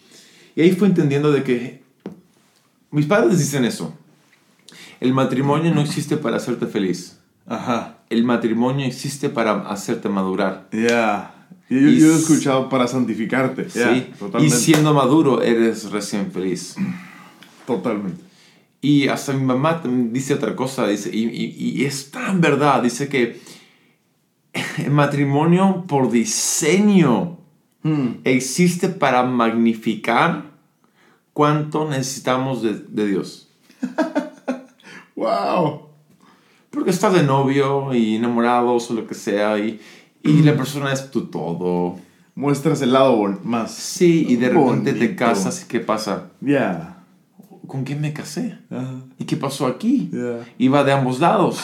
[0.55, 1.83] y ahí fue entendiendo de que
[2.91, 3.93] mis padres dicen eso.
[4.99, 7.19] El matrimonio no existe para hacerte feliz.
[7.45, 7.97] Ajá.
[8.09, 10.67] El matrimonio existe para hacerte madurar.
[10.71, 11.33] Yeah.
[11.69, 13.65] Yo, Y yo he escuchado para santificarte.
[13.67, 13.99] Yeah, ¿sí?
[14.09, 14.55] Y Totalmente.
[14.55, 16.75] siendo maduro eres recién feliz.
[17.65, 18.23] Totalmente.
[18.81, 23.07] Y hasta mi mamá dice otra cosa, dice, y, y- y es tan verdad, dice
[23.09, 23.39] que
[24.77, 27.37] el matrimonio por diseño
[27.83, 28.21] Mm.
[28.25, 30.51] existe para magnificar
[31.31, 33.49] cuánto necesitamos de, de Dios.
[35.15, 35.87] Wow.
[36.69, 39.81] Porque estás de novio y enamorados o lo que sea y,
[40.21, 41.97] y la persona es tu todo.
[42.35, 43.73] Muestras el lado más.
[43.73, 46.29] Sí, y de repente te casas y ¿qué pasa?
[46.39, 47.03] Yeah.
[47.65, 48.59] ¿Con quién me casé?
[49.17, 50.11] ¿Y qué pasó aquí?
[50.11, 50.45] Yeah.
[50.59, 51.63] Iba de ambos lados.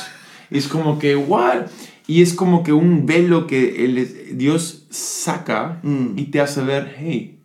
[0.49, 1.67] Y es como que, what?
[2.07, 6.17] Y es como que un velo que el- Dios saca Mm.
[6.17, 7.39] y te hace ver, hey,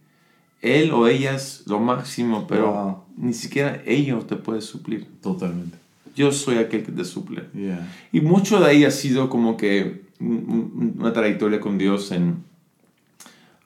[0.62, 2.96] él o ella es lo máximo, pero Wow.
[3.16, 5.06] ni siquiera ellos te puede suplir.
[5.22, 5.78] Totalmente.
[6.16, 7.44] Yo soy aquel que te suple.
[7.54, 7.88] Yeah.
[8.12, 12.42] Y mucho de ahí ha sido como que un- un- una trayectoria con Dios en,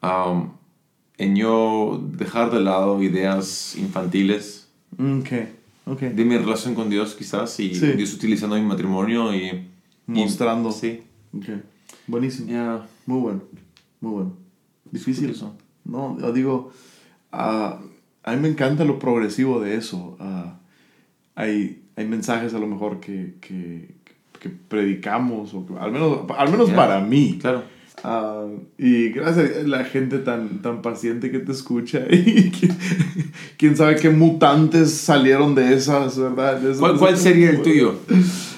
[0.03, 0.51] um,
[1.17, 4.69] en yo dejar de lado ideas infantiles
[4.99, 5.31] Ok.
[5.87, 6.01] Ok.
[6.03, 7.93] de mi relación con Dios quizás y Sí.
[7.93, 9.69] Dios utilizando mi matrimonio y...
[10.09, 10.73] y- Mostrando.
[10.73, 11.03] sí.
[11.37, 11.45] Ok.
[12.07, 12.51] Buenísimo.
[12.51, 12.87] Ya.
[13.07, 13.43] Muy bueno.
[14.01, 14.33] Muy bueno.
[14.91, 15.35] Difícil.
[15.85, 16.71] No, yo digo,
[17.33, 17.81] ah,
[18.23, 20.17] a mí me encanta lo progresivo de eso.
[20.21, 20.59] Ah,
[21.35, 23.95] hay, hay mensajes a lo mejor que, que,
[24.39, 26.77] que predicamos, o que- al menos, al menos Ya.
[26.77, 27.39] para mí.
[27.41, 27.63] Claro.
[28.05, 28.47] Ah,
[28.79, 32.69] y gracias a la gente tan, tan paciente que te escucha y que-
[33.57, 36.57] quién sabe qué mutantes salieron de esas, ¿verdad?
[36.61, 37.97] De esas- ¿Cuál, cuál sería el tuyo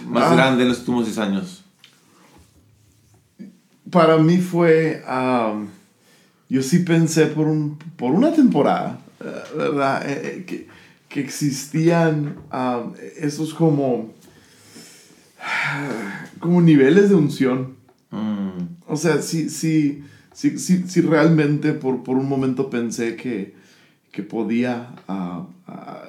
[0.06, 0.34] más Ah.
[0.34, 1.64] grande en los últimos 10 años?
[3.90, 5.68] Para mí fue, am,
[6.48, 9.26] yo sí pensé por, un, por una temporada, eh,
[9.56, 10.08] ¿verdad?
[10.08, 10.68] Eh, eh, que,
[11.08, 14.10] que existían am, esos como,
[16.40, 17.76] como niveles de unción.
[18.10, 18.50] Mm,
[18.86, 23.54] O sea, sí, sí, sí, sí, sí realmente por, por un momento pensé que,
[24.12, 26.02] que podía ah, ah,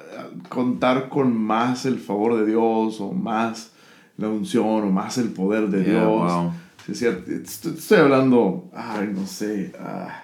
[0.48, 3.72] contar con más el favor de Dios o más
[4.18, 6.32] la unción o más el poder de Yeah, Dios.
[6.32, 6.52] wow.
[6.88, 10.22] Estoy, hablando, ay, no sé, ah,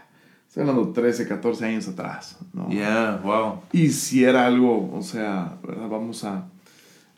[0.48, 2.68] estoy hablando 13, 14 años atrás, ¿no?
[2.70, 3.56] yeah, wow.
[3.72, 5.88] Y si era algo, o sea, ¿verdad?
[5.88, 6.44] vamos a,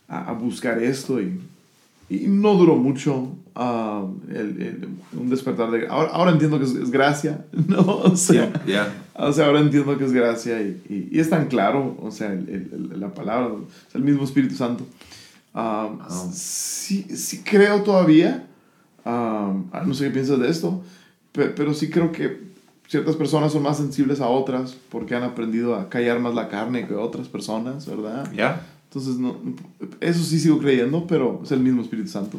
[0.08, 1.38] a, a buscar esto y,
[2.08, 5.86] y no duró mucho ah, el, el- un despertar de...
[5.88, 7.80] Ahora, ahora entiendo que es, es gracia, ¿no?
[7.82, 8.92] O sea, Yeah.
[9.14, 12.32] o sea, ahora entiendo que es gracia y, y, y es tan claro, o sea,
[12.32, 14.86] el- la palabra, o sea, el mismo Espíritu Santo.
[15.54, 16.30] Ah, Wow.
[16.32, 18.46] sí, sí creo todavía,
[19.04, 19.52] ah,
[19.86, 20.82] no sé qué piensas de esto,
[21.32, 22.42] pe- pero sí creo que
[22.88, 26.86] ciertas personas son más sensibles a otras porque han aprendido a callar más la carne
[26.86, 28.30] que otras personas, ¿verdad?
[28.32, 28.66] Yeah.
[28.88, 29.36] Entonces, no,
[30.00, 32.38] eso sí sigo creyendo, pero es el mismo Espíritu Santo.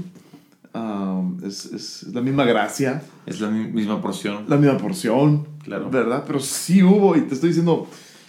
[0.74, 4.44] Ah, es, es, es la misma gracia, Es la mi- misma porción.
[4.48, 5.90] la misma porción, Claro.
[5.90, 6.24] ¿verdad?
[6.28, 7.88] Pero sí hubo, y te estoy diciendo,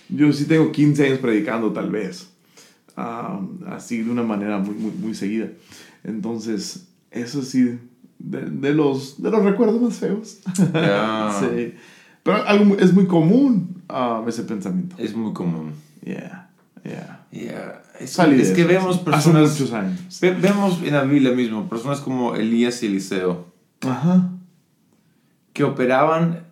[0.09, 2.28] yo sí tengo 15 años predicando tal vez,
[2.97, 5.48] Así de una manera muy, muy, muy seguida.
[6.02, 7.78] Entonces, eso sí,
[8.18, 10.39] de, de los, de los recuerdos más feos.
[10.73, 11.31] Ya.
[11.40, 11.74] sí.
[12.23, 14.97] Pero algo, es muy común ah, ese pensamiento.
[14.98, 15.73] Es muy común.
[16.05, 16.51] Yeah,
[16.85, 17.27] yeah.
[17.31, 17.82] Yeah.
[18.01, 19.51] Es, es que vemos Hace personas...
[19.51, 20.01] muchos años.
[20.20, 23.47] Ve- vemos en la Biblia mismo personas como Elías y Eliseo
[23.82, 24.31] Ajá.
[25.52, 26.44] que operaban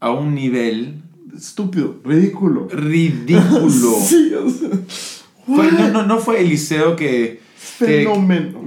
[0.00, 1.02] a un nivel
[1.34, 2.68] Estúpido, ridículo.
[2.68, 3.94] ridículo.
[4.04, 4.70] sí, o sea,
[5.46, 7.40] Fue- no, no, no fue Eliseo que,
[7.78, 8.08] que,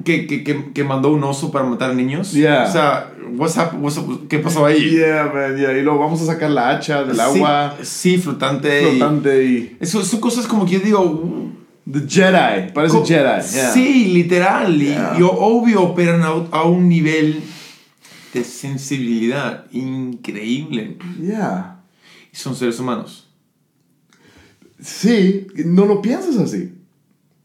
[0.04, 2.34] que, que, que, mandó un oso para matar niños.
[2.34, 2.66] Yeah.
[2.68, 4.90] O sea, what's hap- what's up- ¿qué pasó ahí?
[4.92, 5.72] Yeah, man, yeah.
[5.78, 8.82] Y luego vamos a sacar la hacha del Sí, agua Sí, flotante.
[8.82, 9.78] y- flotante y...
[9.80, 11.52] Eso, son cosas como que yo digo.
[11.92, 13.42] The Jedi, parece co- Jedi.
[13.44, 14.82] Sí, literal.
[14.82, 14.88] y-.
[15.20, 17.42] Y, obvio operan a, a un nivel
[18.34, 20.98] de sensibilidad increíble.
[21.22, 21.80] Yeah.
[22.34, 23.25] Y son seres humanos.
[24.82, 26.74] Sí, no lo piensas así.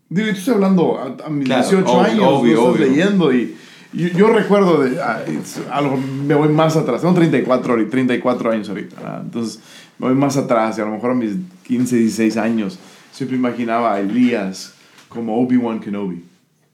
[0.09, 2.87] Digo, yo estoy hablando a, a mis Claro, 18 obvio, años, obvio, lo estás obvio.
[2.87, 3.55] leyendo y
[3.93, 8.51] yo, yo recuerdo de ah, it's- algo, me voy más atrás, tengo 34 ahorita, 34
[8.51, 9.21] años ahorita, ¿verdad?
[9.25, 9.61] entonces
[9.99, 11.33] me voy más atrás y a lo mejor a mis
[11.67, 12.79] 15, 16 años
[13.13, 14.75] siempre imaginaba a Elías
[15.09, 16.25] como Obi-Wan Kenobi.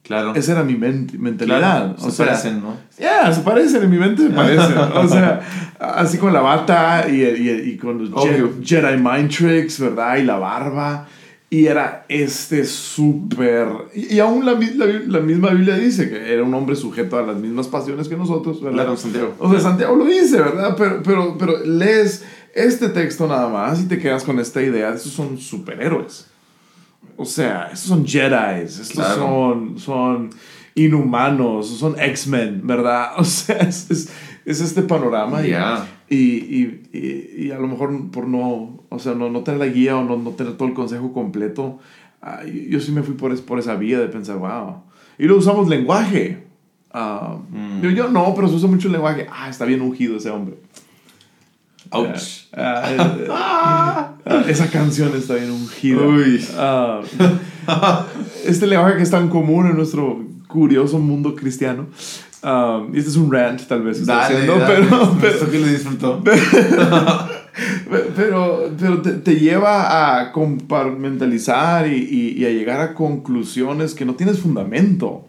[0.07, 0.35] Claro.
[0.35, 1.59] Esa era mi ment- mentalidad.
[1.59, 2.77] Claro, o se sea, parecen, ¿no?
[2.99, 4.79] Ya, se parecen, en mi mente se parecen.
[4.95, 5.41] o sea,
[5.81, 8.51] así con la bata y, y- y con los Obvio.
[8.61, 10.17] Je- Jedi Mind Tricks, ¿verdad?
[10.19, 11.07] Y la barba.
[11.49, 13.69] Y era este súper...
[13.95, 17.23] Y, y aún la, la, la misma Biblia dice que era un hombre sujeto a
[17.23, 18.79] las mismas pasiones que nosotros, ¿verdad?
[18.85, 19.35] Claro, Santiago.
[19.39, 20.75] O sea, Santiago lo dice, ¿verdad?
[20.77, 22.25] Pero, pero, pero lees
[22.55, 24.91] este texto nada más y te quedas con esta idea.
[24.93, 26.27] Estos son superhéroes.
[27.17, 29.15] O sea, estos son Jedi, estos Claro.
[29.17, 30.31] son, son
[30.75, 33.13] inhumanos, son X-Men, ¿verdad?
[33.19, 34.13] O sea, es, es,
[34.45, 35.45] es este panorama.
[35.47, 35.87] y- Ya.
[36.09, 39.67] Y, y, y, y a lo mejor por no, o sea, no, no tener la
[39.67, 41.81] guía o no, no tener todo el consejo completo,
[42.23, 44.83] ah, yo, sí me fui por, es- por esa vía de pensar, wow.
[45.19, 46.45] Y luego usamos lenguaje.
[46.93, 47.81] Ah, Mm.
[47.83, 49.27] yo, yo no, pero se usa mucho el lenguaje.
[49.33, 50.57] Ah, está bien ungido ese hombre.
[51.91, 52.47] Ouch.
[52.53, 54.15] Ah,
[54.49, 56.03] esa canción está bien ungida.
[56.03, 56.45] Uy.
[56.57, 57.01] Ah,
[58.45, 61.87] este lenguaje que es tan común en nuestro curioso mundo cristiano.
[62.93, 63.99] Y este es un rant, tal vez.
[63.99, 66.23] estoy haciendo, pero, pero, Esto que lo disfrutó.
[68.17, 74.05] pero, pero te, te lleva a compartimentalizar y, y, y a llegar a conclusiones que
[74.05, 75.25] no tienes fundamento.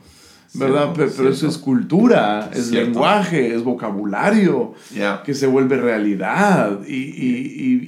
[0.53, 0.93] ¿Verdad?
[0.95, 2.89] Cierto, pero, eso es cultura, es Cierto.
[2.91, 4.73] lenguaje, es vocabulario
[5.25, 7.81] que se vuelve realidad y, y,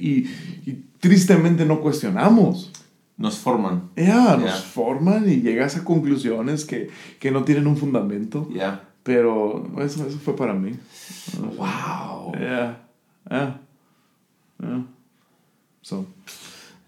[0.66, 2.70] y, y- tristemente no cuestionamos.
[3.16, 3.90] Nos forman.
[3.96, 4.52] Ya, nos Ya.
[4.56, 6.88] forman y llegas a conclusiones que,
[7.18, 8.84] que no tienen un fundamento, Ya.
[9.02, 10.72] pero eso, eso fue para mí.
[11.56, 12.32] Wow.
[12.34, 12.82] Ya,
[13.30, 13.60] ya,
[14.58, 14.84] ya.
[15.82, 16.06] So,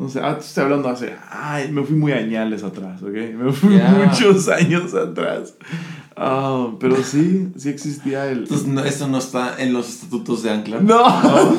[0.03, 3.13] no sé, ah, te estoy hablando hace, ay, me fui muy añales atrás, ¿ok?
[3.37, 5.55] Me fui muchos años atrás.
[6.17, 8.41] Ah, pero sí, sí existía el...
[8.41, 10.81] Entonces, no, eso no está en los estatutos de Ancla.
[10.81, 11.05] No,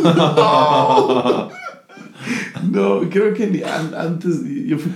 [0.04, 1.50] no,
[2.72, 4.92] no, creo que ni antes, yo fui,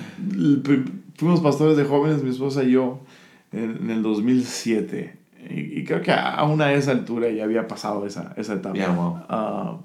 [1.16, 3.00] fuimos pastores de jóvenes, mi esposa y yo,
[3.54, 5.18] en, en el 2007.
[5.50, 8.78] Y, y creo que a una esa altura ya había pasado esa, esa etapa.
[8.78, 9.20] Ya, wow.
[9.30, 9.78] Ah,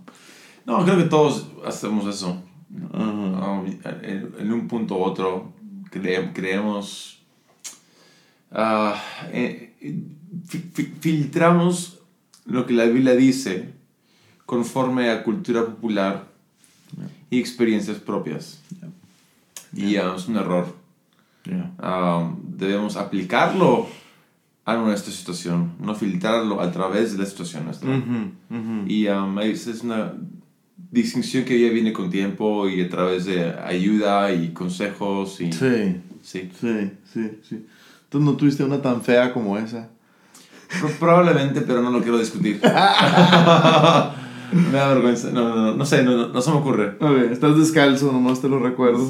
[0.67, 2.43] No, creo que todos hacemos eso.
[2.75, 3.67] Um,
[4.03, 5.53] en, en un punto u otro
[5.91, 7.19] cre- creemos,
[8.51, 8.95] ah,
[9.31, 9.75] eh,
[10.47, 11.99] fi- fi- filtramos
[12.47, 13.73] lo que la Biblia dice
[14.47, 16.25] conforme a cultura popular
[17.31, 18.61] y experiencias propias.
[19.75, 20.75] Y ah, es un error.
[21.45, 21.73] Yeah.
[22.43, 23.87] Debemos aplicarlo
[24.65, 27.91] a nuestra situación, no filtrarlo a través de la situación nuestra.
[28.87, 30.15] Y um, es, es una
[30.93, 35.41] distinción que ya viene con tiempo y a través de ayuda y consejos.
[35.41, 36.49] Y, Sí, sí.
[36.61, 37.67] sí, sí, sí.
[38.09, 39.89] Tú no tuviste una tan fea como esa.
[40.81, 42.61] Pro- probablemente, pero no lo quiero discutir.
[42.63, 42.69] me
[44.79, 45.31] da vergüenza.
[45.31, 46.97] No, no, no, no sé, no, no, no se me ocurre.
[47.01, 49.09] A ver, estás descalzo, nomás te lo recuerdo.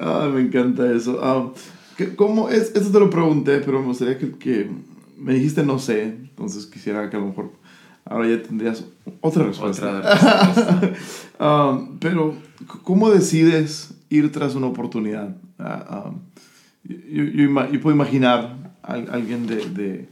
[0.00, 1.20] ah, me encanta eso.
[1.22, 1.48] Ah,
[1.96, 2.72] ¿qué- ¿Cómo es?
[2.74, 4.68] Esto te lo pregunté, pero me gustaría que, que
[5.18, 7.52] me dijiste no sé, entonces quisiera que a lo mejor
[8.04, 8.84] ahora ya tendrías
[9.20, 9.98] otra respuesta.
[9.98, 10.92] Otra
[11.38, 15.36] Ah, pero, c- ¿cómo decides ir tras una oportunidad?
[15.58, 16.10] Ah, ah,
[16.84, 19.56] yo, yo yo puedo imaginar a alguien de...
[19.70, 20.08] de-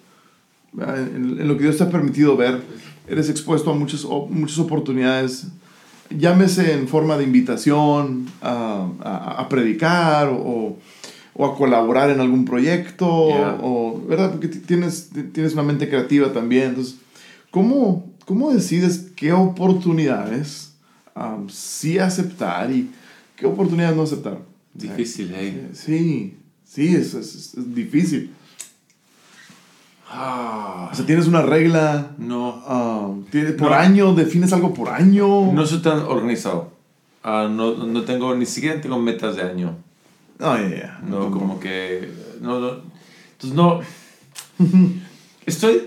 [0.81, 2.61] ah, en, en lo que Dios te ha permitido ver,
[3.07, 5.49] eres expuesto a muchas, muchas oportunidades,
[6.11, 10.77] llámese en forma de invitación a, a- a predicar o,
[11.35, 13.59] o a colaborar en algún proyecto, Yeah.
[13.63, 14.33] o, ¿verdad?
[14.33, 16.71] Porque ti- tienes, ti- tienes una mente creativa también.
[16.71, 16.97] Entonces,
[17.53, 20.73] ¿cómo, cómo decides qué oportunidades
[21.15, 22.91] um, sí aceptar y
[23.37, 24.39] qué oportunidades no aceptar?
[24.75, 25.69] Difícil, ¿eh?
[25.75, 28.33] Sí, sí, es, es- es difícil.
[30.15, 32.11] Ah, O sea, tienes una regla.
[32.19, 32.57] no.
[32.67, 33.77] um, tienes- por No.
[33.77, 35.53] año, defines algo por año.
[35.53, 36.71] No soy tan organizado.
[37.23, 39.77] Ah, no, no tengo, ni siquiera tengo metas de año.
[40.39, 41.01] No, ya, ya.
[41.07, 42.11] No, como que.
[42.41, 42.71] No, no.
[43.41, 43.81] Entonces, no.
[45.47, 45.83] Estoy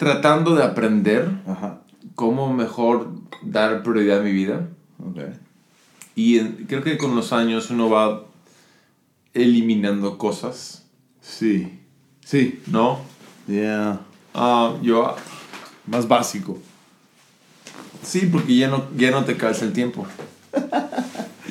[0.00, 1.80] tratando de aprender Ajá.
[2.14, 3.10] cómo mejor
[3.42, 4.66] dar prioridad a mi vida.
[4.98, 5.18] Ok.
[6.16, 8.24] Y en- creo que con los años uno va
[9.34, 10.86] eliminando cosas,
[11.20, 11.78] Sí.
[12.24, 12.62] Sí.
[12.66, 13.00] ¿no?
[13.46, 14.00] Ya.
[14.32, 15.14] Ah, yo.
[15.86, 16.56] Más básico.
[18.02, 20.06] Sí, porque ya no, ya no te calza el tiempo.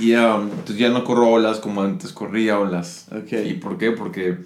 [0.01, 3.05] Y um, entonces ya no corro olas como antes corría olas.
[3.11, 3.31] Ok.
[3.45, 3.91] ¿Y por qué?
[3.91, 4.39] Porque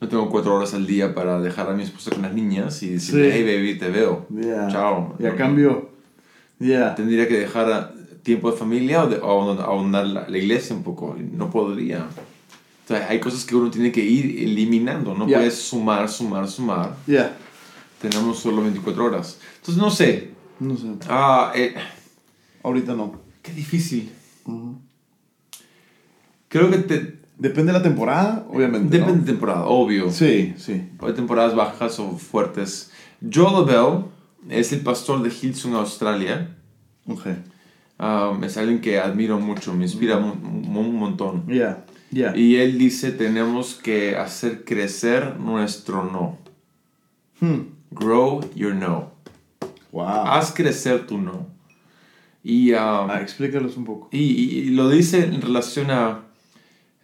[0.00, 2.90] no tengo cuatro horas al día para dejar a mi esposa con las niñas y
[2.90, 3.36] decirle, Sí.
[3.38, 4.26] hey baby, te veo.
[4.70, 5.14] Chao.
[5.18, 5.90] Ya No, cambió.
[6.58, 6.94] Yeah.
[6.94, 9.30] Tendría que dejar ah, tiempo de familia o, de, o
[9.72, 11.16] abandonar la, la iglesia un poco.
[11.32, 12.06] No podría.
[12.84, 15.14] O sea, hay cosas que uno tiene que ir eliminando.
[15.14, 15.38] No Yeah.
[15.38, 16.96] puedes sumar, sumar, sumar.
[17.06, 17.36] Yeah.
[18.00, 19.38] Tenemos solo 24 horas.
[19.58, 20.30] Entonces, no sé.
[20.58, 20.86] No sé.
[21.08, 21.74] Ah, eh,
[22.62, 23.20] Ahorita no.
[23.42, 24.10] qué difícil.
[26.48, 28.98] Creo que te, Depende de la temporada, obviamente.
[28.98, 29.06] ¿no?
[29.06, 30.10] depende de temporada, obvio.
[30.10, 30.88] Sí, sí.
[31.00, 32.92] Hay temporadas bajas o fuertes.
[33.20, 34.04] Joe Bell
[34.48, 36.56] es el pastor de Hillsong, Australia.
[37.06, 37.26] Ok.
[37.98, 41.46] Um, es alguien que admiro mucho, me inspira un montón.
[41.46, 41.84] Yeah.
[42.12, 42.36] Yeah.
[42.36, 46.38] Y él dice, tenemos que hacer crecer nuestro no.
[47.40, 47.68] Hmm.
[47.90, 49.12] Grow your no.
[49.92, 50.04] Wow.
[50.26, 51.46] Haz crecer tu no.
[52.42, 52.78] Y, um,
[53.10, 54.08] Ah, explícalos un poco.
[54.12, 56.22] y, y- y lo dice en relación a,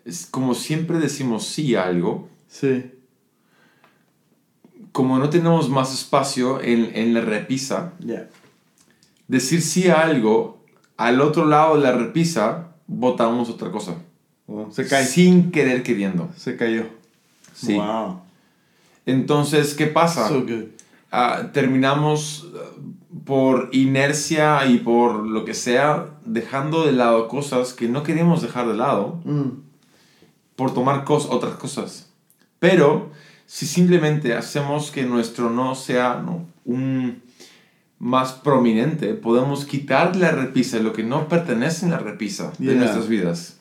[0.07, 2.91] es como siempre decimos sí a algo, Sí.
[4.93, 8.29] como no tenemos más espacio en, en la repisa, Yeah.
[9.29, 10.63] decir sí a algo,
[10.97, 13.97] al otro lado de la repisa, votamos otra cosa.
[14.47, 15.05] Oh, se cae.
[15.05, 16.31] Sin querer queriendo.
[16.37, 16.85] Se cayó.
[17.53, 17.75] Sí.
[17.75, 18.21] Wow.
[19.05, 20.29] Entonces, ¿qué pasa?
[20.29, 20.65] So good.
[21.11, 22.61] Ah, terminamos ah,
[23.25, 28.69] por inercia y por lo que sea, dejando de lado cosas que no queremos dejar
[28.69, 29.66] de lado Mm.
[30.57, 32.09] Por tomar cos otras cosas.
[32.59, 33.11] Pero
[33.47, 36.47] si simplemente hacemos que nuestro no sea ¿no?
[36.65, 37.23] un
[37.99, 42.75] más prominente, podemos quitar la repisa, lo que no pertenece en la repisa de Yeah.
[42.75, 43.57] nuestras vidas.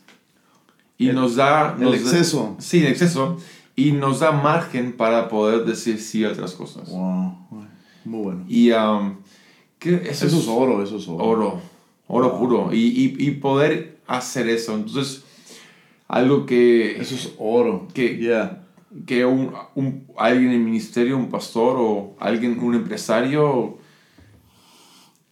[0.98, 1.76] Y El- nos da...
[1.78, 2.56] El nos da- exceso.
[2.60, 3.38] sí, el exceso.
[3.78, 6.90] Y nos da margen para poder decir sí a otras cosas.
[6.90, 7.38] Wow.
[8.06, 8.46] Muy bueno.
[8.48, 9.18] Y um,
[9.80, 11.24] que eso, Eso es oro, eso es oro.
[11.26, 11.62] oro,
[12.08, 12.40] oro Wow.
[12.40, 12.74] puro.
[12.74, 14.74] Y, y, y poder hacer eso.
[14.76, 15.24] Entonces,
[16.08, 17.88] algo que, Eso es oro.
[17.94, 18.62] Que- Yeah.
[19.06, 23.78] que un, un- alguien en el ministerio, un pastor o alguien, un empresario,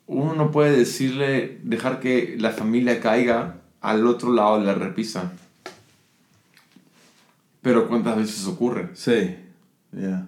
[0.08, 5.32] uno no puede decirle, dejar que la familia caiga al otro lado de la repisa.
[7.62, 8.90] Pero ¿cuántas veces ocurre?
[8.94, 9.36] Sí.
[9.98, 10.28] Yeah.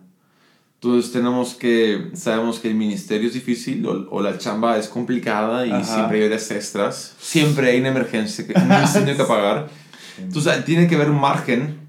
[0.82, 5.66] Entonces tenemos que, sabemos que el ministerio es difícil o, o la chamba es complicada
[5.66, 5.84] y Ajá.
[5.84, 9.68] siempre hay horas extras, siempre hay una emergencia, que- un incendio que apagar.
[10.18, 11.80] Entonces tiene que haber un margen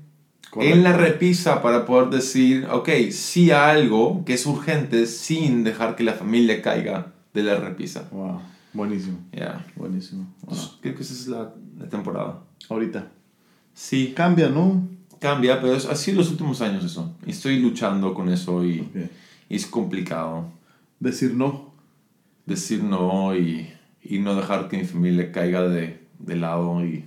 [0.59, 5.97] en la repisa para poder decir, ok, sí a algo que es urgente sin dejar
[5.97, 8.09] que la familia caiga de la repisa.
[8.11, 8.40] Wow.
[8.73, 9.19] Buenísimo.
[9.32, 9.65] Ya.
[9.77, 10.27] Buenísimo.
[10.43, 10.59] Wow.
[10.81, 12.43] Creo que esa es la, la temporada.
[12.69, 13.09] Ahorita.
[13.74, 14.89] Sí, Cambia, ¿no?
[15.19, 17.15] cambia, pero es así los últimos años eso.
[17.27, 18.89] Y estoy luchando con eso y,
[19.48, 20.44] y es complicado.
[21.01, 21.73] Decir no.
[22.44, 23.69] decir no y,
[24.03, 27.07] y no dejar que mi familia caiga de, de lado y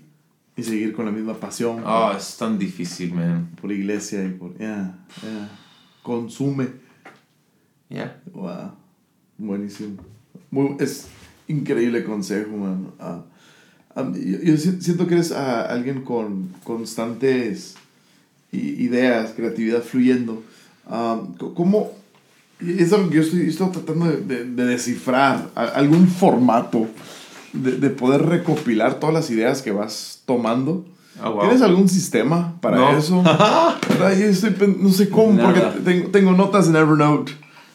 [0.60, 1.82] Y seguir con la misma pasión.
[1.86, 4.58] ah es tan difícil man Por iglesia y por.
[4.58, 4.96] Yeah.
[5.22, 5.50] Yeah.
[6.04, 6.68] Consume.
[7.90, 8.72] ya Wow.
[9.38, 9.98] Buenísimo.
[10.52, 11.08] Muy- es
[11.48, 12.92] increíble consejo, man.
[13.00, 13.22] Ah,
[14.14, 17.76] yo, yo si- siento que eres ah, alguien con constantes
[18.52, 20.44] ideas, creatividad fluyendo.
[21.38, 21.92] Co- ¿Cómo?
[22.60, 26.88] Es algo que yo estoy, estoy tratando de, de- de descifrar, a- algún formato
[27.54, 30.86] de, de poder recopilar todas las ideas que vas tomando.
[31.22, 31.42] Ah, wow.
[31.42, 32.98] ¿Tienes algún sistema para No.
[32.98, 33.24] eso?
[34.18, 35.52] Estoy no sé cómo, Nada.
[35.54, 37.34] porque tengo, tengo notas en Evernote,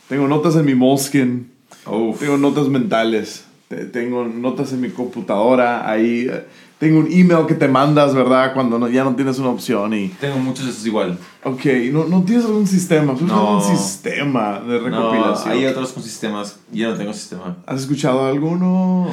[0.08, 1.44] tengo notas en mi Moleskine,
[1.86, 2.20] Uf.
[2.20, 6.46] tengo notas mentales, te- tengo notas en mi computadora, ahí eh,
[6.78, 8.54] tengo un email que te mandas, ¿verdad?
[8.54, 10.08] Cuando no- ya no tienes una opción y...
[10.20, 13.58] tengo muchos de esos igual Ok, no, no tienes algún sistema, ¿tienes No.
[13.60, 15.52] algún sistema de no, recopilación?
[15.52, 19.08] hay otros con sistemas yo no tengo sistema ¿Has escuchado alguno?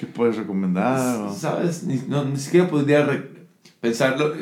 [0.00, 1.20] ¿Qué puedes recomendar?
[1.20, 3.06] o- sabes ni, no, ni siquiera podría
[3.80, 4.32] pensarlo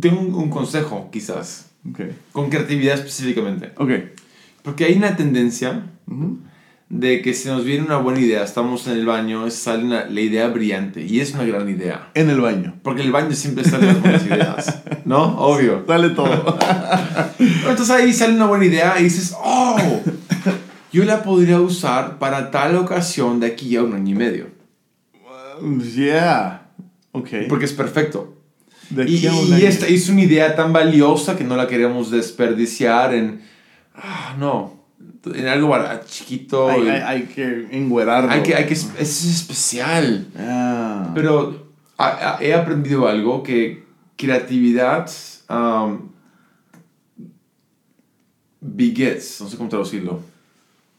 [0.00, 2.00] tengo un, un consejo quizás Ok,
[2.32, 3.90] con creatividad específicamente ok.
[4.62, 6.38] porque hay una tendencia Ujú.
[6.90, 10.20] de que se nos viene una buena idea estamos en el baño sale una- la
[10.20, 12.74] idea brillante y es una gran idea En el baño.
[12.82, 15.38] Porque el baño siempre sale las buenas ideas, ¿no?
[15.38, 15.84] Obvio.
[15.86, 16.58] Dale todo.
[17.38, 20.00] Entonces ahí sale una buena idea y dices, oh,
[20.92, 24.55] yo la podría usar para tal ocasión de aquí a un año y medio.
[25.94, 26.70] Yeah.
[27.12, 27.28] Ok.
[27.48, 28.34] Porque es perfecto.
[28.90, 33.42] De Y, y esta es una idea tan valiosa que no la queremos desperdiciar en,
[33.96, 34.84] ah, no,
[35.34, 35.74] en algo
[36.06, 36.68] chiquito.
[36.68, 38.30] Hay, y- hay, hay que engüerarlo.
[38.30, 40.26] hay que, hay que, es es especial.
[40.38, 41.10] Ah.
[41.14, 41.66] Pero
[41.98, 43.84] a- a- he aprendido algo que
[44.16, 45.10] creatividad
[45.50, 46.10] um,
[48.60, 50.20] begets, no sé cómo traducirlo.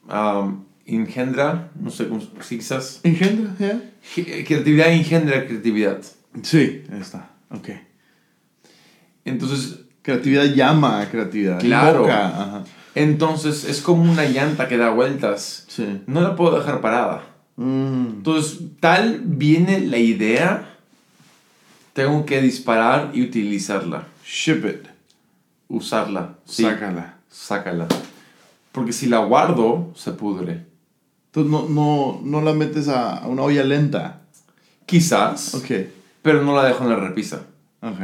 [0.10, 3.00] Um, engendra, no sé cómo, sí, quizás.
[3.04, 3.54] ¿Engendra?
[3.60, 3.82] Yeah.
[4.16, 6.02] Ge- Creatividad engendra creatividad.
[6.44, 7.30] Sí, ahí está.
[7.52, 7.70] Ok.
[9.26, 11.60] Entonces, Creatividad llama a creatividad.
[11.60, 11.98] Claro.
[12.00, 12.64] Invoca, ajá.
[12.96, 15.66] Entonces es como una llanta que da vueltas.
[15.68, 16.02] Sí.
[16.08, 17.24] No la puedo dejar parada.
[17.58, 18.06] Mm.
[18.18, 20.78] Entonces, tal viene la idea,
[21.92, 24.08] tengo que disparar y utilizarla.
[24.26, 24.88] Ship it.
[25.68, 26.36] Usarla.
[26.46, 27.16] Sí, Sácala.
[27.30, 27.88] sácala.
[28.72, 30.67] Porque si la guardo, se pudre.
[31.28, 34.22] Entonces no, no, no la metes a, a una olla lenta.
[34.86, 35.72] Quizás, Ok.
[36.22, 37.42] pero no la dejo en la repisa.
[37.82, 38.00] Ok.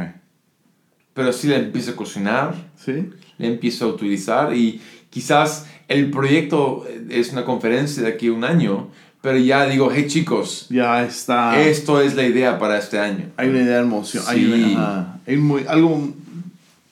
[1.14, 3.10] Pero sí la empiezo a cocinar, ¿Sí?
[3.38, 4.80] la empiezo a utilizar y
[5.10, 8.88] quizás el proyecto es una conferencia de aquí a un año,
[9.22, 11.58] pero ya digo, hey chicos, Ya está.
[11.60, 13.26] esto es la idea para este año.
[13.36, 14.24] Hay una idea de emoción.
[14.26, 14.74] Hay, Sí.
[14.74, 16.12] una- hay muy, algo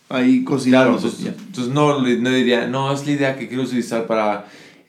[0.09, 0.97] ahí Claro, cocinado.
[0.97, 4.47] entonces, entonces no, no diría, no, es la idea que quiero utilizar para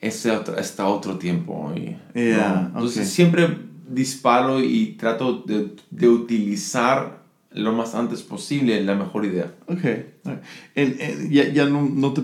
[0.08, 1.74] este otro, este otro tiempo.
[1.76, 2.80] Y, Yeah, no.
[2.80, 3.14] Entonces ok.
[3.14, 3.58] siempre
[3.90, 9.52] disparo y trato de, de utilizar lo más antes posible la mejor idea.
[9.68, 9.86] Ok.
[10.26, 10.34] ok.
[10.76, 12.24] En- en- ya ya no, no te.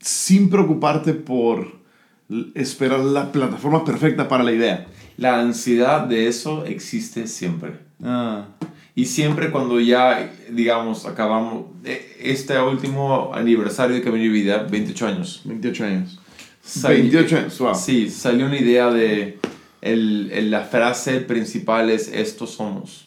[0.00, 1.80] Sin preocuparte por
[2.54, 4.86] esperar la plataforma perfecta para la idea.
[5.16, 7.72] La ansiedad de eso existe siempre.
[8.02, 8.46] Ah.
[8.94, 15.06] Y siempre cuando ya, digamos, acabamos eh, este último aniversario de Camino de Vida, 28
[15.06, 15.42] años.
[15.44, 16.19] 28 años.
[16.70, 17.74] Sal- 28 años, wow.
[17.74, 19.38] Sí, salió una idea de
[19.82, 23.06] el, el- la frase principal es estos somos.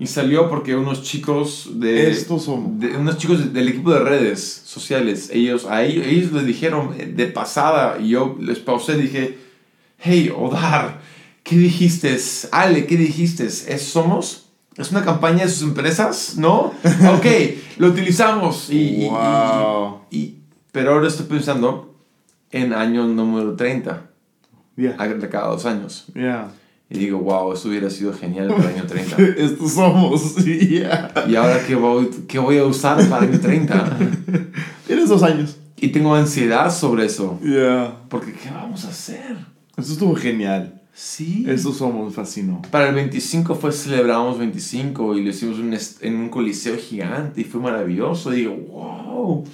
[0.00, 2.08] Y salió porque unos chicos de...
[2.10, 2.78] Estos somos.
[2.78, 6.94] de- unos chicos de- del equipo de redes sociales, ellos, a ellos, ellos les dijeron
[7.16, 9.38] de pasada y yo les pausé y dije,
[9.98, 11.00] hey, Odar,
[11.42, 12.16] ¿qué dijiste?
[12.52, 13.46] Ale, ¿qué dijiste?
[13.46, 14.44] ¿Es somos?
[14.76, 16.34] ¿Es una campaña de sus empresas?
[16.36, 16.72] ¿No?
[17.16, 17.26] Ok,
[17.78, 18.70] lo utilizamos.
[18.70, 20.00] Y, y- y- Wow.
[20.12, 20.34] y-
[20.70, 21.87] pero ahora estoy pensando
[22.50, 24.04] en año número 30,
[24.76, 24.96] Yeah.
[25.28, 26.06] cada dos años.
[26.14, 26.52] Yeah.
[26.90, 29.16] Y digo, wow, eso hubiera sido genial para el año 30.
[29.36, 30.36] Estos somos.
[30.44, 31.12] Yeah.
[31.28, 33.98] ¿Y ahora qué voy, qué voy a usar para el año 30?
[34.86, 35.56] Tienes dos años.
[35.76, 37.38] Y tengo ansiedad sobre eso.
[37.42, 38.02] Yeah.
[38.08, 39.36] Porque, ¿qué vamos a hacer?
[39.76, 40.80] Eso estuvo genial.
[40.94, 41.44] Sí.
[41.46, 42.62] Estos somos, fascinó.
[42.70, 47.44] Para el 25 fue celebramos 25 y lo hicimos un en un coliseo gigante y
[47.44, 48.32] fue maravilloso.
[48.32, 49.44] Y digo, wow,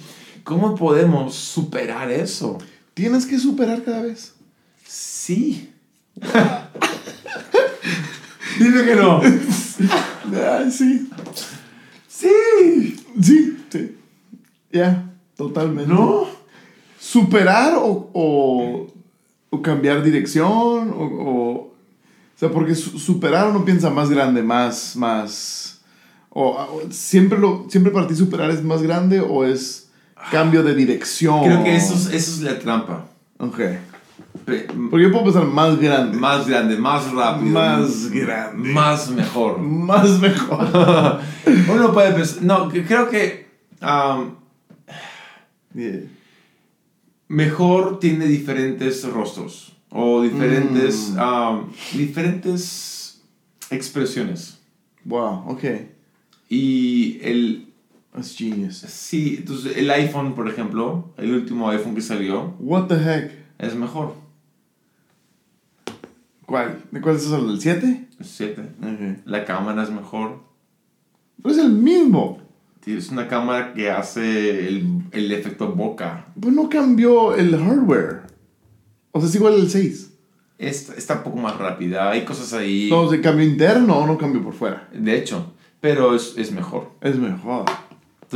[0.43, 2.57] ¿cómo podemos superar eso?
[2.95, 4.33] Tienes que superar cada vez.
[4.87, 5.69] Sí.
[8.59, 9.21] Dime que no.
[10.33, 11.07] Ah, sí.
[12.07, 12.95] Sí.
[13.21, 13.57] Sí.
[13.69, 13.97] Sí.
[14.71, 15.11] Ya.
[15.35, 15.91] Totalmente.
[15.91, 16.33] ¿No?
[16.97, 18.87] superar o, o,
[19.51, 21.73] o cambiar dirección o, o, o
[22.35, 25.81] sea, porque su- superar uno piensa más grande, más, más,
[26.31, 29.84] o, o siempre, lo, siempre para ti superar es más grande o es
[30.31, 31.43] cambio de dirección.
[31.43, 33.05] Creo que eso es, eso es la trampa.
[33.37, 33.59] Ok.
[34.45, 36.17] Porque yo puedo pensar más grande.
[36.17, 37.51] Más grande, más rápido.
[37.51, 38.69] Más grande.
[38.73, 39.59] Más mejor.
[39.59, 41.19] Más mejor.
[41.73, 42.43] Uno puede pensar.
[42.43, 43.47] No, creo que.
[43.81, 44.35] um,
[45.77, 46.03] Yeah.
[47.27, 49.73] mejor tiene diferentes rostros.
[49.89, 51.11] O diferentes.
[51.11, 51.19] Mm.
[51.19, 53.21] um, diferentes
[53.69, 54.57] expresiones.
[55.03, 55.63] Wow, ok.
[56.49, 57.64] Y el.
[58.15, 58.77] That's genius.
[58.77, 63.31] Sí, entonces el iPhone, por ejemplo, el último iPhone que salió, What the heck?
[63.59, 64.13] es mejor.
[66.45, 66.79] ¿Cuál?
[66.91, 67.37] ¿De cuál es eso?
[67.37, 68.07] ¿El 7?
[68.19, 68.61] Es 7.
[68.61, 69.19] Ok.
[69.25, 70.39] La cámara es mejor.
[71.41, 72.39] Pero es el mismo.
[72.85, 76.27] Es una cámara que hace el, el efecto boca.
[76.39, 78.21] Pues no cambió el hardware.
[79.11, 80.11] O sea, es igual el 6.
[80.59, 82.11] Está, está un poco más rápida.
[82.11, 82.87] Hay cosas ahí.
[82.91, 84.87] No, ¿se cambió interno o no cambió por fuera?
[84.93, 85.51] De hecho,
[85.81, 86.91] pero es, es mejor.
[87.01, 87.65] Es mejor.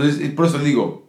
[0.03, 1.07] Entonces, por eso digo,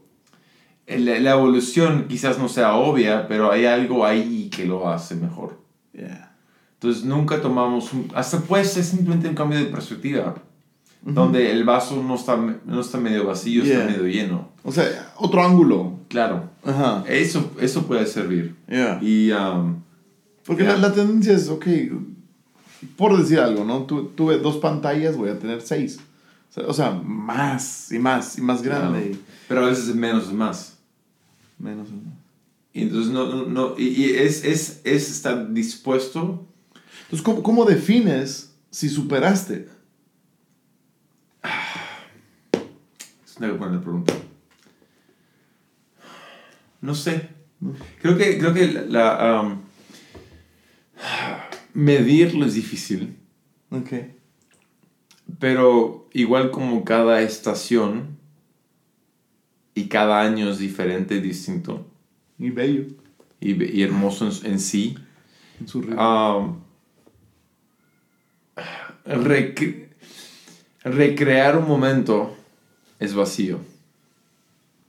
[0.86, 5.58] la, la evolución quizás no sea obvia, pero hay algo ahí que lo hace mejor.
[5.92, 6.34] Yeah.
[6.74, 8.08] Entonces, nunca tomamos un...
[8.14, 10.34] Hasta puede ser simplemente un cambio de perspectiva,
[11.02, 13.80] donde el vaso no está, no está medio vacío, Yeah.
[13.80, 14.48] está medio lleno.
[14.64, 15.98] O sea, otro ángulo.
[16.08, 17.04] Claro, Ajá.
[17.06, 18.56] eso, eso puede servir.
[18.68, 18.98] Yeah.
[19.02, 19.30] Y...
[19.32, 19.76] um,
[20.44, 20.76] Porque Yeah.
[20.76, 21.66] la, la tendencia es, ok,
[22.96, 23.82] por decir algo, ¿no?
[23.82, 26.00] Tu- tuve dos pantallas, voy a tener seis.
[26.56, 29.10] O sea, más y más y más grande.
[29.10, 29.22] claro.
[29.48, 30.78] Pero a veces menos es más.
[31.58, 31.88] menos.
[31.88, 32.14] y más.
[32.72, 36.46] Y entonces no, no, no- y, y es, es, es estar dispuesto.
[37.02, 39.68] Entonces, ¿cómo, ¿cómo defines si superaste?
[43.24, 44.14] Es una buena pregunta.
[46.80, 47.28] No sé.
[48.00, 49.60] Creo que, creo que la, la, um,
[51.74, 53.16] medirlo es difícil,
[53.70, 53.92] Ok.
[55.38, 58.18] Pero igual como cada estación
[59.74, 61.86] y cada año es diferente, distinto
[62.38, 62.84] Y bello.
[63.40, 64.96] y, y hermoso en, en sí.
[65.60, 66.62] En su ritmo.
[69.06, 69.88] Recre-
[70.84, 72.34] recrear un momento
[72.98, 73.60] es vacío.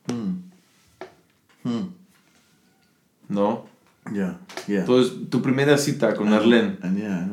[0.07, 1.81] Mm.
[3.29, 3.65] ¿No?
[4.13, 4.79] Yeah, yeah.
[4.81, 7.27] Entonces, tu primera cita con Arlene And yeah,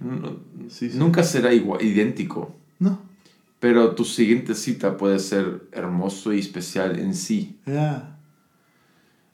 [0.00, 0.36] no-
[0.68, 0.98] Sí, sí.
[0.98, 2.54] nunca será igual, idéntico.
[2.78, 3.00] No.
[3.60, 7.56] Pero tu siguiente cita puede ser hermoso y especial en sí.
[7.66, 8.16] Yeah.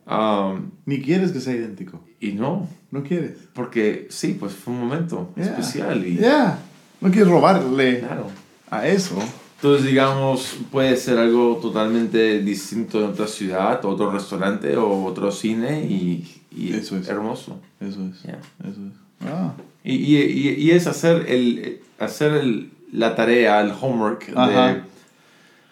[0.07, 2.01] Um, Ni quieres que sea idéntico.
[2.21, 3.33] y no, No quieres.
[3.55, 6.07] porque sí, pues fue un momento especial.
[6.07, 6.59] Y, Yeah.
[7.01, 8.29] No quieres robarle Claro.
[8.71, 9.19] a eso.
[9.57, 15.85] Entonces, digamos, puede ser algo totalmente distinto en otra ciudad, otro restaurante o otro cine
[15.85, 17.09] y, y Eso es.
[17.09, 17.61] hermoso.
[17.81, 18.23] Eso es.
[18.23, 18.41] Yeah.
[18.61, 19.27] Eso es.
[19.29, 19.53] Ah.
[19.83, 24.83] Y, y, y, y es hacer, el, hacer el, la tarea, el homework de,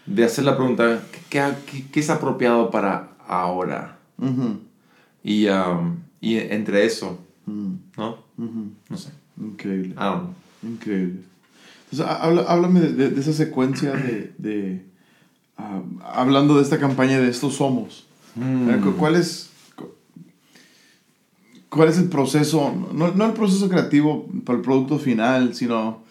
[0.07, 1.01] de hacer la pregunta,
[1.31, 3.99] ¿qué, qué, qué es apropiado para ahora?
[4.19, 4.61] Ujú.
[5.25, 7.75] Y, um, y entre eso, Mm.
[7.97, 8.19] ¿no?
[8.39, 8.71] Ujú.
[8.89, 9.11] No sé.
[9.41, 9.95] Increíble.
[9.95, 10.35] I don't know.
[10.63, 11.23] Increíble.
[11.91, 14.33] Entonces, háblame de, de- de esa secuencia de...
[14.39, 14.83] de,
[15.59, 15.83] ah,
[16.15, 18.07] hablando de esta campaña de Estos Somos.
[18.37, 18.81] Mm.
[18.81, 19.51] Cu- ¿Cuál es,
[21.73, 22.73] cuál es el proceso?
[22.93, 26.03] No, no el proceso creativo para el producto final, sino...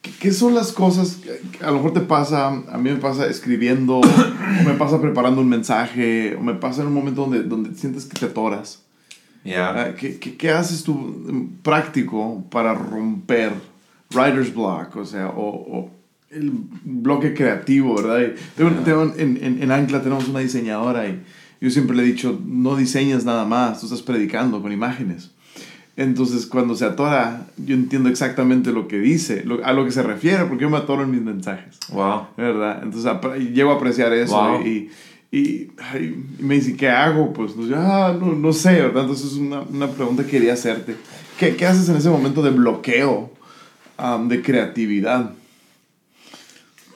[0.00, 3.26] ¿Qué, qué son las cosas que a lo mejor te pasa, a mí me pasa
[3.28, 7.72] escribiendo, o me pasa preparando un mensaje, o me pasa en un momento donde, donde
[7.76, 8.82] sientes que te atoras?
[9.44, 9.70] Yeah.
[9.70, 13.52] Ah, ¿Qué, qué, qué haces tú mm, práctico para romper
[14.12, 14.96] writer's block?
[14.96, 15.90] O sea, o, o
[16.30, 16.50] el
[16.84, 18.32] bloque creativo, ¿verdad?
[18.56, 21.22] Tengo- tengo en, en, en Ancla tenemos una diseñadora y
[21.62, 25.30] yo siempre le he dicho, no diseñas nada más, tú estás predicando con imágenes.
[25.96, 30.02] Entonces, cuando se atora, yo entiendo exactamente lo que dice, lo- a lo que se
[30.02, 31.78] refiere, porque yo me atoro en mis mensajes.
[31.90, 32.26] Wow.
[32.36, 32.80] ¿verdad?
[32.82, 33.12] Entonces
[33.54, 34.66] llego a apreciar eso Wow.
[34.66, 34.90] y,
[35.30, 35.68] y,
[36.40, 37.32] me dice, ¿qué hago?
[37.32, 39.02] Pues, pues, ah, no, no sé, ¿verdad?
[39.02, 40.96] Entonces es una, una pregunta que quería hacerte.
[41.38, 43.30] ¿Qué, qué haces en ese momento de bloqueo,
[44.28, 45.32] de creatividad?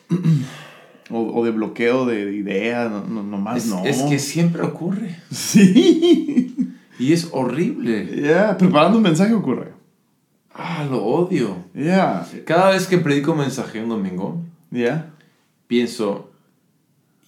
[1.10, 3.84] o, o de bloqueo de idea, no, no, nomás Es, no.
[3.84, 5.16] es que siempre ocurre.
[5.30, 6.56] Sí.
[6.98, 8.22] Y es horrible.
[8.22, 9.72] Ya, preparando un mensaje ocurre.
[10.54, 11.56] Ah, lo odio.
[11.74, 15.10] Ya, Cada vez que predico un mensaje un domingo, ya.
[15.66, 16.30] pienso,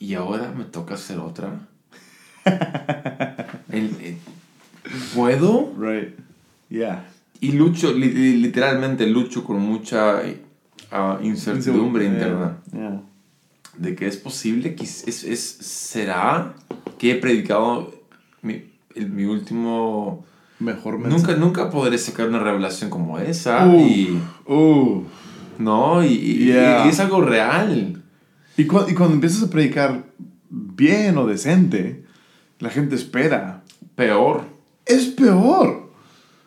[0.00, 1.50] ¿y ahora me toca hacer otra?
[3.70, 4.16] El- el-
[5.14, 5.70] ¿Puedo?
[5.78, 6.14] Right.
[6.70, 7.04] Ya.
[7.40, 10.22] Y lucho, li- li- literalmente lucho con mucha
[10.90, 12.56] ah, incertidumbre interna.
[13.78, 16.54] De que es posible, que es, es, ¿será
[16.98, 17.94] que he predicado
[18.42, 18.64] mi,
[18.94, 20.24] el- mi último...
[20.60, 21.34] Mejor mensaje.
[21.36, 23.66] Nunca, nunca podré sacar una revelación como esa.
[23.66, 23.80] Uh.
[23.86, 25.04] Y, Uh.
[25.58, 26.86] no, y, Yeah.
[26.86, 28.02] y es algo real.
[28.56, 30.04] Y, cu- y cuando empiezas a predicar
[30.50, 32.04] bien o decente,
[32.58, 33.62] la gente espera.
[33.94, 34.42] Peor.
[34.84, 35.92] Es peor.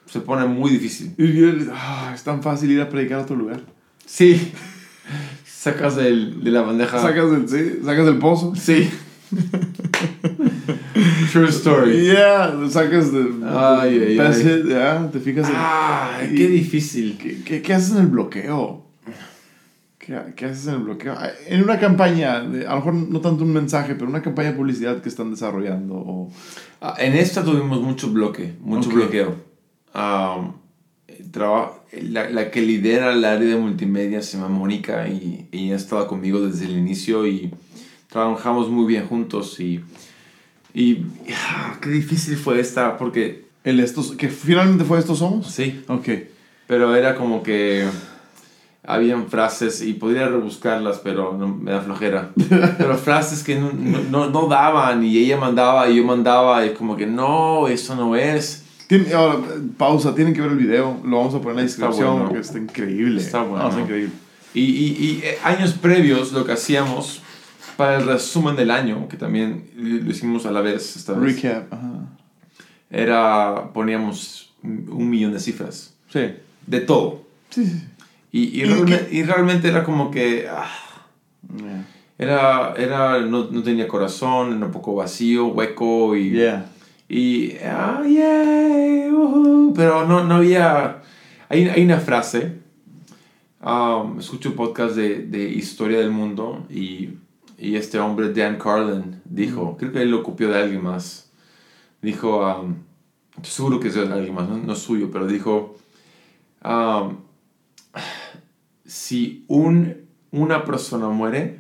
[0.07, 1.13] Se pone muy difícil.
[1.17, 3.61] Y ah, es tan fácil ir a predicar a otro lugar.
[4.05, 4.51] Sí.
[5.61, 6.99] Sacas del, de la bandeja.
[6.99, 8.55] Sacas del, sí, sacas del pozo.
[8.55, 8.89] Sí.
[11.31, 12.01] True story.
[12.05, 13.25] Yeah, sacas de.
[13.45, 14.63] Ay, ay, ay.
[14.67, 15.55] ya, te fijas en.
[15.55, 17.15] Ah, y- qué difícil.
[17.17, 18.85] ¿Qué, qué, qué haces en el bloqueo?
[19.99, 21.15] ¿Qué, qué haces en el bloqueo?
[21.47, 24.99] En una campaña, a lo mejor no tanto un mensaje, pero una campaña de publicidad
[25.01, 25.93] que están desarrollando.
[25.95, 26.31] O,
[26.81, 28.95] Ah, En esta tuvimos mucho bloque, mucho Ok.
[28.95, 29.35] bloqueo.
[29.93, 30.53] Am,
[31.31, 35.77] traba- la, la que lidera el área de multimedia se llama Mónica y ella ha
[35.77, 37.51] estado conmigo desde el inicio y
[38.09, 39.81] trabajamos muy bien juntos y,
[40.73, 41.05] y
[41.49, 45.47] ah, qué difícil fue esta porque el estos, que finalmente fue estos somos.
[45.47, 46.09] sí, Ok.
[46.67, 47.85] pero era como que
[48.83, 52.31] habían frases y podría rebuscarlas pero no, me da flojera
[52.77, 56.73] pero frases que no, no, no- no daban y ella mandaba y yo mandaba y
[56.73, 58.60] como que no eso no es
[59.15, 59.39] Ahora,
[59.77, 62.25] pausa, tienen que ver el video, lo vamos a poner en la descripción bueno.
[62.25, 63.21] porque está increíble.
[63.21, 63.63] Está bueno.
[63.63, 64.13] No, está increíble.
[64.53, 67.21] Y, y, y, eh, años previos lo que hacíamos
[67.77, 71.73] para el resumen del año, que también lo hicimos a la vez esta vez, Recap,
[71.73, 72.05] ajá.
[72.89, 76.19] era poníamos un millón de cifras, Sí.
[76.67, 77.23] de todo.
[77.49, 77.83] Sí, sí.
[78.33, 80.69] Y, y, ¿Y realme- y realmente era como que ah,
[81.57, 81.85] Yeah.
[82.17, 86.29] era, era no, no tenía corazón, era un poco vacío, hueco y...
[86.31, 86.65] Yeah.
[87.13, 88.01] Y, ah,
[89.11, 91.01] ujú, pero no, no había,
[91.49, 92.53] hay, hay una frase,
[93.61, 97.09] um, escucho un podcast de, de historia del mundo y,
[97.57, 101.29] y este hombre, Dan Carlin, dijo, creo que él lo copió de alguien más,
[102.01, 102.75] dijo, um,
[103.43, 105.75] seguro que es de alguien más, no, no es suyo, pero dijo,
[106.63, 107.17] um,
[108.85, 109.97] si un,
[110.31, 111.59] una persona muere,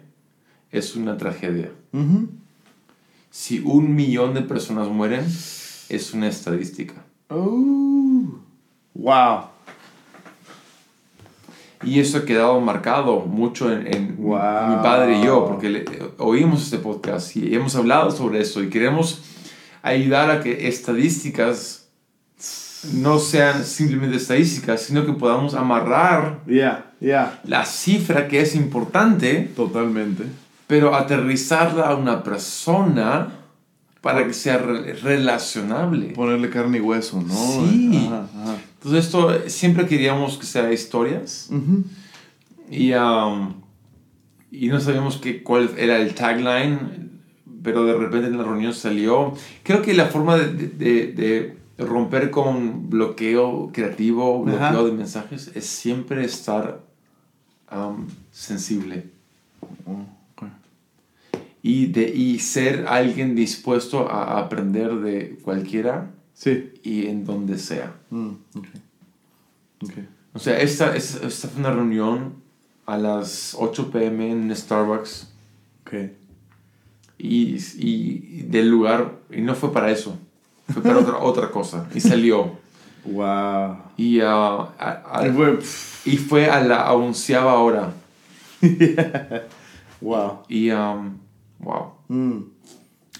[0.71, 1.73] es una tragedia.
[3.31, 5.25] Si un millón de personas mueren,
[5.89, 6.93] es una estadística.
[7.29, 8.25] Oh.
[8.93, 9.45] Wow.
[11.83, 14.67] Y eso ha quedado marcado mucho en, en Wow.
[14.67, 15.85] mi padre y yo, porque le-
[16.19, 19.23] oímos este podcast y hemos hablado sobre eso y queremos
[19.81, 21.87] ayudar a que estadísticas
[22.93, 27.39] no sean simplemente estadísticas, sino que podamos amarrar Ya, ya.
[27.45, 30.25] la cifra que es importante, Totalmente.
[30.71, 33.27] Pero aterrizarla a una persona
[33.99, 36.13] para que sea re- relacionable.
[36.13, 37.33] Ponerle carne y hueso, ¿no?
[37.35, 38.05] Sí.
[38.07, 38.55] Ajá, ajá.
[38.77, 41.49] Entonces esto siempre queríamos que sea historias
[42.69, 43.55] y, um,
[44.49, 47.19] y no sabíamos que, cuál era el tagline,
[47.63, 49.33] pero de repente en la reunión salió.
[49.63, 54.83] Creo que la forma de, de- de romper con bloqueo creativo, bloqueo Ajá.
[54.83, 56.79] de mensajes, es siempre estar
[57.73, 59.09] um, sensible.
[59.85, 60.20] Ok.
[61.63, 66.71] Y, de, y ser alguien dispuesto a aprender de cualquiera Sí.
[66.83, 67.93] y en donde sea.
[68.09, 68.67] Mm, ok.
[69.83, 69.91] Ok.
[70.33, 72.35] O sea, esta, esta, esta fue una reunión
[72.85, 75.27] a las 8 pm en Starbucks
[75.81, 75.93] Ok.
[77.17, 80.17] y, y del lugar, y no fue para eso,
[80.73, 82.59] fue para otra, otra cosa, y salió.
[83.05, 83.77] Wow.
[83.97, 85.27] Y, ah, a- a-
[86.05, 87.93] y fue a la onceava hora.
[90.01, 90.39] Wow.
[90.47, 91.17] Y, um,
[91.61, 92.43] wow, Mm.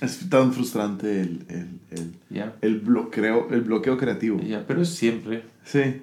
[0.02, 4.40] Es tan frustrante el, el, el, ya, el bloqueo, el bloqueo creativo.
[4.42, 5.44] ya, pero es siempre.
[5.64, 6.02] Sí.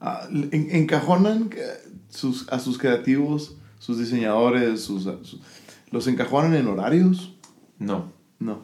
[0.00, 1.62] Ah, en- encajonan que
[2.10, 5.40] sus, a sus creativos, sus diseñadores, sus, sus-
[5.92, 7.34] los encajonan en horarios.
[7.78, 8.10] No,
[8.40, 8.58] No.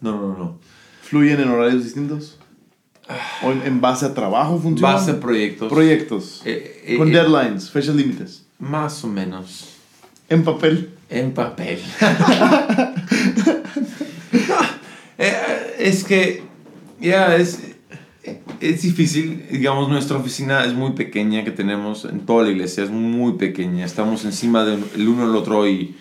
[0.00, 0.58] no, no, no.
[1.02, 2.38] ¿Fluyen en horarios distintos?
[3.44, 4.94] ¿O en, en base a trabajo funciona?
[4.94, 5.70] Base a proyectos.
[5.70, 6.40] Proyectos.
[6.46, 8.46] Eh, eh, con eh, deadlines, fechas límites.
[8.58, 9.68] Más o menos.
[10.30, 10.94] En papel.
[11.12, 11.78] En papel.
[15.18, 16.42] Eh, es que,
[17.00, 17.60] ya, es,
[18.60, 19.46] es difícil.
[19.50, 23.84] Digamos, nuestra oficina es muy pequeña que tenemos en toda la iglesia, es muy pequeña.
[23.84, 25.94] Estamos encima del el uno del otro y,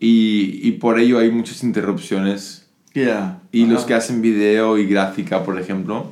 [0.00, 2.66] y, y por ello hay muchas interrupciones.
[2.94, 3.38] Ya.
[3.52, 6.10] Y los que hacen video y gráfica, por ejemplo,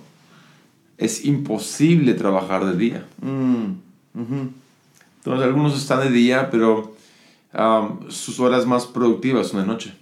[0.98, 3.06] es imposible trabajar de día.
[3.22, 3.72] Mm.
[4.14, 6.96] Entonces, algunos están de día, pero
[7.54, 9.94] um, sus horas más productivas son de noche,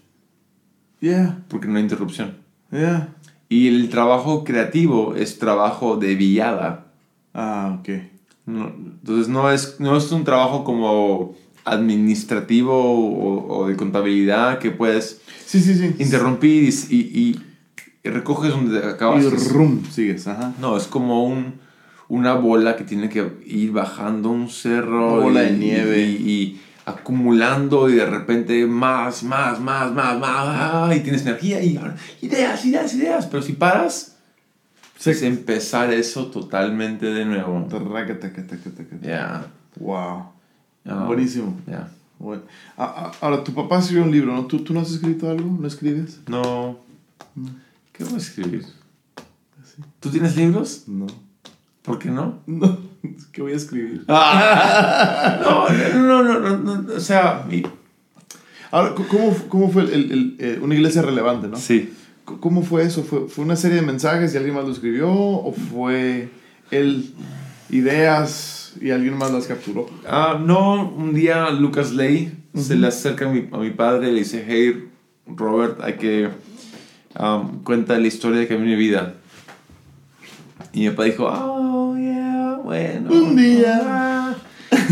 [1.01, 2.37] Yeah, porque no hay interrupción.
[2.73, 3.15] yeah.
[3.49, 6.87] Y el trabajo creativo es trabajo de viada.
[7.33, 7.89] Ah, ok.
[8.47, 11.35] No- entonces, no es, no es un trabajo como
[11.65, 15.95] administrativo o, o de contabilidad que puedes Sí, sí, sí.
[15.99, 17.41] interrumpir y, y-
[18.05, 19.25] y recoges donde acabas.
[19.25, 20.53] Y rum, sigues, ajá.
[20.61, 21.55] No, es como un,
[22.09, 25.15] una bola que tiene que ir bajando un cerro.
[25.15, 26.03] Una bola y, de nieve.
[26.03, 30.47] Y acumulando y de repente más, más, más, más, más.
[30.49, 33.27] ah, Y tienes energía y ahora, ideas, ideas, ideas.
[33.27, 34.17] Pero si paras,
[35.05, 37.67] es empezar eso totalmente de nuevo.
[39.03, 39.47] Ya.
[39.79, 40.25] Wow.
[41.07, 41.55] Buenísimo.
[41.67, 41.91] ya.
[42.19, 42.43] Bueno.
[42.77, 44.47] Ah, ah, ahora, tu papá escribió un libro, ¿no?
[44.47, 45.57] ¿Tú, ¿Tú no has escrito algo?
[45.61, 46.21] ¿No escribes?
[46.27, 46.79] No.
[47.93, 48.67] ¿Qué voy a escribir?
[50.01, 50.85] ¿Tú tienes libros?
[50.89, 51.07] No.
[51.83, 52.41] ¿Por qué no?
[52.47, 52.79] No.
[53.33, 54.05] ¿Qué voy a escribir?
[54.09, 57.63] No, no, no, no, no, o sea, mi-
[58.71, 61.57] Ahora, ¿cómo, cómo fue el, el- el, eh, una iglesia relevante, no?
[61.57, 61.95] sí.
[62.41, 63.05] ¿Cómo fue eso?
[63.05, 65.11] ¿Fue, ¿Fue una serie de mensajes y alguien más lo escribió?
[65.11, 66.29] ¿O fue
[66.71, 67.15] él
[67.71, 69.89] ideas y alguien más las capturó?
[70.07, 74.13] Ah, no, un día Lucas Ley se le acerca a mi, a mi padre y
[74.13, 74.89] le dice, hey,
[75.27, 76.29] Robert, hay que
[77.19, 79.15] um, cuenta la historia que mi vida.
[80.75, 81.88] Y mi papá dijo, yeah,
[82.65, 83.11] bueno.
[83.13, 83.81] Un día.
[83.83, 84.37] ah".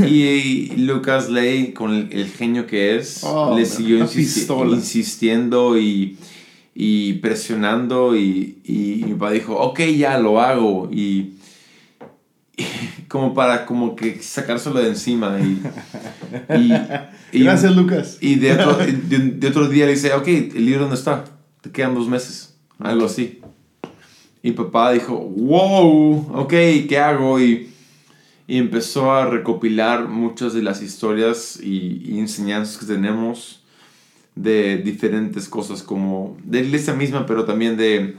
[0.06, 5.78] Y, y Lucas Ley, con el, el genio que es, Oh, le siguió insisti- insistiendo
[5.78, 6.16] y,
[6.74, 10.88] y presionando y, y mi papá dijo, ok, ya lo hago.
[10.90, 11.34] Y,
[13.08, 15.38] como para como que sacárselo de encima.
[17.32, 18.18] Y, Gracias, Lucas.
[18.20, 18.76] y de otro,
[19.08, 21.24] de, de otro día le dice, ok, ¿el libro dónde está?
[21.60, 22.54] Te quedan dos meses.
[22.78, 23.40] Algo así.
[24.46, 26.50] Y papá dijo, wow, ok,
[26.88, 27.40] ¿qué hago?
[27.40, 27.68] Y,
[28.46, 33.64] y empezó a recopilar muchas de las historias y, y enseñanzas que tenemos
[34.36, 38.14] de diferentes cosas, como de la iglesia misma, pero también de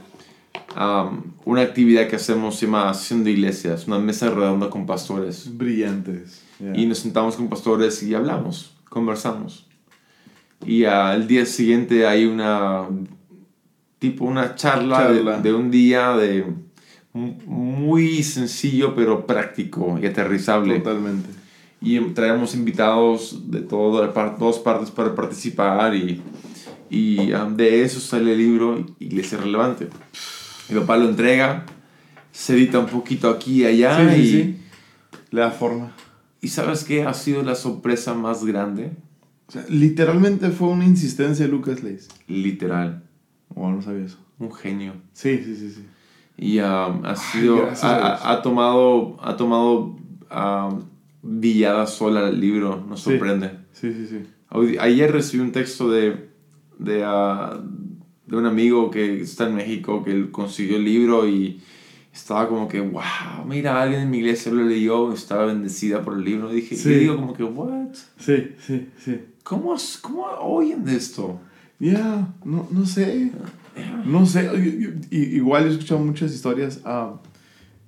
[0.76, 5.56] um, una actividad que hacemos, se llama Haciendo Iglesias, una mesa redonda con pastores.
[5.56, 6.42] Brillantes.
[6.60, 6.76] Yeah.
[6.76, 9.66] Y nos sentamos con pastores y hablamos, conversamos.
[10.66, 12.86] Y al día siguiente hay una
[13.98, 15.40] tipo una charla, de- Charla.
[15.40, 16.44] De, un día de
[17.12, 20.78] mu- muy sencillo pero práctico y aterrizable.
[20.80, 21.28] Totalmente.
[21.80, 26.20] Y traemos invitados de todo, todas partes para participar y,
[26.90, 29.88] y um, de eso sale el libro Iglesia Relevante.
[30.68, 31.64] Mi papá lo entrega,
[32.32, 34.56] se edita un poquito aquí y allá sí, y, sí.
[35.30, 35.92] Le da forma.
[36.40, 38.92] ¿Y sabes qué ha sido la sorpresa más grande?
[39.48, 42.08] O sea, literalmente fue una insistencia de Lucas Leis.
[42.26, 43.04] Literal.
[43.54, 44.18] Wow, no sabía eso.
[44.38, 44.92] Un genio.
[45.12, 45.86] Sí, sí, sí, sí.
[46.36, 47.56] Y um, ha sido.
[47.56, 48.20] gracias a Dios.
[48.22, 49.16] ha, ha tomado.
[49.20, 49.96] Ha tomado.
[50.30, 50.82] um,
[51.22, 52.84] villada sola el libro.
[52.88, 53.10] Nos Sí.
[53.10, 53.50] sorprende.
[53.72, 54.22] Sí, sí, sí.
[54.50, 56.30] Hoy- Ayer recibí un texto de,
[56.78, 57.60] de, ah,
[58.26, 61.60] de un amigo que está en México que él consiguió el libro y
[62.12, 63.02] estaba como que, wow,
[63.46, 66.52] mira, alguien en mi iglesia lo leyó, estaba bendecida por el libro.
[66.52, 66.90] Y dije, Sí.
[66.90, 67.94] y digo como que, what?
[68.18, 69.20] Sí, sí, sí.
[69.42, 71.40] ¿Cómo, cómo oyen de esto?
[71.78, 73.30] Ya, no, no sé.
[74.04, 74.50] No sé.
[75.10, 76.80] Igual he escuchado muchas historias.
[76.84, 77.20] ah,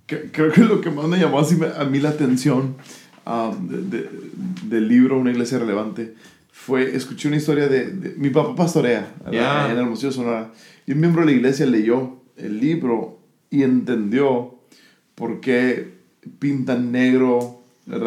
[0.07, 2.77] que- creo que lo que más me llamó así a mí la atención
[3.27, 4.09] ah, de- de-
[4.65, 6.15] del libro Una iglesia relevante
[6.53, 9.13] fue, escuché una historia de, de- mi papá pastorea.
[9.33, 9.71] Ya.
[9.73, 10.53] en Hermosillo, Sonora.
[10.87, 13.19] Y un miembro de la iglesia leyó el libro
[13.51, 14.55] y entendió
[15.15, 15.95] por qué
[16.39, 17.57] pintan negro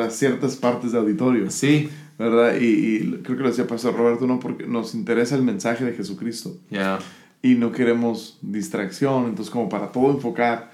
[0.10, 1.50] ciertas partes de auditorio.
[1.52, 1.90] Sí,
[2.20, 2.56] ¿verdad?
[2.60, 4.40] Y, y creo que lo decía Pastor Roberto, ¿no?
[4.40, 7.00] Porque nos interesa el mensaje de Jesucristo ya.
[7.42, 10.72] y no queremos distracción, entonces como para todo enfocar.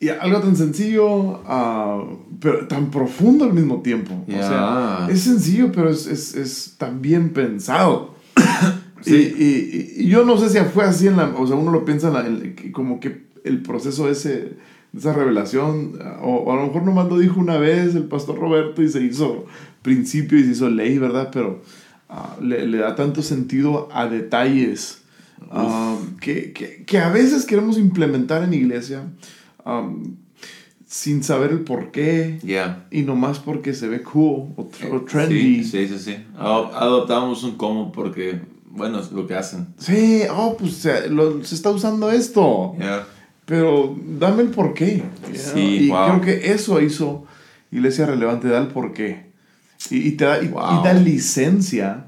[0.00, 2.02] Y algo tan sencillo, ah,
[2.40, 4.24] pero tan profundo al mismo tiempo.
[4.26, 4.48] O Ya.
[4.48, 8.14] sea, es sencillo, pero es, es, es tan bien pensado.
[9.04, 9.34] Sí.
[9.36, 11.26] y, y- y yo no sé si fue así en la...
[11.36, 14.30] O sea, uno lo piensa en la- en- como que el proceso ese,
[14.92, 18.38] de esa revelación, o, o a lo mejor nomás lo dijo una vez el pastor
[18.38, 19.46] Roberto y se hizo
[19.82, 21.30] principio y se hizo ley, ¿verdad?
[21.32, 21.62] Pero
[22.08, 25.02] ah, le, le da tanto sentido a detalles
[25.50, 29.02] ah, que, que, que a veces queremos implementar en iglesia
[29.64, 30.16] um,
[30.86, 32.86] sin saber el por qué Ya.
[32.90, 35.64] y nomás porque se ve cool o, tr- o trendy.
[35.64, 36.16] Sí, sí, sí.
[36.38, 39.68] Ado- Adoptamos un cómo porque, bueno, es lo que hacen.
[39.78, 42.74] Sí, oh, pues se, lo- se está usando esto.
[42.78, 43.06] Ya.
[43.46, 44.50] Pero dame el
[45.34, 45.62] Sí, know?
[45.64, 46.06] y wow.
[46.06, 47.24] creo que eso hizo
[47.70, 49.31] Iglesia Relevante, da el porqué.
[49.90, 50.80] Y, y te da, y, Wow.
[50.80, 52.06] y da licencia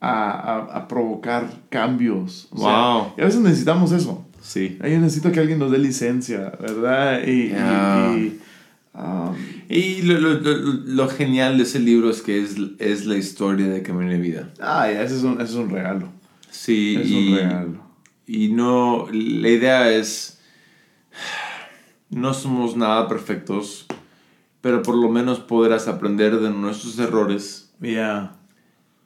[0.00, 2.48] a, a, a provocar cambios.
[2.52, 3.12] O sea, Wow.
[3.16, 4.24] y a veces necesitamos eso.
[4.40, 4.78] Sí.
[4.82, 7.22] Yo necesito que alguien nos dé licencia, ¿verdad?
[7.26, 8.12] Y, y- Ya.
[8.16, 8.40] y,
[8.94, 9.34] um,
[9.68, 13.68] Y lo, lo, lo, lo genial de ese libro es que es, es la historia
[13.68, 14.50] de Camino de Vida.
[14.60, 16.08] ah, ya, ese es un, ese es un regalo.
[16.50, 17.80] Sí, Es y, un regalo.
[18.26, 20.40] y no, la idea es,
[22.10, 23.86] no somos nada perfectos,
[24.62, 28.32] pero por lo menos podrás aprender de nuestros errores Ya.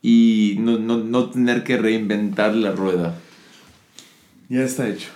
[0.02, 3.14] y no, no, no tener que reinventar la rueda.
[4.48, 5.08] Ya está hecho.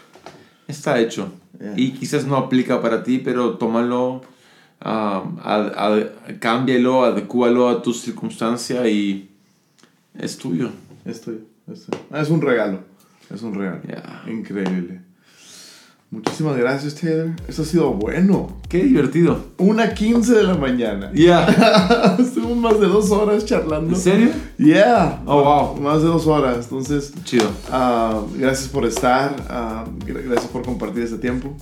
[0.67, 1.33] Está hecho.
[1.61, 1.75] Yeah.
[1.77, 4.23] Y quizás no aplica para ti, pero tómalo,
[4.81, 9.29] ah, ad- ad- cámbialo, adecúalo a tu circunstancia y
[10.19, 10.71] es tuyo.
[11.05, 11.99] Estoy, estoy.
[12.11, 12.81] Ah, es un regalo.
[13.33, 13.81] Es un regalo.
[13.87, 14.25] Ya.
[14.29, 15.03] Increíble.
[16.11, 17.31] Muchísimas gracias, Taylor.
[17.47, 18.57] Esto ha sido bueno.
[18.69, 19.45] Qué divertido.
[19.59, 21.13] Una 15 de la mañana.
[21.15, 21.47] Ya.
[22.19, 23.95] Estuvimos más de dos horas charlando.
[23.95, 24.31] ¿En serio?
[24.59, 25.23] Yeah.
[25.25, 25.43] Oh,
[25.77, 25.81] wow.
[25.81, 26.65] Más de dos horas.
[26.65, 27.49] Entonces, Chido.
[27.71, 29.37] ah, gracias por estar.
[29.49, 31.55] ah, gra- gracias por compartir este tiempo.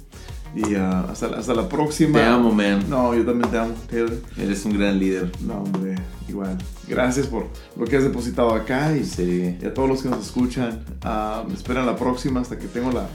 [0.55, 2.19] Y ah, hasta, hasta la próxima.
[2.19, 2.85] Te amo, man.
[2.89, 4.15] No, yo también te amo, Taylor.
[4.39, 5.31] Eres un gran líder.
[5.47, 5.95] No, hombre,
[6.27, 6.57] igual.
[6.89, 7.49] Gracias por
[7.79, 9.59] lo que has depositado acá y, Sí.
[9.61, 10.81] y a todos los que nos escuchan.
[11.47, 13.07] me esperan la próxima hasta que tengo la.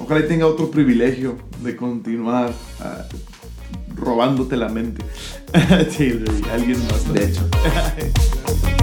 [0.00, 3.04] Ojalá y tenga otro privilegio de continuar ah,
[3.96, 5.04] robándote la mente.
[5.98, 7.12] Y alguien más.
[7.12, 7.48] De hecho.